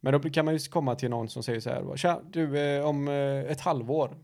Men 0.00 0.12
då 0.12 0.30
kan 0.30 0.44
man 0.44 0.54
ju 0.54 0.60
komma 0.60 0.94
till 0.94 1.10
någon 1.10 1.28
som 1.28 1.42
säger 1.42 1.60
så 1.60 1.70
här, 1.70 1.96
tja, 1.96 2.20
du, 2.30 2.58
eh, 2.58 2.84
om 2.84 3.08
eh, 3.08 3.40
ett 3.40 3.60
halvår 3.60 4.16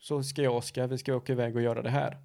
så 0.00 0.22
ska 0.22 0.42
jag 0.42 0.52
och 0.52 0.58
Oskar, 0.58 0.86
vi 0.86 0.98
ska 0.98 1.14
åka 1.14 1.32
iväg 1.32 1.56
och 1.56 1.62
göra 1.62 1.82
det 1.82 1.90
här. 1.90 2.18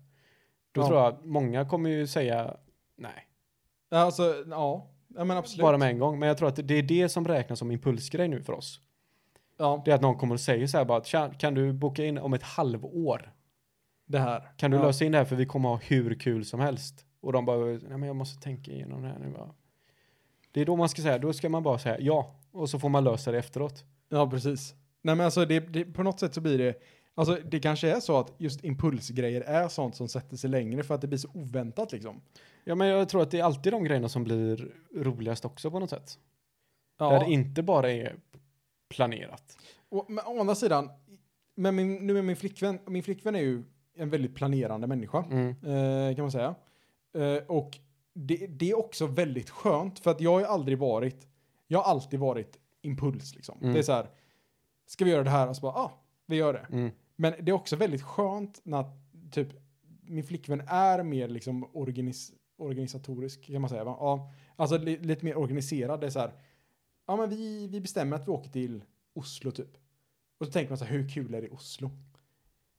Då 0.71 0.81
Ja. 0.81 0.87
tror 0.87 0.99
jag 0.99 1.07
att 1.13 1.25
många 1.25 1.65
kommer 1.65 1.89
ju 1.89 2.07
säga 2.07 2.57
nej, 2.97 3.27
Alltså, 3.89 4.43
ja, 4.49 4.89
ja 5.17 5.23
men 5.23 5.37
absolut. 5.37 5.61
bara 5.61 5.77
med 5.77 5.89
en 5.89 5.99
gång. 5.99 6.19
Men 6.19 6.27
jag 6.27 6.37
tror 6.37 6.47
att 6.47 6.67
det 6.67 6.73
är 6.73 6.83
det 6.83 7.09
som 7.09 7.27
räknas 7.27 7.59
som 7.59 7.71
impulsgrej 7.71 8.27
nu 8.27 8.43
för 8.43 8.53
oss. 8.53 8.79
Ja, 9.57 9.81
Det 9.85 9.91
är 9.91 9.95
att 9.95 10.01
någon 10.01 10.17
kommer 10.17 10.33
och 10.33 10.41
säger 10.41 10.67
så 10.67 10.77
här 10.77 10.85
bara, 10.85 11.29
kan 11.29 11.53
du 11.53 11.73
boka 11.73 12.05
in 12.05 12.17
om 12.17 12.33
ett 12.33 12.43
halvår? 12.43 13.33
det 14.07 14.19
här. 14.19 14.43
Kan 14.57 14.71
du 14.71 14.77
ja. 14.77 14.83
lösa 14.83 15.05
in 15.05 15.11
det 15.11 15.17
här 15.17 15.25
för 15.25 15.35
vi 15.35 15.45
kommer 15.45 15.69
ha 15.69 15.75
hur 15.75 16.19
kul 16.19 16.45
som 16.45 16.59
helst? 16.59 17.05
Och 17.21 17.33
de 17.33 17.45
bara, 17.45 17.65
nej 17.65 17.79
men 17.87 18.03
jag 18.03 18.15
måste 18.15 18.43
tänka 18.43 18.71
igenom 18.71 19.01
det 19.01 19.07
här 19.07 19.19
nu 19.19 19.29
bara. 19.29 19.49
Det 20.51 20.61
är 20.61 20.65
då 20.65 20.75
man 20.75 20.89
ska 20.89 21.01
säga, 21.01 21.17
då 21.17 21.33
ska 21.33 21.49
man 21.49 21.63
bara 21.63 21.79
säga 21.79 21.97
ja. 21.99 22.35
Och 22.51 22.69
så 22.69 22.79
får 22.79 22.89
man 22.89 23.03
lösa 23.03 23.31
det 23.31 23.37
efteråt. 23.37 23.83
Ja, 24.09 24.29
precis. 24.29 24.75
Nej, 25.01 25.15
men 25.15 25.25
alltså 25.25 25.45
det, 25.45 25.59
det, 25.59 25.85
på 25.85 26.03
något 26.03 26.19
sätt 26.19 26.33
så 26.33 26.41
blir 26.41 26.57
det, 26.57 26.75
alltså 27.17 27.37
det 27.45 27.59
kanske 27.59 27.91
är 27.95 27.99
så 27.99 28.19
att 28.19 28.33
just 28.37 28.63
impulsgrejer 28.63 29.41
är 29.41 29.67
sånt 29.67 29.95
som 29.95 30.07
sätter 30.07 30.37
sig 30.37 30.49
längre 30.49 30.83
för 30.83 30.95
att 30.95 31.01
det 31.01 31.07
blir 31.07 31.17
så 31.19 31.29
oväntat 31.33 31.91
liksom. 31.91 32.21
Ja 32.63 32.75
men 32.75 32.87
jag 32.87 33.09
tror 33.09 33.21
att 33.21 33.31
det 33.31 33.39
är 33.39 33.43
alltid 33.43 33.73
de 33.73 33.83
grejerna 33.83 34.09
som 34.09 34.23
blir 34.23 34.71
roligast 34.95 35.45
också 35.45 35.71
på 35.71 35.79
något 35.79 35.89
sätt. 35.89 36.19
Ja, 36.99 37.09
Där 37.09 37.19
det 37.19 37.31
inte 37.31 37.63
bara 37.63 37.91
är 37.91 38.15
planerat. 38.89 39.57
och, 39.89 40.05
men 40.09 40.25
å 40.25 40.39
andra 40.39 40.55
sidan, 40.55 40.89
men 41.55 41.75
min, 41.75 42.07
nu 42.07 42.13
med 42.13 42.25
min 42.25 42.35
flickvän, 42.35 42.79
min 42.87 43.03
flickvän 43.03 43.35
är 43.35 43.39
ju 43.39 43.63
en 43.95 44.09
väldigt 44.09 44.35
planerande 44.35 44.87
människa, 44.87 45.25
Mm. 45.31 45.49
eh, 45.49 46.15
kan 46.15 46.23
man 46.23 46.31
säga. 46.31 46.55
Eh, 47.17 47.43
och 47.47 47.77
det, 48.13 48.47
det 48.47 48.69
är 48.69 48.77
också 48.77 49.05
väldigt 49.07 49.49
skönt, 49.49 49.99
för 49.99 50.11
att 50.11 50.21
jag 50.21 50.31
har 50.39 50.41
aldrig 50.43 50.77
varit, 50.77 51.27
jag 51.67 51.79
har 51.79 51.91
alltid 51.91 52.19
varit 52.19 52.57
impuls 52.81 53.35
liksom. 53.35 53.57
Mm. 53.61 53.73
Det 53.73 53.79
är 53.79 53.83
så 53.83 53.91
här, 53.93 54.09
ska 54.87 55.05
vi 55.05 55.11
göra 55.11 55.23
det 55.23 55.29
här? 55.29 55.47
Och 55.49 55.55
så 55.55 55.61
bara, 55.61 55.73
ah, 55.73 55.91
vi 56.25 56.35
gör 56.35 56.53
det. 56.53 56.65
Mm. 56.71 56.91
Men 57.19 57.33
det 57.41 57.51
är 57.51 57.55
också 57.55 57.75
väldigt 57.75 58.01
skönt 58.01 58.61
när 58.63 58.85
typ 59.31 59.47
min 60.01 60.23
flickvän 60.23 60.61
är 60.67 61.03
mer 61.03 61.27
liksom 61.27 61.69
organis 61.73 62.31
organisatorisk 62.57 63.45
kan 63.45 63.61
man 63.61 63.69
säga. 63.69 63.83
Va? 63.83 63.97
Ja, 63.99 64.33
alltså 64.55 64.77
li 64.77 64.97
lite 64.97 65.25
mer 65.25 65.37
organiserad. 65.37 66.01
Det 66.01 66.05
är 66.05 66.11
så 66.11 66.19
här, 66.19 66.31
ja 67.07 67.17
men 67.17 67.29
vi, 67.29 67.67
vi 67.67 67.81
bestämmer 67.81 68.15
att 68.15 68.27
vi 68.27 68.31
åker 68.31 68.49
till 68.49 68.83
Oslo 69.13 69.51
typ. 69.51 69.77
Och 70.39 70.45
så 70.45 70.51
tänker 70.51 70.69
man 70.71 70.77
så 70.77 70.85
här, 70.85 70.97
hur 70.97 71.09
kul 71.09 71.33
är 71.33 71.41
det 71.41 71.47
i 71.47 71.51
Oslo? 71.51 71.91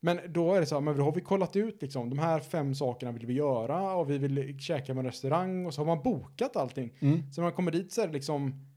Men 0.00 0.20
då 0.28 0.54
är 0.54 0.60
det 0.60 0.66
så 0.66 0.74
här, 0.74 0.82
men 0.82 0.96
då 0.96 1.02
har 1.02 1.12
vi 1.12 1.20
kollat 1.20 1.56
ut 1.56 1.82
liksom, 1.82 2.10
de 2.10 2.18
här 2.18 2.40
fem 2.40 2.74
sakerna 2.74 3.12
vill 3.12 3.26
vi 3.26 3.34
göra 3.34 3.94
och 3.96 4.10
vi 4.10 4.18
vill 4.18 4.58
käka 4.58 4.94
på 4.94 5.00
en 5.00 5.06
restaurang 5.06 5.66
och 5.66 5.74
så 5.74 5.80
har 5.80 5.86
man 5.86 6.02
bokat 6.02 6.56
allting. 6.56 6.92
Mm. 6.98 7.32
Så 7.32 7.40
när 7.40 7.46
man 7.46 7.52
kommer 7.52 7.72
dit 7.72 7.92
så 7.92 8.02
är 8.02 8.06
det 8.06 8.12
liksom 8.12 8.67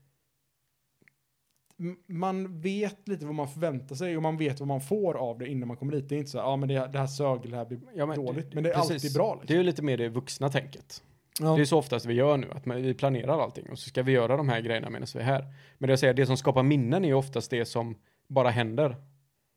man 2.07 2.61
vet 2.61 3.07
lite 3.07 3.25
vad 3.25 3.35
man 3.35 3.47
förväntar 3.47 3.95
sig 3.95 4.17
och 4.17 4.23
man 4.23 4.37
vet 4.37 4.59
vad 4.59 4.67
man 4.67 4.81
får 4.81 5.13
av 5.17 5.37
det 5.39 5.47
innan 5.47 5.67
man 5.67 5.77
kommer 5.77 5.91
dit. 5.93 6.09
Det 6.09 6.15
är 6.15 6.17
inte 6.17 6.29
så 6.31 6.37
här, 6.37 6.45
ja 6.45 6.55
men 6.55 6.69
det, 6.69 6.87
det 6.87 6.99
här 6.99 7.07
sög, 7.07 7.39
det 7.49 7.55
här 7.55 7.65
blir 7.65 7.79
Ja, 7.95 8.05
men 8.05 8.15
dåligt. 8.25 8.53
Men 8.53 8.63
det 8.63 8.69
är 8.69 8.73
precis. 8.73 8.91
alltid 8.91 9.13
bra. 9.13 9.25
Det 9.33 9.37
är 9.37 9.41
Liksom. 9.41 9.55
ju 9.57 9.63
lite 9.63 9.81
mer 9.81 9.97
det 9.97 10.09
vuxna 10.09 10.49
tänket. 10.49 11.03
Ja. 11.39 11.55
Det 11.55 11.61
är 11.61 11.65
så 11.65 11.77
oftast 11.77 12.05
vi 12.05 12.13
gör 12.13 12.37
nu, 12.37 12.47
att 12.51 12.65
man- 12.65 12.81
vi 12.81 12.93
planerar 12.93 13.39
allting 13.39 13.69
och 13.71 13.79
så 13.79 13.89
ska 13.89 14.03
vi 14.03 14.11
göra 14.11 14.37
de 14.37 14.49
här 14.49 14.61
grejerna 14.61 14.89
medan 14.89 15.07
vi 15.13 15.19
är 15.19 15.23
här. 15.23 15.45
Men 15.77 15.87
det 15.87 15.91
jag 15.91 15.99
säger, 15.99 16.13
det 16.13 16.25
som 16.25 16.37
skapar 16.37 16.63
minnen 16.63 17.03
är 17.03 17.07
ju 17.07 17.13
oftast 17.13 17.51
det 17.51 17.65
som 17.65 17.95
bara 18.27 18.49
händer. 18.49 18.95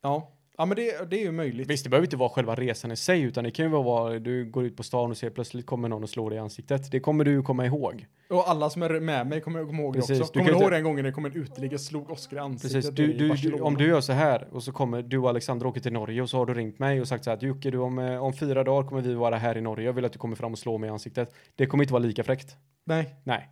ja. 0.02 0.30
Ja, 0.59 0.64
men 0.64 0.76
det, 0.76 1.11
det 1.11 1.16
är 1.16 1.22
ju 1.22 1.32
möjligt. 1.32 1.70
Visst, 1.70 1.84
det 1.84 1.90
behöver 1.90 2.07
inte 2.07 2.16
vara 2.16 2.28
själva 2.28 2.55
resan 2.55 2.90
i 2.92 2.96
sig, 2.96 3.22
utan 3.22 3.44
det 3.44 3.50
kan 3.50 3.64
ju 3.64 3.70
vara 3.70 4.18
du 4.18 4.50
går 4.50 4.64
ut 4.64 4.76
på 4.76 4.82
stan 4.82 5.11
och 5.11 5.16
ser 5.16 5.30
plötsligt 5.30 5.66
kommer 5.66 5.88
någon 5.88 6.02
och 6.02 6.11
slår 6.11 6.30
dig 6.30 6.36
i 6.36 6.40
ansiktet. 6.40 6.90
Det 6.90 7.00
kommer 7.00 7.24
du 7.24 7.42
komma 7.42 7.66
ihåg. 7.66 8.07
Och 8.30 8.48
alla 8.50 8.70
som 8.70 8.82
är 8.82 9.00
med 9.00 9.26
mig 9.26 9.40
kommer 9.40 9.64
komma 9.66 9.82
ihåg 9.82 9.94
Precis, 9.94 10.18
det 10.18 10.20
också. 10.24 10.32
du 10.32 10.38
Kommer 10.38 10.50
du 10.50 10.55
ihåg 10.57 10.62
inte- 10.62 10.74
den 10.76 10.84
gången 10.84 11.05
det 11.05 11.12
kom 11.12 11.24
en 11.24 11.32
uteliggare 11.32 11.78
slog 11.78 12.11
Oskar 12.11 12.36
i 12.36 12.40
ansiktet 12.40 12.72
Precis, 12.72 12.90
du, 12.94 13.12
du, 13.12 13.28
du, 13.50 13.61
om 13.61 13.74
du 13.76 13.86
gör 13.88 14.00
så 14.00 14.12
här 14.12 14.48
och 14.52 14.62
så 14.62 14.72
kommer 14.72 15.02
du 15.02 15.18
och 15.18 15.28
Alexander 15.28 15.66
åker 15.66 15.80
till 15.80 15.92
Norge 15.92 16.22
och 16.22 16.30
så 16.30 16.36
har 16.38 16.46
du 16.46 16.55
ringt 16.55 16.78
mig 16.78 17.00
och 17.00 17.09
sagt 17.09 17.24
så 17.24 17.30
här 17.30 17.36
att 17.36 17.42
Jocke, 17.42 17.70
du 17.70 17.78
om, 17.78 17.98
eh, 17.98 18.24
om 18.24 18.32
fyra 18.32 18.64
dagar 18.64 18.88
kommer 18.88 19.02
vi 19.02 19.14
vara 19.14 19.36
här 19.36 19.59
i 19.59 19.61
Norge. 19.61 19.86
Jag 19.86 19.92
vill 19.92 20.05
att 20.05 20.12
du 20.12 20.18
kommer 20.18 20.36
fram 20.36 20.52
och 20.52 20.59
slår 20.59 20.78
mig 20.78 20.88
i 20.88 20.90
ansiktet. 20.90 21.34
Det 21.57 21.66
kommer 21.66 21.84
inte 21.84 21.92
vara 21.92 22.02
lika 22.02 22.24
fräckt. 22.24 22.57
Nej, 22.86 23.14
Nej. 23.24 23.48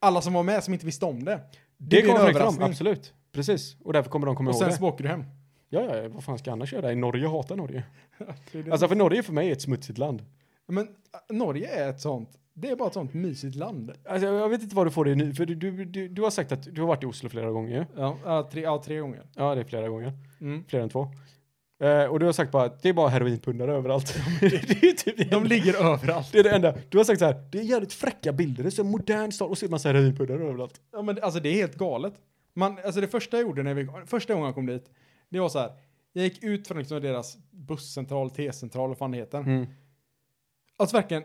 alla 0.00 0.20
som 0.20 0.32
var 0.32 0.42
med 0.42 0.64
som 0.64 0.74
inte 0.74 0.86
visste 0.86 1.04
om 1.04 1.24
det. 1.24 1.40
Det, 1.78 2.00
en 2.00 2.06
kommer 2.16 2.32
fram, 2.32 2.62
absolut. 2.62 3.12
Precis. 3.32 3.76
Och 3.84 3.92
därför 3.92 4.10
kommer 4.10 4.26
de 4.26 4.36
komma 4.36 4.50
Och 4.50 4.54
ihåg 4.54 4.60
sen 4.62 4.70
det. 4.70 4.76
så 4.76 4.84
åker 4.84 5.02
du 5.04 5.10
hem. 5.10 5.24
Ja, 5.68 5.96
ja, 5.96 6.08
vad 6.08 6.24
fan 6.24 6.38
ska 6.38 6.50
jag 6.50 6.52
annars 6.52 6.72
göra? 6.72 6.92
I 6.92 6.96
Norge, 6.96 7.22
jag 7.22 7.30
hatar 7.30 7.56
Norge. 7.56 7.82
Det 8.52 8.62
det 8.62 8.70
Alltså 8.72 8.88
för 8.88 8.96
Norge 8.96 9.22
för 9.22 9.32
mig 9.32 9.48
är 9.48 9.52
ett 9.52 9.62
smutsigt 9.62 9.98
land. 9.98 10.22
Men 10.68 10.88
äh, 10.88 11.36
Norge 11.36 11.68
är 11.84 11.90
ett 11.90 12.00
sånt, 12.00 12.30
det 12.54 12.68
är 12.70 12.76
bara 12.76 12.88
ett 12.88 12.94
sånt 12.94 13.14
mysigt 13.14 13.56
land. 13.56 13.92
Alltså, 14.08 14.26
jag 14.26 14.48
vet 14.48 14.62
inte 14.62 14.76
vad 14.76 14.86
du 14.86 14.90
får 14.90 15.04
det 15.04 15.14
nu, 15.14 15.34
för 15.34 15.46
du, 15.46 15.54
du, 15.54 15.84
du, 15.84 16.08
du 16.08 16.22
har 16.22 16.30
sagt 16.30 16.52
att 16.52 16.74
du 16.74 16.80
har 16.80 16.88
varit 16.88 17.02
i 17.02 17.06
Oslo 17.06 17.28
flera 17.28 17.50
gånger. 17.50 17.86
Ja, 17.96 18.16
ja, 18.24 18.48
tre, 18.52 18.60
ja 18.62 18.82
tre 18.84 18.98
gånger. 18.98 19.22
Ja, 19.34 19.54
det 19.54 19.60
är 19.60 19.64
flera 19.64 19.88
gånger. 19.88 20.12
Mm. 20.40 20.64
Fler 20.68 20.80
än 20.80 20.88
två. 20.88 21.08
Eh, 21.82 22.04
och 22.04 22.20
du 22.20 22.26
har 22.26 22.32
sagt 22.32 22.52
bara 22.52 22.64
att 22.64 22.82
det 22.82 22.88
är 22.88 22.92
bara 22.92 23.08
heroinpundare 23.08 23.74
överallt. 23.74 24.14
det 24.40 24.46
är 24.46 24.84
ju 24.84 24.92
typ 24.92 25.16
det 25.16 25.24
De 25.24 25.36
enda. 25.36 25.48
ligger 25.48 25.74
överallt. 25.92 26.32
Det 26.32 26.38
är 26.38 26.42
det 26.44 26.50
enda. 26.50 26.74
Du 26.88 26.98
har 26.98 27.04
sagt 27.04 27.18
så 27.18 27.24
här, 27.24 27.48
det 27.52 27.58
är 27.58 27.62
jävligt 27.62 27.92
fräcka 27.92 28.32
bilder, 28.32 28.62
det 28.62 28.68
är 28.68 28.70
så 28.70 28.84
modern 28.84 29.32
stad 29.32 29.48
och 29.50 29.58
så 29.58 29.64
är 29.64 29.68
det 29.68 29.70
massa 29.70 29.88
heroinpundare 29.88 30.42
överallt. 30.48 30.80
Ja, 30.92 31.02
men 31.02 31.18
alltså 31.22 31.40
det 31.40 31.48
är 31.48 31.52
helt 31.54 31.74
galet. 31.76 32.14
Man, 32.54 32.78
alltså 32.84 33.00
det 33.00 33.08
första 33.08 33.36
jag 33.36 33.46
gjorde 33.46 33.62
när 33.62 33.74
vi, 33.74 33.88
första 34.06 34.32
gången 34.34 34.46
jag 34.46 34.54
kom 34.54 34.66
dit, 34.66 34.90
det 35.28 35.40
var 35.40 35.48
så 35.48 35.58
här. 35.58 35.72
Jag 36.12 36.24
gick 36.24 36.42
ut 36.44 36.68
från 36.68 36.78
liksom 36.78 37.00
deras 37.00 37.38
busscentral, 37.50 38.30
T-central, 38.30 38.88
vad 38.88 38.98
fan 38.98 39.10
det 39.10 39.16
heter. 39.18 39.38
Mm. 39.38 39.66
Alltså 40.76 40.96
verkligen 40.96 41.22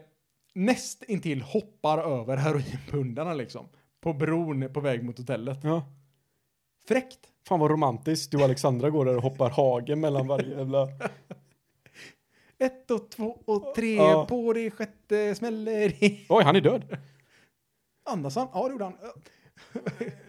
näst 0.53 1.03
intill 1.03 1.41
hoppar 1.41 1.97
över 1.97 2.37
heroinpundarna 2.37 3.33
liksom. 3.33 3.69
På 4.01 4.13
bron 4.13 4.73
på 4.73 4.79
väg 4.79 5.03
mot 5.03 5.17
hotellet. 5.17 5.59
Ja. 5.63 5.83
Fräckt. 6.87 7.19
Fan 7.47 7.59
vad 7.59 7.71
romantiskt. 7.71 8.31
Du 8.31 8.37
och 8.37 8.43
Alexandra 8.43 8.89
går 8.89 9.05
där 9.05 9.15
och 9.15 9.23
hoppar 9.23 9.49
hagen 9.49 9.99
mellan 9.99 10.27
varje 10.27 10.57
jävla... 10.57 10.87
Ett 12.57 12.91
och 12.91 13.09
två 13.09 13.37
och 13.45 13.75
tre, 13.75 13.95
Ja. 13.95 14.25
på 14.29 14.53
det 14.53 14.71
sjätte 14.71 15.35
smäller 15.35 15.95
det. 15.99 16.19
Oj, 16.29 16.43
han 16.43 16.55
är 16.55 16.61
död. 16.61 16.97
Andas 18.05 18.35
han? 18.35 18.47
Ja, 18.53 18.67
det 18.67 18.71
gjorde 18.71 18.83
han. 18.83 18.97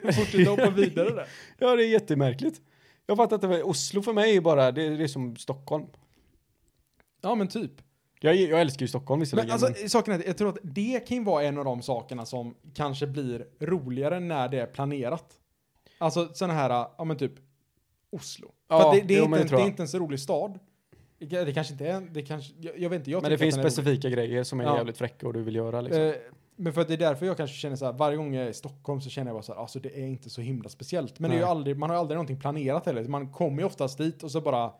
Fortsätta 0.15 0.51
hoppa 0.51 0.71
vidare 0.71 1.11
där. 1.11 1.29
Ja, 1.59 1.77
det 1.77 1.85
är 1.85 1.89
jättemärkligt. 1.89 2.61
Jag 3.13 3.31
fattar 3.31 3.49
inte. 3.49 3.63
Oslo 3.63 4.03
för 4.03 4.13
mig 4.13 4.37
är 4.37 4.41
bara, 4.41 4.73
det, 4.73 4.97
det 4.97 5.05
är 5.05 5.09
som 5.09 5.37
Stockholm. 5.37 5.87
Ja, 7.21 7.35
men 7.35 7.49
typ. 7.49 7.71
Jag, 8.21 8.37
jag 8.37 8.61
älskar 8.61 8.81
ju 8.81 8.89
Stockholm 8.89 9.21
visserligen. 9.21 9.49
Men 9.61 9.65
alltså, 9.65 9.89
saken 9.89 10.15
är 10.15 10.27
jag 10.27 10.39
tror 10.39 10.49
att 10.49 10.59
det 10.63 11.09
kan 11.09 11.17
ju 11.17 11.25
vara 11.25 11.45
en 11.45 11.59
av 11.59 11.65
de 11.65 11.83
sakerna 11.83 12.27
som 12.27 12.55
kanske 12.75 13.07
blir 13.07 13.47
roligare 13.61 14.21
när 14.21 14.49
det 14.49 14.61
är 14.61 14.67
planerat. 14.67 15.39
Alltså 15.99 16.29
sådana 16.35 16.55
här, 16.55 16.71
ja 16.99 17.05
men 17.05 17.17
typ 17.17 17.33
Oslo. 18.11 18.53
Ja, 18.69 18.81
För 18.83 19.01
det, 19.01 19.07
det, 19.07 19.15
är 19.15 19.19
jo, 19.19 19.25
inte 19.25 19.39
det 19.39 19.57
det 19.57 19.63
är 19.63 19.67
inte 19.67 19.83
en 19.83 19.89
så 19.89 19.99
rolig 19.99 20.21
stad. 20.21 20.59
Det, 21.19 21.55
kanske 21.55 21.73
inte 21.73 21.87
är, 21.87 22.01
det 22.01 22.23
kanske, 22.23 22.53
jag, 22.61 22.79
jag 22.79 22.91
vet 22.91 22.99
inte, 22.99 23.11
jag 23.11 23.23
men 23.23 23.31
det 23.31 23.39
finns 23.39 23.55
är 23.57 23.61
rolig. 23.61 23.73
specifika 23.73 24.11
grejer 24.11 24.45
som 24.45 24.61
är 24.61 24.65
Ja. 24.65 24.77
jävligt 24.77 24.99
fräcka 24.99 25.27
och 25.27 25.33
du 25.33 25.43
vill 25.43 25.55
göra 25.57 25.81
liksom. 25.81 26.03
Eh, 26.03 26.15
men 26.57 26.73
för 26.73 26.81
att 26.81 26.89
det 26.89 26.95
är 26.95 26.99
därför 26.99 27.27
jag 27.27 27.37
kanske 27.37 27.57
känner 27.57 27.77
så 27.77 27.85
här, 27.85 27.93
varje 27.93 28.17
gång 28.17 28.35
jag 28.35 28.45
är 28.47 28.51
i 28.51 28.55
Stockholm 28.55 29.01
så 29.01 29.11
känner 29.11 29.29
jag 29.29 29.37
bara 29.37 29.43
så 29.43 29.53
här, 29.53 29.61
alltså 29.61 29.81
det 29.81 29.99
är 29.99 30.07
inte 30.07 30.31
så 30.31 30.41
himla 30.41 30.69
speciellt. 30.69 31.19
Men 31.19 31.31
det 31.31 31.37
är 31.37 31.41
ju 31.41 31.47
aldrig, 31.47 31.79
man 31.79 31.91
har 31.91 31.97
ju 31.97 32.01
aldrig 32.01 32.17
någonting 32.17 32.41
planerat 32.41 32.87
heller. 32.87 33.09
Man 33.09 33.33
kommer 33.33 33.59
ju 33.59 33.67
oftast 33.67 33.99
dit 33.99 34.23
och 34.23 34.31
så 34.31 34.41
bara, 34.41 34.67
"Va? 34.67 34.75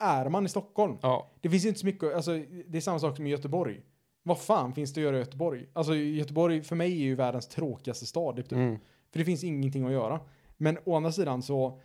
är 0.00 0.28
man 0.28 0.46
i 0.46 0.48
Stockholm? 0.48 0.98
ja. 1.02 1.30
Det 1.40 1.50
finns 1.50 1.66
inte 1.66 1.80
så 1.80 1.86
mycket, 1.86 2.14
alltså 2.14 2.32
det 2.66 2.76
är 2.76 2.80
samma 2.80 2.98
sak 2.98 3.16
som 3.16 3.26
i 3.26 3.30
Göteborg. 3.30 3.82
Vad 4.22 4.38
fan 4.38 4.74
finns 4.74 4.92
det 4.94 5.00
att 5.00 5.04
göra 5.04 5.16
i 5.16 5.18
Göteborg? 5.18 5.66
Alltså 5.72 5.94
Göteborg 5.94 6.62
för 6.62 6.76
mig 6.76 6.92
är 6.92 7.04
ju 7.04 7.14
världens 7.14 7.48
tråkigaste 7.48 8.06
stad. 8.06 8.36
Typ. 8.36 8.52
Mm. 8.52 8.78
För 9.12 9.18
det 9.18 9.24
finns 9.24 9.44
ingenting 9.44 9.84
att 9.86 9.92
göra. 9.92 10.20
Men 10.56 10.78
å 10.84 10.96
andra 10.96 11.12
sidan 11.12 11.42
så, 11.42 11.80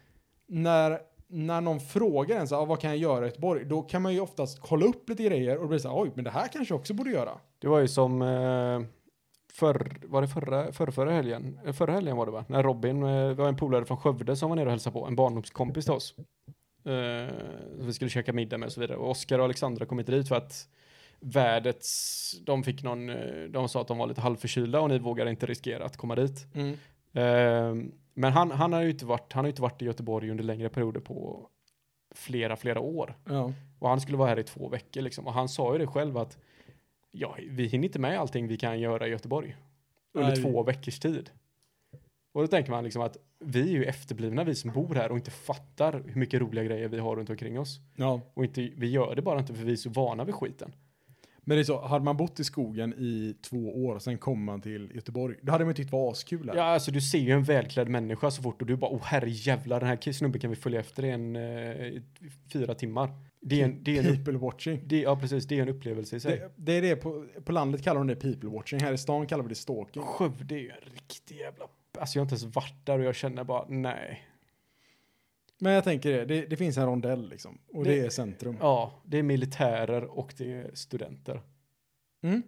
när, 0.48 1.00
när 1.32 1.62
någon 1.62 1.80
frågar 1.80 2.40
en 2.40 2.48
så 2.48 2.56
här, 2.56 2.62
"Ah, 2.62 2.66
vad 2.66 2.80
kan 2.80 2.90
jag 2.90 2.98
göra 3.00 3.26
i 3.26 3.28
Göteborg? 3.28 3.66
Då 3.66 3.82
kan 3.82 4.02
man 4.02 4.14
ju 4.14 4.20
oftast 4.20 4.60
kolla 4.62 4.86
upp 4.86 5.10
lite 5.10 5.24
grejer 5.24 5.58
och 5.58 5.68
bli 5.68 5.80
så 5.80 5.90
här, 5.90 6.02
oj, 6.04 6.12
men 6.16 6.24
det 6.24 6.30
här 6.32 6.48
kanske 6.48 6.74
jag 6.74 6.80
också 6.80 6.94
borde 6.94 7.10
göra. 7.12 7.32
Det 7.60 7.68
var 7.68 7.80
ju 7.80 7.88
som 7.88 8.22
eh, 8.22 8.82
förr, 9.54 9.98
var 10.04 10.22
det 10.22 10.28
förra, 10.28 10.72
förra, 10.72 10.92
förra 10.92 11.12
helgen? 11.12 11.60
Eh, 11.66 11.74
Förra 11.74 11.92
helgen 11.94 12.18
var 12.18 12.26
det 12.26 12.32
va? 12.32 12.46
När 12.48 12.64
Robin, 12.64 13.04
eh, 13.04 13.28
det 13.28 13.34
var 13.34 13.48
en 13.48 13.56
polare 13.58 13.86
från 13.86 13.98
Skövde 13.98 14.36
som 14.36 14.50
var 14.50 14.56
nere 14.56 14.66
och 14.66 14.72
hälsade 14.72 14.94
på, 14.94 15.06
en 15.06 15.16
barndomskompis 15.16 15.86
till 15.86 15.94
oss. 15.94 16.16
Eh, 16.86 17.34
vi 17.80 17.94
skulle 17.94 18.10
käka 18.10 18.34
middag 18.34 18.58
med 18.58 18.68
och 18.68 18.74
så 18.74 18.82
vidare. 18.82 18.98
Och 18.98 19.10
Oskar 19.10 19.40
och 19.40 19.46
Alexandra 19.46 19.86
kom 19.86 20.00
inte 20.00 20.12
dit 20.12 20.28
för 20.28 20.36
att 20.36 20.68
vädret, 21.20 21.86
de 22.46 22.64
fick 22.64 22.84
någon, 22.84 23.10
eh, 23.10 23.44
de 23.50 23.70
sa 23.70 23.82
att 23.82 23.88
de 23.88 23.98
var 23.98 24.08
lite 24.08 24.22
halvförkylda 24.22 24.80
och 24.80 24.90
ni 24.90 25.00
vågade 25.00 25.30
inte 25.30 25.46
riskera 25.46 25.86
att 25.86 25.98
komma 25.98 26.16
dit. 26.16 26.46
Eh, 27.14 27.76
men 28.14 28.34
han, 28.34 28.52
han 28.52 28.74
har 28.74 28.82
ju 28.82 28.90
inte 28.90 29.06
varit, 29.06 29.34
han 29.34 29.46
har 29.46 29.50
inte 29.50 29.62
varit 29.62 29.82
i 29.82 29.86
Göteborg 29.86 30.32
under 30.32 30.44
längre 30.44 30.70
perioder 30.70 31.02
på 31.02 31.48
flera, 32.16 32.56
flera 32.56 32.80
år. 32.80 33.18
Ja. 33.26 33.54
Och 33.80 33.90
han 33.90 34.02
skulle 34.02 34.18
vara 34.18 34.30
här 34.30 34.40
i 34.40 34.44
två 34.44 34.70
veckor 34.70 35.02
liksom. 35.02 35.28
Och 35.28 35.34
han 35.34 35.50
sa 35.50 35.74
ju 35.74 35.80
det 35.80 35.88
själv 35.88 36.18
att 36.18 36.38
ja, 37.12 37.38
vi 37.50 37.66
hinner 37.66 37.88
inte 37.88 38.00
med 38.00 38.20
allting 38.20 38.48
vi 38.48 38.58
kan 38.58 38.80
göra 38.80 39.08
i 39.08 39.10
Göteborg. 39.10 39.56
Under 40.14 40.30
Nej. 40.30 40.44
två 40.44 40.64
veckors 40.64 41.00
tid. 41.00 41.30
Och 42.34 42.42
då 42.42 42.48
tänker 42.48 42.72
man 42.72 42.84
liksom 42.84 43.02
att 43.02 43.18
vi 43.40 43.62
är 43.62 43.78
ju 43.78 43.86
efterblivna, 43.86 44.44
vi 44.44 44.56
som 44.56 44.72
bor 44.72 44.96
här 44.96 45.12
och 45.12 45.18
inte 45.18 45.32
fattar 45.32 46.04
hur 46.06 46.20
mycket 46.20 46.42
roliga 46.42 46.64
grejer 46.64 46.88
vi 46.88 47.00
har 47.00 47.16
runt 47.16 47.30
omkring 47.30 47.60
oss. 47.60 47.80
ja. 47.96 48.22
Och 48.34 48.44
inte, 48.44 48.62
vi 48.62 48.90
gör 48.90 49.16
det 49.16 49.22
bara 49.22 49.40
inte 49.40 49.54
för 49.54 49.64
vi 49.64 49.72
är 49.72 49.76
så 49.76 49.90
vana 49.90 50.24
vid 50.24 50.36
skiten. 50.36 50.74
Men 51.46 51.58
det 51.58 51.62
är 51.62 51.64
så, 51.64 51.82
hade 51.82 52.06
man 52.06 52.18
bott 52.18 52.40
i 52.40 52.44
skogen 52.44 52.94
i 52.94 53.36
två 53.42 53.86
år, 53.86 54.00
sen 54.00 54.18
kommer 54.18 54.44
man 54.44 54.62
till 54.62 54.92
Göteborg, 54.96 55.36
då 55.42 55.52
hade 55.52 55.66
man 55.66 55.74
tyckt 55.74 55.92
var 55.92 56.12
askul 56.12 56.50
här. 56.50 56.56
Ja, 56.56 56.64
alltså 56.64 56.92
du 56.92 57.02
ser 57.02 57.18
ju 57.20 57.32
en 57.32 57.44
välklädd 57.44 57.90
människa 57.90 58.32
så 58.32 58.42
fort 58.42 58.62
och 58.62 58.68
du 58.68 58.76
bara, 58.76 58.92
åh 58.92 59.04
herre 59.04 59.30
jävlar, 59.30 59.80
den 59.80 59.90
här 59.90 60.12
snubben 60.12 60.42
kan 60.42 60.50
vi 60.50 60.56
följa 60.56 60.80
efter 60.80 61.06
i 61.06 61.10
en, 61.10 61.36
eh, 61.36 62.02
fyra 62.54 62.74
timmar. 62.74 63.10
Det 63.42 63.62
är 63.62 63.66
en, 63.66 63.84
det 63.84 63.98
är 63.98 64.10
en, 64.10 64.16
People 64.16 64.38
watching. 64.38 64.82
det, 64.86 65.02
ja 65.02 65.16
precis, 65.16 65.48
det 65.48 65.58
är 65.58 65.62
en 65.62 65.70
upplevelse 65.70 66.16
i 66.16 66.20
sig. 66.20 66.38
Det, 66.38 66.52
det 66.56 66.72
är 66.78 66.82
det, 66.82 66.96
på, 66.96 67.26
på 67.46 67.52
landet 67.52 67.84
kallar 67.84 68.00
de 68.00 68.08
det 68.08 68.16
people 68.16 68.50
watching, 68.50 68.80
här 68.80 68.94
i 68.94 68.98
stan 68.98 69.28
kallar 69.28 69.44
vi 69.44 69.50
det 69.50 69.56
stalking. 69.56 70.04
Skövde 70.04 70.56
är 70.56 70.60
ju 70.60 70.70
en 70.70 70.94
riktig 70.94 71.36
jävla... 71.36 71.66
Alltså 72.00 72.18
jag 72.18 72.22
har 72.22 72.26
inte 72.26 72.46
ens 72.46 72.56
varit 72.56 72.86
där 72.86 73.00
och 73.00 73.06
jag 73.06 73.16
känner 73.16 73.44
bara 73.44 73.66
nej. 73.70 74.31
Men 75.64 75.74
jag 75.74 75.84
tänker 75.84 76.12
det, 76.12 76.26
det, 76.26 76.46
det 76.46 76.58
finns 76.58 76.78
en 76.78 76.86
rondell 76.86 77.30
liksom, 77.30 77.58
och 77.74 77.84
det, 77.84 77.90
Det- 77.96 78.06
är 78.06 78.10
centrum. 78.10 78.58
Ja, 78.60 79.02
det 79.06 79.18
är 79.20 79.24
militärer 79.24 80.04
och 80.04 80.34
det 80.38 80.54
är 80.54 80.72
studenter. 80.76 81.42
Mm. 82.24 82.42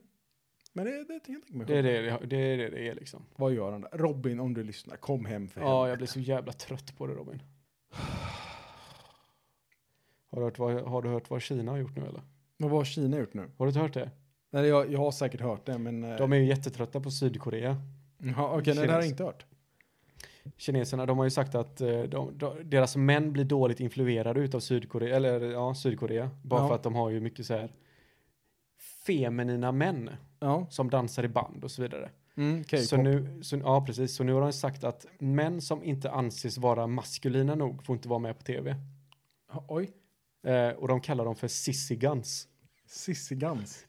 Men 0.73 0.85
det, 0.85 0.91
det 1.03 1.19
kan 1.25 1.41
jag 1.47 1.55
mig. 1.57 1.67
Det 1.67 1.77
är 1.77 1.83
det 1.83 2.01
det, 2.01 2.37
är, 2.37 2.57
det, 2.57 2.69
det 2.69 2.87
är 2.89 2.95
liksom. 2.95 3.25
Vad 3.35 3.53
gör 3.53 3.71
han 3.71 3.81
där? 3.81 3.89
Robin, 3.93 4.39
om 4.39 4.53
du 4.53 4.63
lyssnar, 4.63 4.95
kom 4.95 5.25
hem 5.25 5.47
för 5.47 5.61
Ja, 5.61 5.67
helvete. 5.67 5.89
jag 5.89 5.97
blir 5.97 6.07
så 6.07 6.19
jävla 6.19 6.51
trött 6.53 6.97
på 6.97 7.07
det 7.07 7.13
Robin. 7.13 7.43
Har 10.31 10.39
du 10.39 10.43
hört 10.45 10.59
vad, 10.59 10.81
har 10.81 11.01
du 11.01 11.09
hört 11.09 11.29
vad 11.29 11.41
Kina 11.41 11.71
har 11.71 11.77
gjort 11.77 11.95
nu 11.95 12.01
eller? 12.01 12.21
Men 12.57 12.69
vad 12.69 12.79
har 12.79 12.85
Kina 12.85 13.17
gjort 13.17 13.33
nu? 13.33 13.51
Har 13.57 13.65
du 13.65 13.69
inte 13.69 13.79
hört 13.79 13.93
det? 13.93 14.11
Nej, 14.49 14.65
jag, 14.65 14.91
jag 14.91 14.99
har 14.99 15.11
säkert 15.11 15.41
hört 15.41 15.65
det, 15.65 15.77
men... 15.77 16.03
eh, 16.03 16.15
De 16.17 16.33
är 16.33 16.37
ju 16.37 16.45
jättetrötta 16.45 16.99
på 17.01 17.11
Sydkorea. 17.11 17.77
Ja, 18.37 18.57
Okej, 18.59 18.75
nej, 18.75 18.87
det 18.87 18.93
har 18.93 18.99
jag 18.99 19.09
inte 19.09 19.23
hört. 19.23 19.45
Kineserna, 20.57 21.05
de 21.05 21.17
har 21.17 21.25
ju 21.25 21.29
sagt 21.31 21.55
att 21.55 21.81
eh, 21.81 22.01
de, 22.01 22.37
de, 22.37 22.69
deras 22.69 22.95
män 22.95 23.31
blir 23.33 23.43
dåligt 23.45 23.79
influerade 23.79 24.39
utav 24.39 24.59
Sydkorea, 24.59 25.15
eller 25.15 25.41
ja, 25.51 25.75
Sydkorea. 25.75 26.29
Bara 26.43 26.61
Ja. 26.61 26.67
för 26.67 26.75
att 26.75 26.83
de 26.83 26.95
har 26.95 27.09
ju 27.09 27.19
mycket 27.19 27.45
så 27.45 27.53
här 27.53 27.71
feminina 29.05 29.71
män 29.71 30.09
Ja, 30.39 30.67
som 30.69 30.89
dansar 30.89 31.23
i 31.23 31.27
band 31.27 31.63
och 31.63 31.71
så 31.71 31.81
vidare. 31.81 32.09
mm, 32.37 32.63
K-pop. 32.63 32.79
Så 32.85 32.97
nu, 32.97 33.39
så, 33.43 33.57
ja 33.57 33.85
precis, 33.85 34.15
så 34.15 34.23
nu 34.23 34.33
har 34.33 34.41
de 34.41 34.53
sagt 34.53 34.83
att 34.83 35.05
män 35.19 35.61
som 35.61 35.83
inte 35.83 36.11
anses 36.11 36.57
vara 36.57 36.87
maskulina 36.87 37.55
nog 37.55 37.83
får 37.83 37.95
inte 37.95 38.07
vara 38.09 38.19
med 38.19 38.37
på 38.37 38.43
tv. 38.43 38.75
Oj, 39.67 39.91
Eh, 40.45 40.69
och 40.69 40.87
de 40.87 41.01
kallar 41.01 41.25
dem 41.25 41.35
för 41.35 41.47
sissigans. 41.47 42.47
Sissi 42.87 43.35
Gans. 43.35 43.85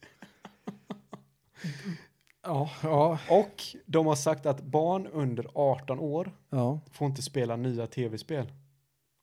ja, 2.44 2.70
ja, 2.82 3.18
Och 3.30 3.62
de 3.86 4.06
har 4.06 4.14
sagt 4.14 4.46
att 4.46 4.62
barn 4.62 5.06
under 5.06 5.46
18 5.54 5.98
år 5.98 6.32
ja. 6.50 6.80
får 6.92 7.06
inte 7.06 7.22
spela 7.22 7.56
nya 7.56 7.86
tv-spel. 7.86 8.52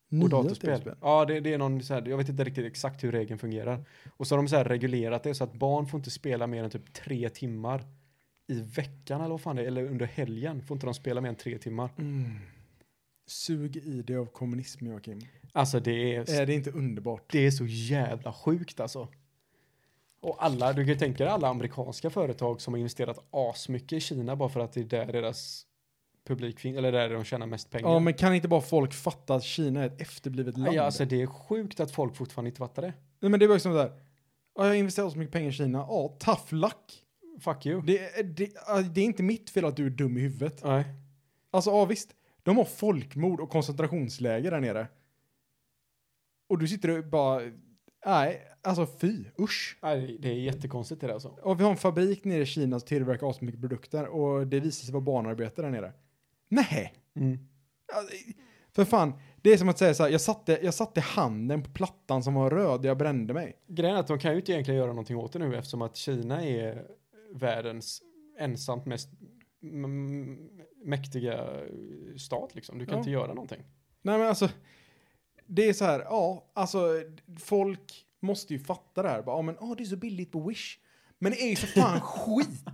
Nya 0.08 0.24
och 0.24 0.30
datorspel. 0.30 0.70
tv-spel. 0.70 0.94
Ja, 1.00 1.24
det, 1.24 1.40
det 1.40 1.52
är 1.52 1.58
någon 1.58 1.82
så 1.82 1.94
här, 1.94 2.08
jag 2.08 2.16
vet 2.16 2.28
inte 2.28 2.44
riktigt 2.44 2.66
exakt 2.66 3.04
hur 3.04 3.12
regeln 3.12 3.38
fungerar. 3.38 3.84
Och 4.16 4.26
så 4.26 4.34
har 4.34 4.42
de 4.42 4.48
så 4.48 4.56
här 4.56 4.64
reglerat 4.64 5.22
det 5.22 5.34
så 5.34 5.44
att 5.44 5.52
barn 5.52 5.86
får 5.86 5.98
inte 5.98 6.10
spela 6.10 6.46
mer 6.46 6.64
än 6.64 6.70
typ 6.70 6.92
tre 6.92 7.28
timmar 7.28 7.84
i 8.48 8.60
veckan 8.60 9.20
eller 9.20 9.30
vad 9.30 9.40
fan 9.40 9.56
det 9.56 9.62
är, 9.62 9.66
eller 9.66 9.86
under 9.86 10.06
helgen 10.06 10.62
får 10.62 10.74
inte 10.74 10.86
de 10.86 10.94
spela 10.94 11.20
mer 11.20 11.28
än 11.28 11.36
tre 11.36 11.58
timmar. 11.58 11.90
Mm. 11.98 12.38
Sug 13.26 13.76
i 13.76 14.02
det 14.02 14.16
av 14.16 14.26
kommunism, 14.26 14.86
Joakim. 14.86 15.20
Alltså 15.52 15.80
det 15.80 16.16
är, 16.16 16.40
Är 16.40 16.46
det 16.46 16.54
inte 16.54 16.70
underbart? 16.70 17.32
det 17.32 17.46
är 17.46 17.50
så 17.50 17.66
jävla 17.66 18.32
sjukt 18.32 18.80
alltså. 18.80 19.08
Och 20.22 20.44
alla, 20.44 20.72
du 20.72 20.82
kan 20.84 20.88
ju 20.92 20.98
tänka 20.98 21.24
dig 21.24 21.32
alla 21.32 21.48
amerikanska 21.48 22.10
företag 22.10 22.60
som 22.60 22.74
har 22.74 22.78
investerat 22.78 23.18
asmycket 23.30 23.92
i 23.92 24.00
Kina 24.00 24.36
bara 24.36 24.48
för 24.48 24.60
att 24.60 24.72
det 24.72 24.80
är 24.80 24.84
där 24.84 25.12
deras 25.12 25.66
publik 26.26 26.58
finns, 26.60 26.78
eller 26.78 26.92
där 26.92 27.10
de 27.10 27.24
tjänar 27.24 27.46
mest 27.46 27.70
pengar. 27.70 27.88
Ja, 27.90 27.98
men 27.98 28.14
kan 28.14 28.34
inte 28.34 28.48
bara 28.48 28.60
folk 28.60 28.92
fatta 28.94 29.34
att 29.34 29.42
Kina 29.44 29.82
är 29.82 29.86
ett 29.86 30.00
efterblivet 30.00 30.58
land? 30.58 30.74
Ja, 30.74 30.82
alltså 30.82 31.04
det 31.04 31.22
är 31.22 31.26
sjukt 31.26 31.80
att 31.80 31.90
folk 31.90 32.16
fortfarande 32.16 32.48
inte 32.48 32.58
fattar 32.58 32.82
det. 32.82 32.92
Nej, 33.20 33.30
men 33.30 33.40
det 33.40 33.46
var 33.46 33.54
ju 33.54 33.60
som 33.60 33.72
där. 33.72 33.92
Ja, 34.54 34.62
jag 34.62 34.64
har 34.64 34.74
investerat 34.74 35.12
så 35.12 35.18
mycket 35.18 35.32
pengar 35.32 35.48
i 35.48 35.52
Kina. 35.52 35.78
Ja, 35.78 36.16
tough 36.20 36.54
luck. 36.54 37.04
Fuck 37.40 37.66
you. 37.66 37.82
Det, 37.82 37.98
är- 37.98 38.22
det, 38.22 38.50
det 38.94 39.00
är 39.00 39.04
inte 39.04 39.22
mitt 39.22 39.50
fel 39.50 39.64
att 39.64 39.76
du 39.76 39.86
är 39.86 39.90
dum 39.90 40.16
i 40.16 40.20
huvudet. 40.20 40.64
Nej. 40.64 40.84
Alltså, 41.50 41.70
ja 41.70 41.84
visst. 41.84 42.14
De 42.42 42.56
har 42.56 42.64
folkmord 42.64 43.40
och 43.40 43.50
koncentrationsläger 43.50 44.50
där 44.50 44.60
nere. 44.60 44.86
Och 46.48 46.58
du 46.58 46.68
sitter 46.68 46.98
och 46.98 47.04
bara... 47.04 47.40
Nej, 48.06 48.40
alltså 48.62 48.86
fy, 48.86 49.24
usch. 49.40 49.78
Nej, 49.82 50.16
det 50.20 50.28
är 50.28 50.34
jättekonstigt 50.34 51.00
det 51.00 51.06
där 51.06 51.14
alltså. 51.14 51.28
Och 51.28 51.60
vi 51.60 51.64
har 51.64 51.70
en 51.70 51.76
fabrik 51.76 52.24
nere 52.24 52.42
i 52.42 52.46
Kina 52.46 52.80
som 52.80 52.86
tillverkar 52.86 53.30
asmycket 53.30 53.60
produkter 53.60 54.06
och 54.06 54.46
det 54.46 54.60
visar 54.60 54.84
sig 54.84 54.92
vara 54.92 55.00
barnarbetare 55.04 55.66
där 55.66 55.70
nere. 55.72 55.92
Nej. 56.48 56.92
Mm. 57.16 57.38
Ja, 57.92 58.02
För 58.72 58.84
fan, 58.84 59.12
det 59.42 59.50
är 59.52 59.56
som 59.56 59.68
att 59.68 59.78
säga 59.78 59.94
så 59.94 60.02
här, 60.02 60.10
jag 60.10 60.20
satte, 60.20 60.58
jag 60.62 60.74
satte 60.74 61.00
handen 61.00 61.62
på 61.62 61.70
plattan 61.70 62.22
som 62.22 62.34
var 62.34 62.50
röd, 62.50 62.84
jag 62.84 62.98
brände 62.98 63.34
mig. 63.34 63.56
Grejen 63.66 63.96
är 63.96 64.00
att 64.00 64.06
de 64.06 64.18
kan 64.18 64.30
ju 64.32 64.36
inte 64.38 64.52
egentligen 64.52 64.78
göra 64.78 64.90
någonting 64.90 65.16
åt 65.16 65.32
det 65.32 65.38
nu 65.38 65.56
eftersom 65.56 65.82
att 65.82 65.96
Kina 65.96 66.44
är 66.44 66.86
världens 67.34 68.02
ensamt 68.38 68.86
mest 68.86 69.08
mäktiga 70.84 71.60
stat 72.16 72.54
liksom. 72.54 72.78
Du 72.78 72.86
kan 72.86 72.92
Ja. 72.94 72.98
inte 72.98 73.10
göra 73.10 73.34
någonting. 73.34 73.62
Nej 74.02 74.18
men 74.18 74.28
alltså, 74.28 74.48
det 75.46 75.68
är 75.68 75.72
så 75.72 75.84
här, 75.84 76.00
ja, 76.00 76.50
alltså 76.54 77.02
folk 77.38 78.06
måste 78.20 78.52
ju 78.52 78.58
fatta 78.60 79.02
det 79.02 79.08
här. 79.08 79.22
Bara, 79.22 79.36
Ja, 79.36 79.42
men 79.42 79.56
åh, 79.60 79.76
det 79.76 79.82
är 79.82 79.86
så 79.86 79.96
billigt 79.96 80.32
på 80.32 80.40
Wish. 80.40 80.78
Men 81.18 81.32
det 81.32 81.42
är 81.42 81.50
ju 81.50 81.56
för 81.56 81.66
fan 81.80 82.00
skit. 82.02 82.64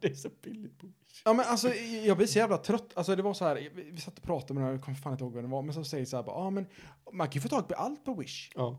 Det 0.00 0.08
är 0.08 0.14
så 0.14 0.28
billigt 0.42 0.78
på 0.78 0.86
Ja, 1.24 1.32
men 1.32 1.46
alltså, 1.46 1.74
jag 2.04 2.16
blir 2.16 2.26
så 2.26 2.38
jävla 2.38 2.58
trött. 2.58 2.92
Alltså, 2.94 3.16
det 3.16 3.22
var 3.22 3.34
så 3.34 3.44
här, 3.44 3.70
vi 3.92 4.00
satt 4.00 4.18
och 4.18 4.24
pratade 4.24 4.54
med 4.54 4.62
den 4.62 4.66
här, 4.66 4.72
jag 4.74 4.84
kommer 4.84 4.96
fan 4.98 5.12
inte 5.12 5.24
ihåg 5.24 5.32
vad 5.32 5.44
det 5.44 5.48
var, 5.48 5.62
men 5.62 5.74
så 5.74 5.84
säger 5.84 6.04
så 6.04 6.16
här, 6.16 6.22
bara, 6.24 6.44
ja, 6.44 6.50
men 6.50 6.66
man 7.12 7.26
kan 7.28 7.32
ju 7.34 7.40
få 7.40 7.48
tag 7.48 7.68
på 7.68 7.74
allt 7.74 8.04
på 8.04 8.14
Wish. 8.14 8.50
Ja. 8.54 8.78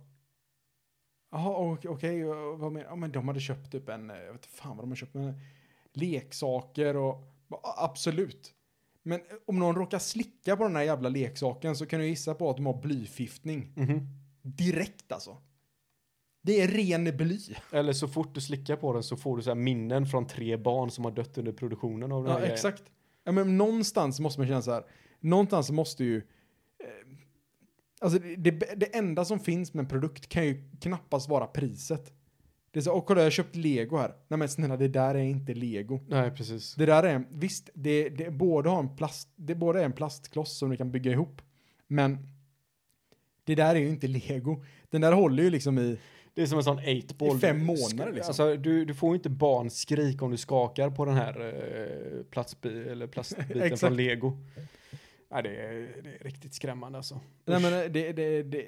Jaha, 1.32 1.57
ok- 1.57 1.86
okej, 1.89 2.26
och 2.26 2.59
vad 2.59 2.72
menar 2.72 2.88
Ja, 2.89 2.95
men 2.95 3.11
de 3.11 3.28
hade 3.28 3.39
köpt 3.39 3.72
typ 3.72 3.89
en, 3.89 4.09
jag 4.09 4.20
vet 4.26 4.32
inte 4.32 4.47
fan 4.47 4.78
vad 4.78 4.84
de 4.86 4.89
har 4.91 4.95
köpt, 4.95 5.13
men 5.13 5.34
leksaker 5.93 6.95
och, 6.97 7.24
absolut. 7.78 8.53
Men 9.04 9.20
eh, 9.20 9.26
om 9.47 9.60
någon 9.60 9.76
råkar 9.76 10.00
slicka 10.00 10.58
på 10.58 10.64
den 10.64 10.76
här 10.76 10.84
jävla 10.84 11.10
leksaken 11.10 11.76
så 11.76 11.86
kan 11.86 12.00
du 12.00 12.08
gissa 12.08 12.34
på 12.34 12.50
att 12.50 12.56
de 12.58 12.66
har 12.66 12.82
blyförgiftning. 12.82 13.72
Mhm. 13.76 14.08
Direkt 14.41 15.12
alltså. 15.12 15.38
Det 16.41 16.62
är 16.62 16.68
ren 16.68 17.18
bly. 17.18 17.39
Eller 17.72 17.93
så 17.93 18.08
fort 18.08 18.36
du 18.36 18.41
slickar 18.41 18.76
på 18.76 18.93
den 18.93 19.04
så 19.04 19.18
får 19.18 19.38
du 19.38 19.43
så 19.43 19.56
minnen 19.56 20.06
från 20.06 20.28
tre 20.28 20.58
barn 20.58 20.91
som 20.91 21.04
har 21.06 21.12
dött 21.12 21.38
under 21.38 21.52
produktionen 21.52 22.12
av 22.12 22.24
den 22.24 22.28
Ja, 22.32 22.34
här 22.34 22.39
grejen. 22.39 22.54
exakt. 22.54 22.84
Ja, 23.24 23.32
men 23.32 23.58
någonstans 23.58 24.20
måste 24.20 24.39
man 24.39 24.47
känna 24.47 24.62
så 24.62 24.72
här, 24.72 24.84
någonstans 25.20 25.72
måste 25.72 26.04
ju, 26.04 26.18
eh, 26.18 27.16
alltså 28.02 28.20
det, 28.20 28.36
det, 28.52 28.74
det 28.76 28.95
enda 28.95 29.26
som 29.26 29.39
finns 29.39 29.74
med 29.74 29.84
en 29.84 29.89
produkt 29.89 30.30
kan 30.30 30.45
ju 30.45 30.70
knappast 30.82 31.30
vara 31.30 31.47
priset. 31.47 32.14
Det 32.72 32.80
är 32.80 32.82
så, 32.82 32.93
och 32.93 33.05
kolla 33.05 33.20
jag 33.20 33.26
har 33.26 33.32
köpt 33.32 33.55
lego 33.55 33.97
här. 33.97 34.13
Nej 34.28 34.38
men 34.38 34.49
snälla, 34.49 34.78
det 34.78 34.88
där 34.88 35.15
är 35.15 35.24
inte 35.24 35.53
lego. 35.53 35.99
Nej, 36.07 36.32
precis. 36.32 36.76
Det 36.76 36.86
där 36.86 37.03
är, 37.03 37.24
visst, 37.32 37.70
det, 37.74 38.09
det, 38.09 38.32
både 38.32 38.70
har 38.70 38.80
en 38.80 38.95
plast, 38.95 39.30
det 39.36 39.55
både 39.55 39.80
är 39.80 39.86
en 39.86 39.93
plastkloss 39.93 40.57
som 40.57 40.70
du 40.70 40.78
kan 40.78 40.91
bygga 40.91 41.11
ihop, 41.11 41.41
men 41.88 42.17
det 43.43 43.55
där 43.55 43.76
är 43.76 43.80
ju 43.80 43.89
inte 43.89 44.07
lego. 44.07 44.63
Den 44.89 45.01
där 45.01 45.11
håller 45.11 45.43
ju 45.43 45.49
liksom 45.49 45.80
i, 45.80 45.97
Det 46.34 46.41
är 46.41 46.45
som 46.45 46.57
en 46.57 46.63
sån 46.63 46.80
8-ball. 46.80 47.38
I 47.38 47.39
fem 47.39 47.65
månader, 47.65 48.13
liksom. 48.13 48.30
Alltså, 48.30 48.55
du, 48.55 48.86
du 48.86 48.93
får 48.93 49.09
ju 49.09 49.15
inte 49.15 49.30
barnskrik 49.30 50.22
om 50.22 50.32
du 50.32 50.38
skakar 50.38 50.89
på 50.89 51.05
den 51.05 51.15
här 51.15 51.53
eh, 52.20 52.24
platsbi, 52.24 52.89
eller 52.89 53.07
plastbiten 53.07 53.78
från 53.78 53.95
lego. 53.95 54.38
Nej, 55.32 55.43
det 55.43 55.49
är, 55.49 56.01
det 56.03 56.09
är 56.09 56.24
riktigt 56.24 56.53
skrämmande 56.53 56.97
alltså. 56.97 57.20
nej 57.45 57.61
men 57.61 57.93
det, 57.93 58.11
det, 58.11 58.43
det, 58.43 58.65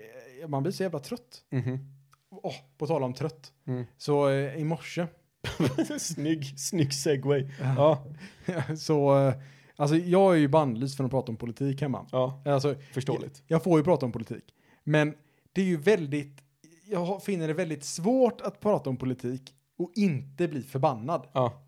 man 0.48 0.64
blir 0.64 0.74
så 0.74 0.84
jävla 0.84 1.00
trött. 1.00 1.44
Mhm. 1.50 2.01
Åh, 2.32 2.56
på 2.78 2.88
tal 2.88 3.04
om 3.04 3.14
trött. 3.14 3.54
Mm. 3.68 3.86
Så 3.98 4.30
eh, 4.30 4.56
i 4.56 4.64
morse 4.64 5.08
snygg, 6.00 6.60
snygg 6.60 6.94
segway. 6.94 7.48
Ja, 7.62 8.06
så, 8.78 9.18
eh, 9.28 9.34
alltså 9.76 9.96
jag 9.96 10.34
är 10.34 10.38
ju 10.40 10.48
bannlyst 10.48 10.98
från 10.98 11.06
att 11.06 11.12
prata 11.12 11.32
om 11.32 11.38
politik 11.38 11.82
hemma. 11.82 12.08
ja, 12.12 12.44
Alltså, 12.46 12.76
förståeligt. 12.94 13.44
jag 13.48 13.64
får 13.64 13.80
ju 13.80 13.84
prata 13.84 14.06
om 14.06 14.12
politik. 14.12 14.44
Men 14.84 15.14
det 15.54 15.62
är 15.62 15.66
ju 15.66 15.78
väldigt, 15.78 16.42
jag 16.86 17.24
finner 17.24 17.48
det 17.48 17.54
väldigt 17.54 17.84
svårt 17.84 18.42
att 18.42 18.60
prata 18.60 18.90
om 18.90 18.98
politik 18.98 19.54
och 19.78 19.92
inte 19.96 20.48
bli 20.48 20.64
förbannad. 20.64 21.28
Ja, 21.34 21.68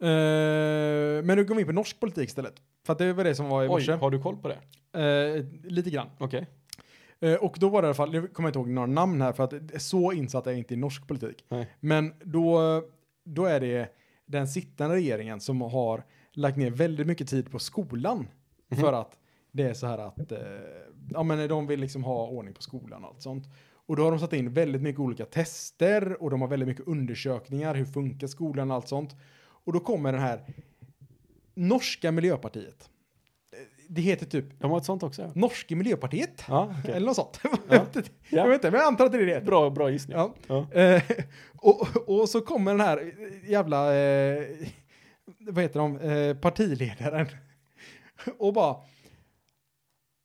Eh, 0.00 1.24
men 1.24 1.36
nu 1.38 1.44
går 1.44 1.54
vi 1.54 1.60
in 1.60 1.66
på 1.66 1.72
norsk 1.72 2.00
politik 2.00 2.28
istället. 2.28 2.54
För 2.86 2.92
att 2.92 2.98
det 2.98 3.12
var 3.12 3.24
det 3.24 3.34
som 3.34 3.48
var 3.48 3.62
i 3.62 3.66
oj, 3.66 3.68
morse. 3.68 3.92
har 3.92 4.10
du 4.10 4.22
koll 4.22 4.36
på 4.36 4.48
det? 4.48 4.58
Eh, 5.02 5.44
lite 5.70 5.90
grann. 5.90 6.06
Okej. 6.18 6.40
Eh, 6.40 6.46
och 7.40 7.56
då 7.60 7.68
var 7.68 7.82
det 7.82 7.86
i 7.86 7.88
alla 7.88 7.94
fall, 7.94 8.14
jag 8.14 8.32
kommer 8.32 8.48
inte 8.48 8.58
ihåg 8.58 8.68
några 8.68 8.86
namn 8.86 9.20
här 9.20 9.32
för 9.32 9.44
att 9.44 9.82
så 9.82 10.12
insatt 10.12 10.46
är 10.46 10.50
jag 10.50 10.58
inte 10.58 10.74
i 10.74 10.76
norsk 10.76 11.06
politik. 11.06 11.44
Nej. 11.48 11.68
Men 11.80 12.14
då, 12.24 12.82
då 13.24 13.44
är 13.44 13.60
det 13.60 13.94
den 14.26 14.48
sittande 14.48 14.96
regeringen 14.96 15.40
som 15.40 15.60
har 15.60 16.04
lagt 16.32 16.56
ner 16.56 16.70
väldigt 16.70 17.06
mycket 17.06 17.28
tid 17.28 17.50
på 17.50 17.58
skolan. 17.58 18.28
Mhm. 18.68 18.80
För 18.80 18.92
att 18.92 19.18
det 19.52 19.62
är 19.62 19.74
så 19.74 19.86
här 19.86 19.98
att 19.98 20.32
eh, 20.32 20.38
ja, 21.10 21.22
men 21.22 21.48
de 21.48 21.66
vill 21.66 21.80
liksom 21.80 22.04
ha 22.04 22.26
ordning 22.26 22.54
på 22.54 22.62
skolan 22.62 23.04
och 23.04 23.10
allt 23.10 23.22
sånt. 23.22 23.44
Och 23.86 23.96
då 23.96 24.04
har 24.04 24.10
de 24.10 24.20
satt 24.20 24.32
in 24.32 24.52
väldigt 24.52 24.82
mycket 24.82 25.00
olika 25.00 25.24
tester 25.24 26.22
och 26.22 26.30
de 26.30 26.40
har 26.40 26.48
väldigt 26.48 26.68
mycket 26.68 26.88
undersökningar. 26.88 27.74
Hur 27.74 27.84
funkar 27.84 28.26
skolan 28.26 28.70
och 28.70 28.76
allt 28.76 28.88
sånt. 28.88 29.16
Och 29.40 29.72
då 29.72 29.80
kommer 29.80 30.12
den 30.12 30.20
här 30.20 30.44
norska 31.54 32.12
miljöpartiet. 32.12 32.90
Det 33.88 34.00
heter 34.00 34.26
typ 34.26 34.60
De 34.60 34.70
har 34.70 34.78
ett 34.78 34.84
sånt 34.84 35.02
också? 35.02 35.32
Norske 35.34 35.76
miljöpartiet. 35.76 36.44
ja 36.48 36.74
okej. 36.80 36.94
Eller 36.94 37.06
något 37.06 37.16
sånt. 37.16 37.40
Ja. 37.68 37.86
jag, 38.30 38.48
vet 38.48 38.54
inte, 38.54 38.70
men 38.70 38.80
jag 38.80 38.86
antar 38.86 39.06
att 39.06 39.12
det 39.12 39.18
är 39.18 39.26
det. 39.26 39.40
Bra, 39.40 39.70
bra 39.70 39.90
gissning. 39.90 40.16
Ja. 40.16 40.34
Ja. 40.46 40.72
Eh, 40.72 41.02
och, 41.58 42.08
och 42.08 42.28
så 42.28 42.40
kommer 42.40 42.70
den 42.70 42.80
här 42.80 43.12
jävla, 43.46 43.96
eh, 43.96 44.44
vad 45.38 45.62
heter 45.64 45.80
de, 45.80 45.96
eh, 45.96 46.36
partiledaren 46.36 47.26
och 48.38 48.52
bara, 48.52 48.76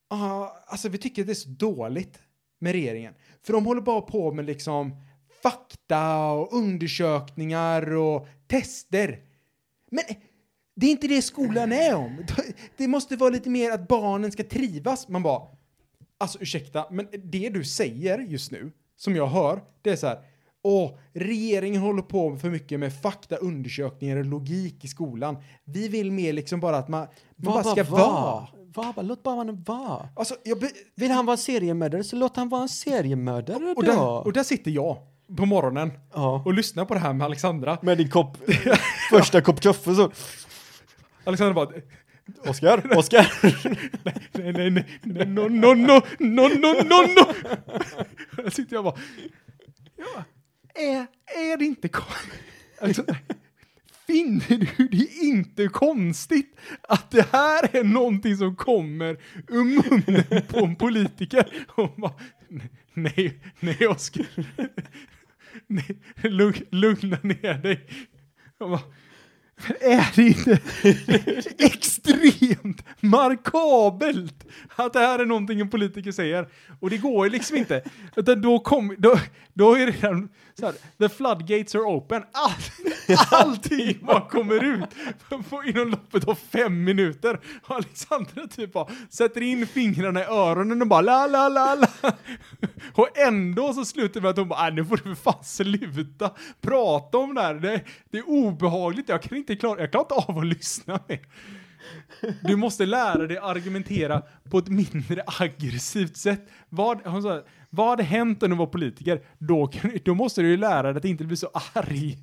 ah, 0.09 0.47
alltså 0.65 0.89
vi 0.89 0.97
tycker 0.97 1.23
det 1.23 1.31
är 1.31 1.33
så 1.33 1.49
dåligt 1.49 2.19
med 2.59 2.71
regeringen. 2.71 3.13
För 3.43 3.53
de 3.53 3.65
håller 3.65 3.81
bara 3.81 4.01
på 4.01 4.31
med 4.31 4.45
liksom 4.45 4.95
fakta 5.43 6.25
och 6.31 6.53
undersökningar 6.53 7.95
och 7.95 8.27
tester. 8.47 9.19
Men 9.91 10.03
det 10.75 10.85
är 10.85 10.91
inte 10.91 11.07
det 11.07 11.21
skolan 11.21 11.71
är 11.71 11.95
om. 11.95 12.25
Det 12.77 12.87
måste 12.87 13.15
vara 13.15 13.29
lite 13.29 13.49
mer 13.49 13.71
att 13.71 13.87
barnen 13.87 14.31
ska 14.31 14.43
trivas. 14.43 15.07
Man 15.07 15.23
bara, 15.23 15.41
Alltså 16.23 16.37
ursäkta, 16.41 16.85
men 16.91 17.07
det 17.23 17.49
du 17.49 17.63
säger 17.63 18.19
just 18.19 18.51
nu, 18.51 18.71
som 18.97 19.15
jag 19.15 19.27
hör, 19.27 19.61
det 19.81 19.89
är 19.89 19.95
så 19.95 20.07
här. 20.07 20.17
Åh, 20.63 20.91
regeringen 21.13 21.81
håller 21.81 22.01
på 22.01 22.37
för 22.37 22.49
mycket 22.49 22.79
med 22.79 23.01
fakta, 23.01 23.35
undersökningar 23.35 24.17
och 24.17 24.25
logik 24.25 24.85
i 24.85 24.87
skolan. 24.87 25.37
Vi 25.63 25.87
vill 25.87 26.11
mer 26.11 26.33
liksom 26.33 26.59
bara 26.59 26.77
att 26.77 26.87
man, 26.87 27.07
man 27.35 27.53
bara 27.53 27.63
ska 27.63 27.83
vara. 27.83 28.47
Va, 28.75 28.93
låt 29.01 29.23
bara 29.23 29.35
mannen 29.35 29.63
vara. 29.63 30.09
Alltså, 30.15 30.35
jag 30.43 30.63
Vill 30.95 31.11
han 31.11 31.25
vara 31.25 31.37
seriemördare 31.37 32.03
så 32.03 32.15
låt 32.15 32.35
han 32.35 32.49
vara 32.49 32.61
en 32.61 32.69
seriemördare 32.69 33.73
och, 33.77 33.83
då. 33.83 33.91
där, 33.91 34.25
och 34.25 34.33
där 34.33 34.43
sitter 34.43 34.71
jag 34.71 34.97
på 35.37 35.45
morgonen 35.45 35.91
ja. 36.13 36.41
och 36.45 36.53
lyssnar 36.53 36.85
på 36.85 36.93
det 36.93 36.99
här 36.99 37.13
med 37.13 37.25
Alexandra. 37.25 37.77
Med 37.81 37.97
din 37.97 38.09
kopp, 38.09 38.37
första 39.09 39.41
kopp 39.41 39.61
kaffe 39.61 39.95
så. 39.95 40.11
Alexandra 41.23 41.53
bara, 41.53 41.69
Oskar, 42.49 42.97
Oskar. 42.97 43.31
nej, 44.03 44.53
nej, 44.53 44.69
nej, 44.71 44.99
nej, 45.03 45.25
no, 45.27 45.41
no, 45.49 45.73
no, 45.73 46.01
no, 46.19 46.47
no, 46.47 46.73
no, 46.83 47.01
no. 47.15 47.33
Där 48.43 48.49
sitter 48.49 48.75
jag 48.75 48.83
bara, 48.83 48.95
ja, 49.97 50.23
är, 50.75 51.07
är 51.53 51.57
det 51.57 51.65
inte 51.65 51.87
kon- 51.87 52.31
alltså, 52.81 53.05
Finner 54.07 54.67
du 54.77 54.87
det 54.87 55.07
inte 55.25 55.67
konstigt 55.67 56.55
att 56.81 57.11
det 57.11 57.27
här 57.31 57.75
är 57.75 57.83
någonting 57.83 58.37
som 58.37 58.55
kommer 58.55 59.17
ur 59.47 59.63
munnen 59.63 60.41
på 60.47 60.59
en 60.59 60.75
politiker? 60.75 61.65
Och 61.75 61.95
bara, 61.97 62.13
nej, 62.93 63.41
nej 63.59 63.87
Oskar. 63.87 64.25
Lugn, 66.27 66.65
lugna 66.71 67.17
ner 67.23 67.53
dig. 67.53 67.89
Jag 68.59 68.69
bara, 68.69 68.81
är 69.81 70.11
det 70.15 70.27
inte 70.27 70.59
extremt 71.59 72.85
markabelt 72.99 74.45
att 74.75 74.93
det 74.93 74.99
här 74.99 75.19
är 75.19 75.25
någonting 75.25 75.59
en 75.59 75.69
politiker 75.69 76.11
säger? 76.11 76.47
Och 76.79 76.89
det 76.89 76.97
går 76.97 77.25
ju 77.25 77.31
liksom 77.31 77.57
inte. 77.57 77.83
Utan 78.15 78.41
då, 78.41 78.59
kom, 78.59 78.95
då, 78.97 79.19
då 79.53 79.73
är 79.75 79.85
det 79.85 79.91
redan 79.91 80.29
så 80.59 80.65
här, 80.65 80.75
the 80.99 81.09
floodgates 81.09 81.75
are 81.75 81.83
open. 81.83 82.23
All, 82.31 83.17
allting 83.31 83.99
bara 84.01 84.29
kommer 84.29 84.63
ut 84.63 84.89
på, 85.49 85.63
inom 85.65 85.89
loppet 85.89 86.27
av 86.27 86.35
fem 86.35 86.83
minuter. 86.83 87.39
Och 87.67 87.75
Alexandra 87.75 88.47
typ 88.47 88.73
bara 88.73 88.87
sätter 89.09 89.41
in 89.41 89.67
fingrarna 89.67 90.21
i 90.21 90.23
öronen 90.23 90.81
och 90.81 90.87
bara 90.87 91.01
la 91.01 91.27
la 91.27 91.49
la 91.49 91.75
la. 91.75 92.11
Och 92.93 93.17
ändå 93.17 93.73
så 93.73 93.85
slutar 93.85 94.13
det 94.13 94.21
med 94.21 94.29
att 94.29 94.37
hon 94.37 94.47
bara, 94.47 94.67
äh, 94.67 94.73
nu 94.73 94.85
får 94.85 94.97
du 94.97 95.03
för 95.03 95.15
fan 95.15 95.43
sluta 95.43 96.31
prata 96.61 97.17
om 97.17 97.35
det 97.35 97.41
här. 97.41 97.53
Det, 97.53 97.81
det 98.11 98.17
är 98.17 98.29
obehagligt, 98.29 99.09
jag 99.09 99.21
kan 99.21 99.37
inte 99.37 99.52
klara, 99.55 99.79
jag 99.79 99.91
klarar 99.91 100.05
inte 100.05 100.31
av 100.31 100.37
att 100.37 100.45
lyssna 100.45 100.99
mer. 101.07 101.19
Du 102.43 102.55
måste 102.55 102.85
lära 102.85 103.27
dig 103.27 103.37
argumentera 103.37 104.21
på 104.49 104.57
ett 104.57 104.67
mindre 104.67 105.23
aggressivt 105.39 106.17
sätt. 106.17 106.41
Vad, 106.69 107.05
hon 107.05 107.23
sa, 107.23 107.41
vad 107.69 107.89
hade 107.89 108.03
hänt 108.03 108.43
om 108.43 108.49
du 108.49 108.55
var 108.55 108.65
politiker? 108.65 109.21
Då, 109.37 109.67
kan, 109.67 109.91
då 110.05 110.13
måste 110.13 110.41
du 110.41 110.49
ju 110.49 110.57
lära 110.57 110.81
dig 110.81 110.97
att 110.97 111.05
inte 111.05 111.23
bli 111.23 111.37
så 111.37 111.49
arg. 111.73 112.17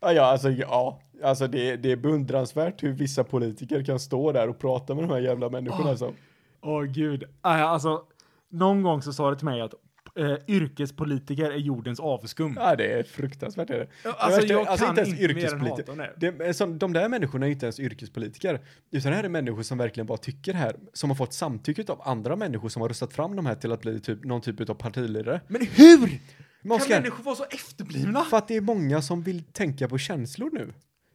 Ja, 0.00 0.12
ja, 0.12 0.22
alltså, 0.22 0.50
ja. 0.50 1.00
alltså 1.24 1.46
det, 1.46 1.76
det 1.76 1.92
är 1.92 1.96
beundransvärt 1.96 2.82
hur 2.82 2.92
vissa 2.92 3.24
politiker 3.24 3.84
kan 3.84 4.00
stå 4.00 4.32
där 4.32 4.48
och 4.48 4.58
prata 4.58 4.94
med 4.94 5.04
de 5.04 5.10
här 5.10 5.20
jävla 5.20 5.48
människorna. 5.48 5.84
Ah. 5.84 5.90
Alltså. 5.90 6.12
Åh 6.60 6.82
gud. 6.82 7.22
Äh, 7.22 7.62
alltså, 7.62 8.02
någon 8.50 8.82
gång 8.82 9.02
så 9.02 9.12
sa 9.12 9.30
det 9.30 9.36
till 9.36 9.44
mig 9.44 9.60
att 9.60 9.74
eh, 10.18 10.34
yrkespolitiker 10.48 11.50
är 11.50 11.56
jordens 11.56 12.00
avskum. 12.00 12.54
Ja, 12.60 12.76
det 12.76 12.92
är 12.92 13.02
fruktansvärt. 13.02 13.70
Är 13.70 13.78
det. 13.78 14.10
Alltså, 14.18 14.40
Det 14.40 14.46
jag 14.46 14.78
kan 14.78 14.88
inte 14.88 15.00
ens 15.00 15.08
inte 15.20 15.22
mer 15.22 15.30
än 15.30 15.36
yrkespolitiker. 15.36 16.12
det. 16.16 16.44
Är 16.44 16.52
som, 16.52 16.78
de 16.78 16.92
där 16.92 17.08
människorna 17.08 17.46
är 17.46 17.50
inte 17.50 17.66
ens 17.66 17.80
yrkespolitiker. 17.80 18.60
Utan 18.90 19.10
det 19.10 19.16
här 19.16 19.24
är 19.24 19.28
människor 19.28 19.62
som 19.62 19.78
verkligen 19.78 20.06
bara 20.06 20.18
tycker 20.18 20.54
här. 20.54 20.76
Som 20.92 21.10
har 21.10 21.14
fått 21.14 21.32
samtycket 21.32 21.90
av 21.90 22.02
andra 22.04 22.36
människor 22.36 22.68
som 22.68 22.82
har 22.82 22.88
röstat 22.88 23.12
fram 23.12 23.36
de 23.36 23.46
här 23.46 23.54
till 23.54 23.72
att 23.72 23.80
bli 23.80 24.00
typ, 24.00 24.24
någon 24.24 24.40
typ 24.40 24.70
av 24.70 24.74
partiledare. 24.74 25.40
Men 25.48 25.66
hur 25.74 26.20
Men 26.62 26.78
kan 26.78 26.88
människor 26.88 27.24
vara 27.24 27.36
så 27.36 27.44
efterblivna? 27.50 28.24
för 28.24 28.36
att 28.36 28.48
det 28.48 28.56
är 28.56 28.60
många 28.60 29.02
som 29.02 29.22
vill 29.22 29.42
tänka 29.44 29.88
på 29.88 29.98
känslor 29.98 30.50
nu. 30.52 30.72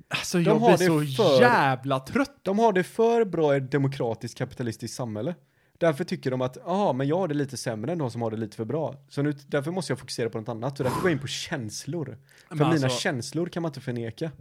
Alltså 0.09 0.37
De 0.37 0.43
jag 0.43 0.55
har 0.55 0.77
blir 0.77 0.89
det 1.01 1.07
så 1.07 1.23
för- 1.23 1.41
jävla 1.41 1.99
trött. 1.99 2.39
De 2.41 2.59
har 2.59 2.73
det 2.73 2.83
för 2.83 3.25
bra 3.25 3.53
i 3.53 3.57
ett 3.57 3.71
demokratiskt 3.71 4.37
kapitalistiskt 4.37 4.97
samhälle. 4.97 5.35
Därför 5.77 6.03
tycker 6.03 6.31
de 6.31 6.41
att, 6.41 6.57
ja 6.65 6.93
men 6.93 7.07
jag 7.07 7.17
har 7.17 7.27
det 7.27 7.33
lite 7.33 7.57
sämre 7.57 7.91
än 7.91 7.97
de 7.97 8.11
som 8.11 8.21
har 8.21 8.31
det 8.31 8.37
lite 8.37 8.55
för 8.55 8.65
bra. 8.65 8.95
Så 9.09 9.21
nu, 9.21 9.33
därför 9.47 9.71
måste 9.71 9.91
jag 9.91 9.99
fokusera 9.99 10.29
på 10.29 10.37
något 10.37 10.49
annat. 10.49 10.79
Och 10.79 10.83
därför 10.83 11.01
går 11.01 11.09
jag 11.09 11.15
in 11.15 11.21
på 11.21 11.27
känslor. 11.27 12.17
För 12.49 12.55
Men 12.55 12.69
mina 12.69 12.85
alltså- 12.85 12.99
känslor 12.99 13.45
kan 13.47 13.61
man 13.61 13.69
inte 13.69 13.81
förneka. 13.81 14.31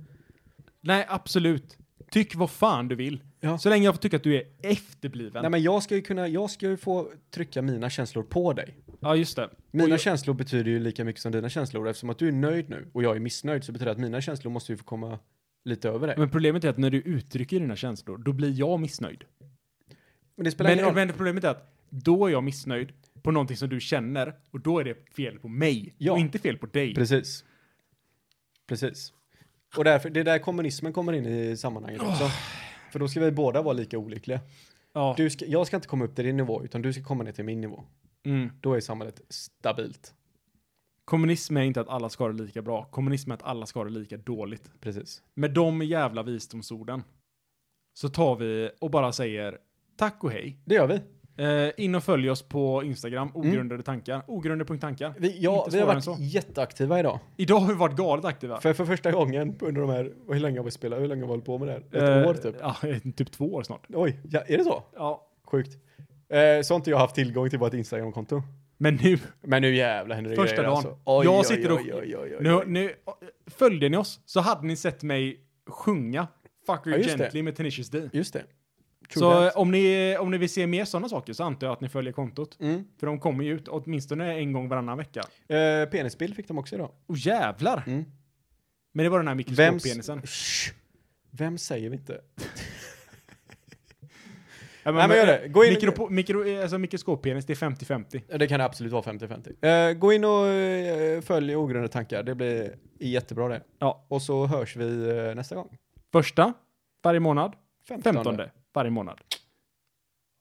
Nej, 0.80 1.06
absolut. 1.08 1.78
Tyck 2.10 2.34
vad 2.34 2.50
fan 2.50 2.88
du 2.88 2.94
vill. 2.94 3.22
Ja. 3.40 3.58
Så 3.58 3.68
länge 3.68 3.84
jag 3.84 3.94
får 3.94 4.02
tycka 4.02 4.16
att 4.16 4.22
du 4.22 4.36
är 4.36 4.42
efterbliven. 4.62 5.42
Nej 5.42 5.50
men 5.50 5.62
jag 5.62 5.82
ska 5.82 5.94
ju 5.94 6.02
kunna, 6.02 6.28
jag 6.28 6.50
ska 6.50 6.66
ju 6.68 6.76
få 6.76 7.10
trycka 7.30 7.62
mina 7.62 7.90
känslor 7.90 8.22
på 8.22 8.52
dig. 8.52 8.76
Ja, 9.00 9.16
just 9.16 9.36
det. 9.36 9.50
Mina 9.70 9.88
jag- 9.88 10.00
känslor 10.00 10.34
betyder 10.34 10.70
ju 10.70 10.78
lika 10.78 11.04
mycket 11.04 11.22
som 11.22 11.32
dina 11.32 11.48
känslor. 11.48 11.88
Eftersom 11.88 12.10
att 12.10 12.18
du 12.18 12.28
är 12.28 12.32
nöjd 12.32 12.68
nu 12.70 12.86
och 12.92 13.02
jag 13.02 13.16
är 13.16 13.20
missnöjd 13.20 13.64
så 13.64 13.72
betyder 13.72 13.86
det 13.86 13.92
att 13.92 13.98
mina 13.98 14.20
känslor 14.20 14.52
måste 14.52 14.72
ju 14.72 14.76
få 14.76 14.84
komma 14.84 15.18
lite 15.64 15.88
över 15.88 16.06
dig. 16.06 16.16
Men 16.18 16.30
problemet 16.30 16.64
är 16.64 16.68
att 16.68 16.78
när 16.78 16.90
du 16.90 16.98
uttrycker 16.98 17.60
dina 17.60 17.76
känslor, 17.76 18.18
då 18.18 18.32
blir 18.32 18.58
jag 18.58 18.80
missnöjd. 18.80 19.24
Men 20.36 20.44
det 20.44 20.50
spelar 20.50 20.70
ingen 20.70 20.84
Men, 20.84 20.94
roll. 20.94 21.06
men 21.06 21.16
problemet 21.16 21.44
är 21.44 21.48
att 21.48 21.72
då 21.90 22.26
är 22.26 22.30
jag 22.30 22.44
missnöjd 22.44 22.92
på 23.22 23.30
någonting 23.30 23.56
som 23.56 23.68
du 23.68 23.80
känner 23.80 24.34
och 24.50 24.60
då 24.60 24.78
är 24.78 24.84
det 24.84 25.14
fel 25.16 25.38
på 25.38 25.48
mig 25.48 25.94
Ja. 25.98 26.12
och 26.12 26.18
inte 26.18 26.38
fel 26.38 26.58
på 26.58 26.66
dig. 26.66 26.94
Precis. 26.94 27.44
Precis. 28.66 29.12
Och 29.76 29.84
därför, 29.84 30.10
det 30.10 30.20
är 30.20 30.24
där 30.24 30.38
kommunismen 30.38 30.92
kommer 30.92 31.12
in 31.12 31.26
i 31.26 31.56
sammanhanget 31.56 32.02
också. 32.02 32.28
För 32.92 32.98
då 32.98 33.08
ska 33.08 33.20
vi 33.20 33.30
båda 33.30 33.62
vara 33.62 33.72
lika 33.74 33.98
olyckliga. 33.98 34.40
Ja. 34.92 35.14
Du 35.16 35.30
ska, 35.30 35.46
jag 35.46 35.66
ska 35.66 35.76
inte 35.76 35.88
komma 35.88 36.04
upp 36.04 36.14
till 36.14 36.24
din 36.24 36.36
nivå, 36.36 36.64
utan 36.64 36.82
du 36.82 36.92
ska 36.92 37.02
komma 37.02 37.24
ner 37.24 37.32
till 37.32 37.44
min 37.44 37.60
nivå. 37.60 37.84
Mm. 38.24 38.50
Då 38.60 38.74
är 38.74 38.80
samhället 38.80 39.20
stabilt. 39.28 40.14
Kommunism 41.04 41.56
är 41.56 41.62
inte 41.62 41.80
att 41.80 41.88
alla 41.88 42.08
ska 42.08 42.24
ha 42.24 42.32
det 42.32 42.42
lika 42.44 42.62
bra. 42.62 42.84
Kommunism 42.84 43.30
är 43.30 43.34
att 43.34 43.42
alla 43.42 43.66
ska 43.66 43.80
ha 43.80 43.84
det 43.84 43.90
lika 43.90 44.16
dåligt. 44.16 44.70
Precis. 44.80 45.22
Med 45.34 45.50
de 45.54 45.82
jävla 45.82 46.22
visdomsorden 46.22 47.02
så 47.94 48.08
tar 48.08 48.36
vi 48.36 48.70
och 48.80 48.90
bara 48.90 49.12
säger 49.12 49.58
tack 49.96 50.24
och 50.24 50.30
hej. 50.30 50.56
Det 50.64 50.74
gör 50.74 50.86
vi. 50.86 51.00
Eh, 51.38 51.70
in 51.84 51.94
och 51.94 52.04
följ 52.04 52.30
oss 52.30 52.42
på 52.42 52.82
Instagram, 52.84 53.30
ogrundade 53.34 53.82
tankar. 53.82 54.22
Ogrundade.tankar. 54.26 55.14
Vi, 55.18 55.36
ja, 55.42 55.68
vi 55.72 55.80
har 55.80 55.86
varit 55.86 56.18
jätteaktiva 56.20 57.00
idag. 57.00 57.18
Idag 57.36 57.58
har 57.58 57.68
vi 57.68 57.74
varit 57.74 57.96
galet 57.96 58.24
aktiva. 58.24 58.60
För, 58.60 58.72
för 58.72 58.84
första 58.84 59.10
gången 59.12 59.56
under 59.60 59.80
de 59.80 59.90
här, 59.90 60.12
hur 60.28 60.40
länge 60.40 60.58
har 60.58 60.64
vi 60.64 60.70
spelat, 60.70 61.00
hur 61.00 61.06
länge 61.06 61.20
har 61.22 61.26
vi 61.26 61.32
hållit 61.32 61.44
på 61.44 61.58
med 61.58 61.68
det 61.68 61.72
här? 61.72 61.80
Ett 62.18 62.24
Eh, 62.24 62.28
år 62.30 62.34
typ. 62.34 62.54
Ja, 62.60 62.76
typ 63.16 63.32
två 63.32 63.54
år 63.54 63.62
snart. 63.62 63.86
Oj, 63.94 64.20
ja, 64.30 64.40
är 64.40 64.58
det 64.58 64.64
så? 64.64 64.82
Ja. 64.96 65.26
Sjukt. 65.44 65.72
Eh, 66.28 66.62
så 66.62 66.74
har 66.74 66.76
inte 66.76 66.90
jag 66.90 66.98
haft 66.98 67.14
tillgång 67.14 67.50
till 67.50 67.58
vårt 67.58 67.74
Instagramkonto. 67.74 68.42
Men 68.78 68.94
nu, 69.02 69.18
Men 69.42 69.62
nu 69.62 69.74
jävlar 69.76 70.14
händer 70.16 70.30
det 70.30 70.36
Första 70.36 70.62
dagen. 70.62 70.72
alltså. 70.72 70.98
Oj, 71.04 71.24
Jag 71.26 71.46
sitter 71.46 71.72
och- 71.72 71.78
oj, 71.80 71.94
oj, 71.94 72.16
oj, 72.16 72.36
nu, 72.40 72.60
nu, 72.66 72.92
följde 73.46 73.88
ni 73.88 73.96
oss 73.96 74.20
så 74.26 74.40
hade 74.40 74.66
ni 74.66 74.76
sett 74.76 75.02
mig 75.02 75.40
sjunga 75.70 76.26
Fuck 76.66 76.80
Ja, 76.84 76.90
You 76.90 77.02
det. 77.02 77.08
Gently 77.18 77.42
med 77.42 77.56
Tenacious 77.56 77.90
D. 77.90 78.08
Just 78.12 78.32
det. 78.32 78.42
Så 79.14 79.50
om 79.50 79.70
ni, 79.70 80.16
om 80.20 80.30
ni 80.30 80.38
vill 80.38 80.50
se 80.50 80.66
mer 80.66 80.84
sådana 80.84 81.08
saker 81.08 81.32
så 81.32 81.44
antar 81.44 81.66
jag 81.66 81.72
att 81.74 81.80
ni 81.80 81.88
följer 81.88 82.12
kontot. 82.12 82.56
Mm. 82.60 82.84
För 83.00 83.06
de 83.06 83.20
kommer 83.20 83.44
ju 83.44 83.54
ut 83.54 83.68
åtminstone 83.68 84.34
en 84.38 84.52
gång 84.52 84.68
varannan 84.68 84.98
vecka. 84.98 85.20
Eh, 85.48 85.88
penisbild 85.90 86.36
fick 86.36 86.48
de 86.48 86.58
också 86.58 86.74
idag. 86.74 86.90
Och 87.06 87.16
jävlar! 87.16 87.82
Mm. 87.86 88.04
Men 88.94 89.04
det 89.04 89.10
var 89.10 89.18
den 89.18 89.28
här 89.28 89.34
mikroskoppenisen. 89.34 90.22
Shh. 90.22 90.72
Vem 91.30 91.58
säger 91.58 91.90
vi 91.90 91.96
inte? 91.96 92.20
Ja, 94.82 94.92
Nej, 94.92 95.08
men 95.08 95.16
gör 95.16 95.26
det. 95.26 95.48
Gå 95.48 95.64
in- 95.64 95.72
mikro, 95.74 96.10
mikro, 96.10 96.60
alltså 96.62 96.78
mikroskoppenis, 96.78 97.46
det 97.46 97.52
är 97.52 97.70
50-50. 97.70 98.22
Ja, 98.28 98.38
Det 98.38 98.46
kan 98.46 98.58
det 98.58 98.64
absolut 98.64 98.92
vara 98.92 99.02
50-50. 99.02 99.88
Eh, 99.88 99.92
gå 99.98 100.12
in 100.12 100.24
och 100.24 100.46
eh, 100.46 101.20
följ 101.20 101.56
ogrundade 101.56 101.88
tankar. 101.92 102.22
Det 102.22 102.34
blir 102.34 102.74
jättebra 103.00 103.48
det. 103.48 103.62
Ja. 103.78 104.06
Och 104.08 104.22
så 104.22 104.46
hörs 104.46 104.76
vi 104.76 105.08
eh, 105.28 105.34
nästa 105.34 105.54
gång. 105.54 105.76
Första 106.12 106.52
varje 107.02 107.20
månad, 107.20 107.52
15. 107.88 108.14
femtonde 108.14 108.50
varje 108.76 108.90
månad. 108.90 109.20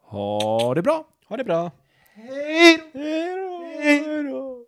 Ha 0.01 0.73
det 0.73 0.81
bra! 0.81 1.07
Ha 1.25 1.37
det 1.37 1.43
bra. 1.43 1.71
Hej! 2.13 2.77
Då. 2.93 3.63
Hej 3.79 4.23
då. 4.23 4.64